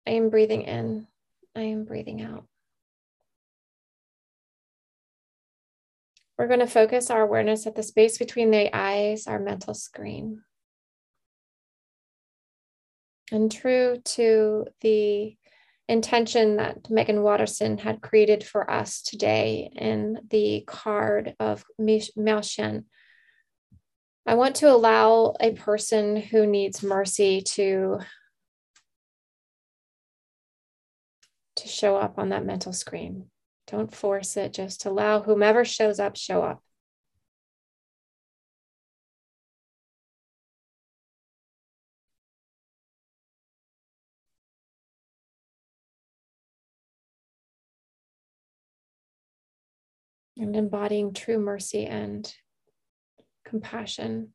I 0.06 0.12
am 0.12 0.30
breathing 0.30 0.64
in. 0.64 1.08
I 1.56 1.62
am 1.62 1.86
breathing 1.86 2.22
out. 2.22 2.46
We're 6.44 6.50
going 6.50 6.60
to 6.60 6.68
focus 6.68 7.10
our 7.10 7.22
awareness 7.22 7.66
at 7.68 7.76
the 7.76 7.84
space 7.84 8.18
between 8.18 8.52
the 8.52 8.70
eyes, 8.76 9.28
our 9.28 9.40
mental 9.40 9.74
screen. 9.74 10.42
And 13.32 13.50
true 13.50 14.02
to 14.04 14.66
the 14.82 15.38
intention 15.88 16.58
that 16.58 16.90
Meggan 16.90 17.24
Watterson 17.24 17.78
had 17.78 18.02
created 18.02 18.44
for 18.44 18.70
us 18.70 19.02
today 19.04 19.72
in 19.74 20.20
the 20.30 20.66
card 20.68 21.34
of 21.40 21.64
Miao 21.80 22.42
Shan, 22.42 22.88
I 24.26 24.36
want 24.36 24.58
to 24.58 24.70
allow 24.70 25.36
a 25.40 25.54
person 25.54 26.18
who 26.18 26.46
needs 26.46 26.84
mercy 26.84 27.40
to 27.54 28.00
to 31.56 31.68
show 31.70 31.96
up 31.96 32.20
on 32.20 32.28
that 32.30 32.46
mental 32.46 32.74
screen. 32.74 33.30
Don't 33.68 33.94
force 33.96 34.38
it, 34.38 34.54
just 34.54 34.86
allow 34.86 35.22
whomever 35.22 35.66
shows 35.66 36.00
up, 36.00 36.16
show 36.18 36.44
up. 36.44 36.62
And 50.38 50.56
embodying 50.56 51.14
true 51.14 51.40
mercy 51.40 51.86
and 51.86 52.32
compassion. 53.46 54.34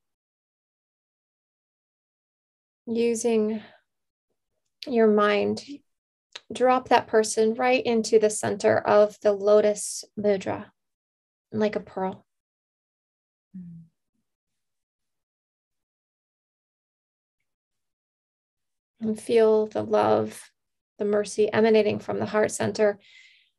Using 2.86 3.60
your 4.86 5.08
mind, 5.08 5.62
drop 6.52 6.88
that 6.88 7.06
person 7.06 7.54
right 7.54 7.84
into 7.84 8.18
the 8.18 8.30
center 8.30 8.78
of 8.78 9.18
the 9.20 9.32
lotus 9.32 10.04
mudra, 10.18 10.66
like 11.52 11.76
a 11.76 11.80
pearl. 11.80 12.24
And 19.00 19.20
feel 19.20 19.66
the 19.66 19.82
love, 19.82 20.50
the 20.98 21.04
mercy 21.04 21.52
emanating 21.52 21.98
from 21.98 22.18
the 22.18 22.26
heart 22.26 22.50
center 22.50 22.98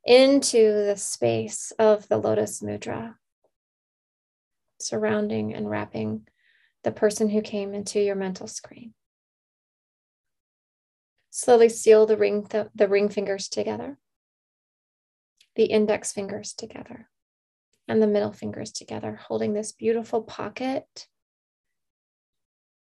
into 0.04 0.72
the 0.86 0.96
space 0.96 1.72
of 1.78 2.08
the 2.08 2.18
lotus 2.18 2.60
mudra, 2.60 3.14
surrounding 4.80 5.54
and 5.54 5.68
wrapping 5.68 6.26
the 6.82 6.92
person 6.92 7.28
who 7.28 7.42
came 7.42 7.74
into 7.74 8.00
your 8.00 8.16
mental 8.16 8.46
screen. 8.46 8.94
Slowly 11.30 11.68
seal 11.68 12.06
the 12.06 12.16
ring, 12.16 12.46
th- 12.46 12.68
the 12.74 12.88
ring 12.88 13.08
fingers 13.08 13.48
together, 13.48 13.98
the 15.54 15.66
index 15.66 16.12
fingers 16.12 16.52
together, 16.52 17.08
and 17.86 18.02
the 18.02 18.08
middle 18.08 18.32
fingers 18.32 18.72
together, 18.72 19.14
holding 19.14 19.52
this 19.52 19.72
beautiful 19.72 20.22
pocket 20.22 21.06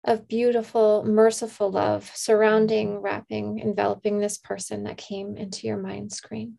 of 0.05 0.27
beautiful, 0.27 1.03
merciful 1.03 1.69
love 1.69 2.09
surrounding, 2.15 2.99
wrapping, 2.99 3.59
enveloping 3.59 4.19
this 4.19 4.37
person 4.37 4.83
that 4.83 4.97
came 4.97 5.35
into 5.35 5.67
your 5.67 5.77
mind 5.77 6.11
screen. 6.13 6.57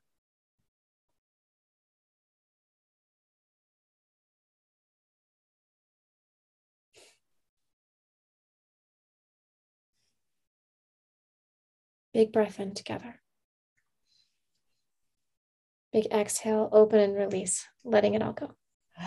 Big 12.13 12.33
breath 12.33 12.59
in 12.59 12.75
together. 12.75 13.21
Big 15.93 16.07
exhale, 16.13 16.69
open 16.73 17.01
and 17.01 17.17
release, 17.17 17.67
letting 17.85 18.15
it 18.15 18.23
all 18.23 18.33
go. 18.33 18.55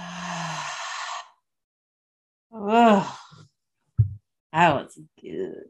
oh, 2.54 3.20
that 4.52 4.74
was 4.74 4.98
good. 5.22 5.70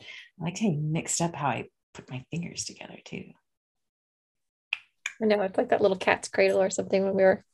I 0.00 0.44
liked 0.44 0.60
how 0.60 0.68
you 0.68 0.78
mixed 0.80 1.20
up 1.20 1.34
how 1.34 1.48
I 1.48 1.66
put 1.94 2.10
my 2.10 2.24
fingers 2.30 2.64
together 2.64 2.96
too. 3.04 3.24
I 5.22 5.26
know 5.26 5.42
it's 5.42 5.58
like 5.58 5.68
that 5.70 5.82
little 5.82 5.98
cat's 5.98 6.28
cradle 6.28 6.62
or 6.62 6.70
something 6.70 7.04
when 7.04 7.14
we 7.14 7.22
were 7.22 7.44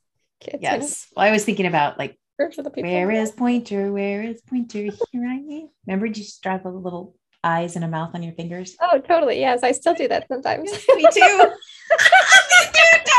kids. 0.40 0.62
Yes. 0.62 1.08
Well, 1.16 1.26
I 1.26 1.32
was 1.32 1.44
thinking 1.44 1.66
about 1.66 1.98
like, 1.98 2.16
For 2.36 2.50
for 2.52 2.62
the 2.62 2.70
where 2.70 3.10
is 3.10 3.32
Pointer? 3.32 3.92
Where 3.92 4.22
is 4.22 4.40
Pointer? 4.42 4.82
Here 5.10 5.26
I 5.26 5.34
am. 5.34 5.68
Remember, 5.86 6.06
you 6.06 6.14
just 6.14 6.42
draw 6.42 6.58
the 6.58 6.70
little 6.70 7.16
eyes 7.47 7.76
and 7.76 7.84
a 7.84 7.88
mouth 7.88 8.11
on 8.14 8.22
your 8.22 8.32
fingers? 8.34 8.76
Oh, 8.80 8.99
totally. 8.99 9.38
Yes, 9.40 9.62
I 9.62 9.72
still 9.72 9.94
do 9.94 10.09
that 10.09 10.26
sometimes. 10.28 10.70
Me 10.97 11.07
too. 11.12 11.51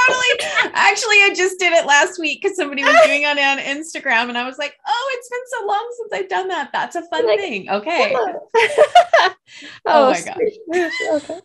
Totally. 0.08 0.72
Actually, 0.74 1.16
I 1.24 1.34
just 1.36 1.60
did 1.60 1.74
it 1.74 1.86
last 1.86 2.20
week 2.20 2.42
because 2.42 2.56
somebody 2.58 2.84
was 2.84 2.96
doing 3.06 3.24
it 3.24 3.40
on 3.40 3.58
Instagram, 3.60 4.30
and 4.30 4.38
I 4.38 4.46
was 4.46 4.58
like, 4.58 4.74
"Oh, 4.88 5.16
it's 5.18 5.30
been 5.30 5.40
so 5.48 5.66
long 5.68 5.94
since 5.98 6.14
I've 6.14 6.30
done 6.30 6.48
that. 6.50 6.70
That's 6.72 6.96
a 6.96 7.02
fun 7.04 7.26
Like, 7.26 7.40
thing." 7.40 7.70
Okay. 7.70 8.14
oh, 8.16 9.34
Oh 9.86 10.12
my 10.12 10.22
gosh. 10.22 10.38
Okay. 11.14 11.40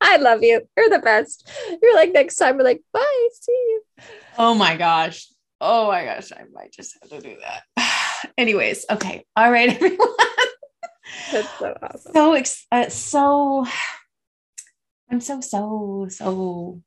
I 0.00 0.16
love 0.16 0.42
you. 0.42 0.62
You're 0.76 0.90
the 0.90 0.98
best. 0.98 1.48
You're 1.82 1.94
like 1.94 2.12
next 2.12 2.36
time 2.36 2.56
we're 2.56 2.64
like, 2.64 2.82
bye, 2.92 3.28
see 3.40 3.52
you. 3.52 3.82
Oh 4.38 4.54
my 4.54 4.76
gosh. 4.76 5.28
Oh 5.60 5.88
my 5.88 6.04
gosh. 6.04 6.32
I 6.32 6.42
might 6.52 6.72
just 6.72 6.96
have 7.00 7.10
to 7.10 7.20
do 7.20 7.36
that. 7.40 8.30
Anyways, 8.38 8.86
okay. 8.90 9.24
All 9.36 9.50
right, 9.50 9.70
everyone. 9.70 10.08
That's 11.32 11.58
so 11.58 11.76
awesome. 11.82 12.12
so 12.12 12.56
uh, 12.72 12.88
so 12.88 13.66
i'm 15.10 15.20
so 15.20 15.40
so 15.40 16.06
so 16.08 16.80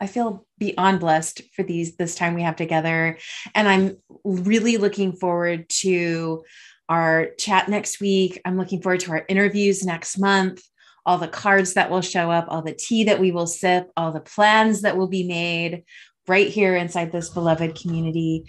i 0.00 0.06
feel 0.06 0.46
beyond 0.58 1.00
blessed 1.00 1.42
for 1.54 1.62
these 1.62 1.96
this 1.96 2.14
time 2.14 2.34
we 2.34 2.42
have 2.42 2.56
together. 2.56 3.18
And 3.54 3.68
i'm 3.68 3.96
really 4.24 4.76
looking 4.76 5.12
forward 5.12 5.68
to 5.80 6.44
our 6.90 7.28
chat 7.38 7.68
next 7.68 8.00
week. 8.00 8.40
I'm 8.44 8.58
looking 8.58 8.82
forward 8.82 9.00
to 9.00 9.12
our 9.12 9.24
interviews 9.28 9.84
next 9.84 10.18
month. 10.18 10.60
All 11.06 11.18
the 11.18 11.28
cards 11.28 11.74
that 11.74 11.88
will 11.88 12.02
show 12.02 12.30
up 12.30 12.46
all 12.48 12.62
the 12.62 12.74
tea 12.74 13.04
that 13.04 13.20
we 13.20 13.30
will 13.30 13.46
sip 13.46 13.90
all 13.96 14.12
the 14.12 14.20
plans 14.20 14.82
that 14.82 14.96
will 14.96 15.08
be 15.08 15.24
made 15.26 15.84
right 16.30 16.48
here 16.48 16.76
inside 16.76 17.10
this 17.10 17.28
beloved 17.28 17.74
community. 17.74 18.44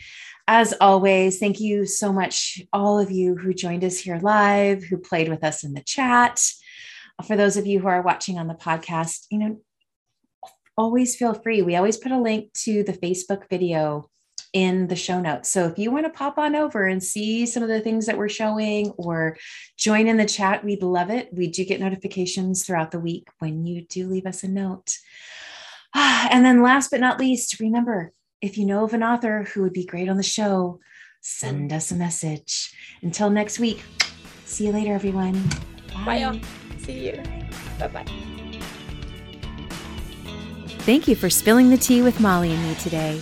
As 0.48 0.74
always, 0.80 1.40
thank 1.40 1.60
you 1.60 1.88
so 1.88 2.14
much, 2.14 2.62
all 2.72 3.00
of 3.00 3.10
you 3.10 3.36
who 3.36 3.56
joined 3.56 3.84
us 3.84 3.98
here 3.98 4.20
live, 4.22 4.84
who 4.84 4.98
played 4.98 5.30
with 5.30 5.44
us 5.44 5.64
in 5.64 5.74
the 5.74 5.82
chat. 5.82 6.40
For 7.28 7.36
those 7.36 7.58
of 7.58 7.66
you 7.66 7.80
who 7.80 7.88
are 7.88 8.04
watching 8.04 8.38
on 8.38 8.48
the 8.48 8.54
podcast, 8.54 9.26
you 9.32 9.40
know, 9.40 9.62
always 10.78 11.16
feel 11.16 11.34
free. 11.34 11.64
We 11.64 11.76
always 11.76 11.98
put 11.98 12.12
a 12.12 12.20
link 12.20 12.54
to 12.66 12.84
the 12.84 12.94
Facebook 12.94 13.50
video 13.50 14.10
in 14.54 14.88
the 14.88 14.96
show 14.96 15.20
notes. 15.20 15.50
So 15.50 15.66
if 15.66 15.80
you 15.80 15.90
want 15.90 16.06
to 16.06 16.12
pop 16.12 16.38
on 16.38 16.56
over 16.56 16.86
and 16.86 17.02
see 17.02 17.48
some 17.48 17.64
of 17.64 17.70
the 17.70 17.82
things 17.82 18.06
that 18.06 18.18
we're 18.18 18.30
showing 18.30 18.92
or 18.92 19.38
join 19.78 20.08
in 20.08 20.18
the 20.18 20.26
chat, 20.26 20.64
we'd 20.64 20.84
love 20.84 21.10
it. 21.10 21.30
We 21.34 21.48
do 21.48 21.66
get 21.66 21.80
notifications 21.80 22.64
throughout 22.64 22.92
the 22.92 23.00
week 23.00 23.28
when 23.40 23.66
you 23.66 23.86
do 23.86 24.08
leave 24.08 24.28
us 24.28 24.44
a 24.44 24.48
note. 24.48 24.98
And 26.32 26.46
then 26.46 26.62
last 26.62 26.92
but 26.92 27.02
not 27.02 27.20
least, 27.20 27.60
remember 27.60 28.14
if 28.42 28.58
you 28.58 28.66
know 28.66 28.84
of 28.84 28.94
an 28.94 29.04
author 29.04 29.44
who 29.44 29.62
would 29.62 29.74
be 29.74 29.86
great 29.86 30.10
on 30.10 30.18
the 30.18 30.24
show, 30.24 30.80
send 31.22 31.74
us 31.74 31.92
a 31.92 31.96
message. 31.96 32.74
Until 33.02 33.30
next 33.30 33.60
week, 33.60 33.84
see 34.46 34.66
you 34.66 34.72
later, 34.72 34.94
everyone. 34.94 35.34
Bye. 35.94 36.06
Bye 36.06 36.18
y'all. 36.18 36.40
See 36.80 37.08
you. 37.08 37.24
Bye 37.80 37.88
bye. 37.88 38.06
Thank 40.80 41.08
you 41.08 41.16
for 41.16 41.30
spilling 41.30 41.70
the 41.70 41.78
tea 41.78 42.02
with 42.02 42.20
Molly 42.20 42.52
and 42.52 42.64
me 42.64 42.74
today. 42.76 43.22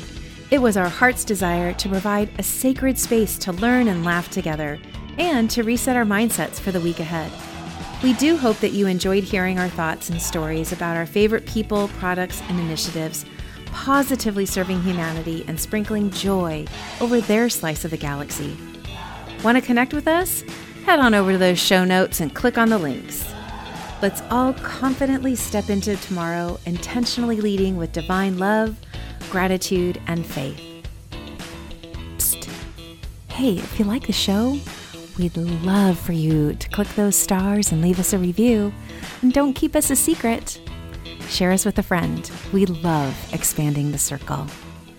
It 0.50 0.60
was 0.60 0.78
our 0.78 0.88
heart's 0.88 1.26
desire 1.26 1.74
to 1.74 1.90
provide 1.90 2.30
a 2.40 2.44
sacred 2.44 2.98
space 2.98 3.38
to 3.40 3.52
learn 3.52 3.88
and 3.90 4.06
laugh 4.06 4.30
together 4.30 4.80
and 5.18 5.50
to 5.52 5.64
reset 5.64 5.98
our 5.98 6.06
mindsets 6.06 6.60
for 6.60 6.72
the 6.72 6.80
week 6.80 7.00
ahead. 7.00 7.32
We 8.04 8.14
do 8.14 8.38
hope 8.38 8.58
that 8.58 8.72
you 8.72 8.88
enjoyed 8.88 9.24
hearing 9.24 9.60
our 9.60 9.70
thoughts 9.70 10.10
and 10.10 10.22
stories 10.22 10.72
about 10.72 10.96
our 10.96 11.06
favorite 11.06 11.46
people, 11.46 11.90
products, 12.00 12.42
and 12.48 12.60
initiatives, 12.60 13.26
positively 13.66 14.46
serving 14.46 14.82
humanity 14.82 15.44
and 15.48 15.60
sprinkling 15.60 16.10
joy 16.12 16.66
over 17.02 17.20
their 17.22 17.50
slice 17.50 17.84
of 17.86 17.92
the 17.92 17.98
galaxy. 17.98 18.58
Want 19.44 19.58
to 19.58 19.62
connect 19.62 19.94
with 19.94 20.08
us? 20.08 20.44
Head 20.86 21.00
on 21.00 21.14
over 21.14 21.34
to 21.34 21.38
those 21.38 21.60
show 21.60 21.84
notes 21.84 22.20
and 22.20 22.34
click 22.34 22.58
on 22.58 22.70
the 22.70 22.78
links. 22.78 23.34
Let's 24.02 24.22
all 24.32 24.54
confidently 24.54 25.36
step 25.36 25.70
into 25.70 25.98
tomorrow, 25.98 26.60
intentionally 26.66 27.42
leading 27.42 27.76
with 27.76 27.92
divine 27.92 28.38
love 28.38 28.78
gratitude, 29.30 30.02
and 30.08 30.26
faith. 30.26 30.60
Psst. 32.18 32.50
Hey, 33.30 33.58
if 33.58 33.80
you 33.80 33.86
like 33.86 34.08
the 34.08 34.14
show, 34.14 34.58
we'd 35.20 35.38
love 35.38 36.00
for 36.00 36.14
you 36.14 36.54
to 36.54 36.70
click 36.70 36.88
those 36.96 37.16
stars 37.16 37.72
and 37.72 37.82
leave 37.82 38.00
us 38.00 38.14
a 38.14 38.18
review. 38.18 38.74
And 39.22 39.34
don't 39.34 39.54
keep 39.54 39.76
us 39.76 39.92
a 39.92 39.96
secret. 39.96 40.60
Share 41.28 41.52
us 41.52 41.66
with 41.66 41.78
a 41.78 41.84
friend. 41.84 42.30
We 42.54 42.66
love 42.66 43.16
expanding 43.34 43.92
the 43.92 43.98
circle. 43.98 44.48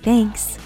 Thanks. 0.02 0.58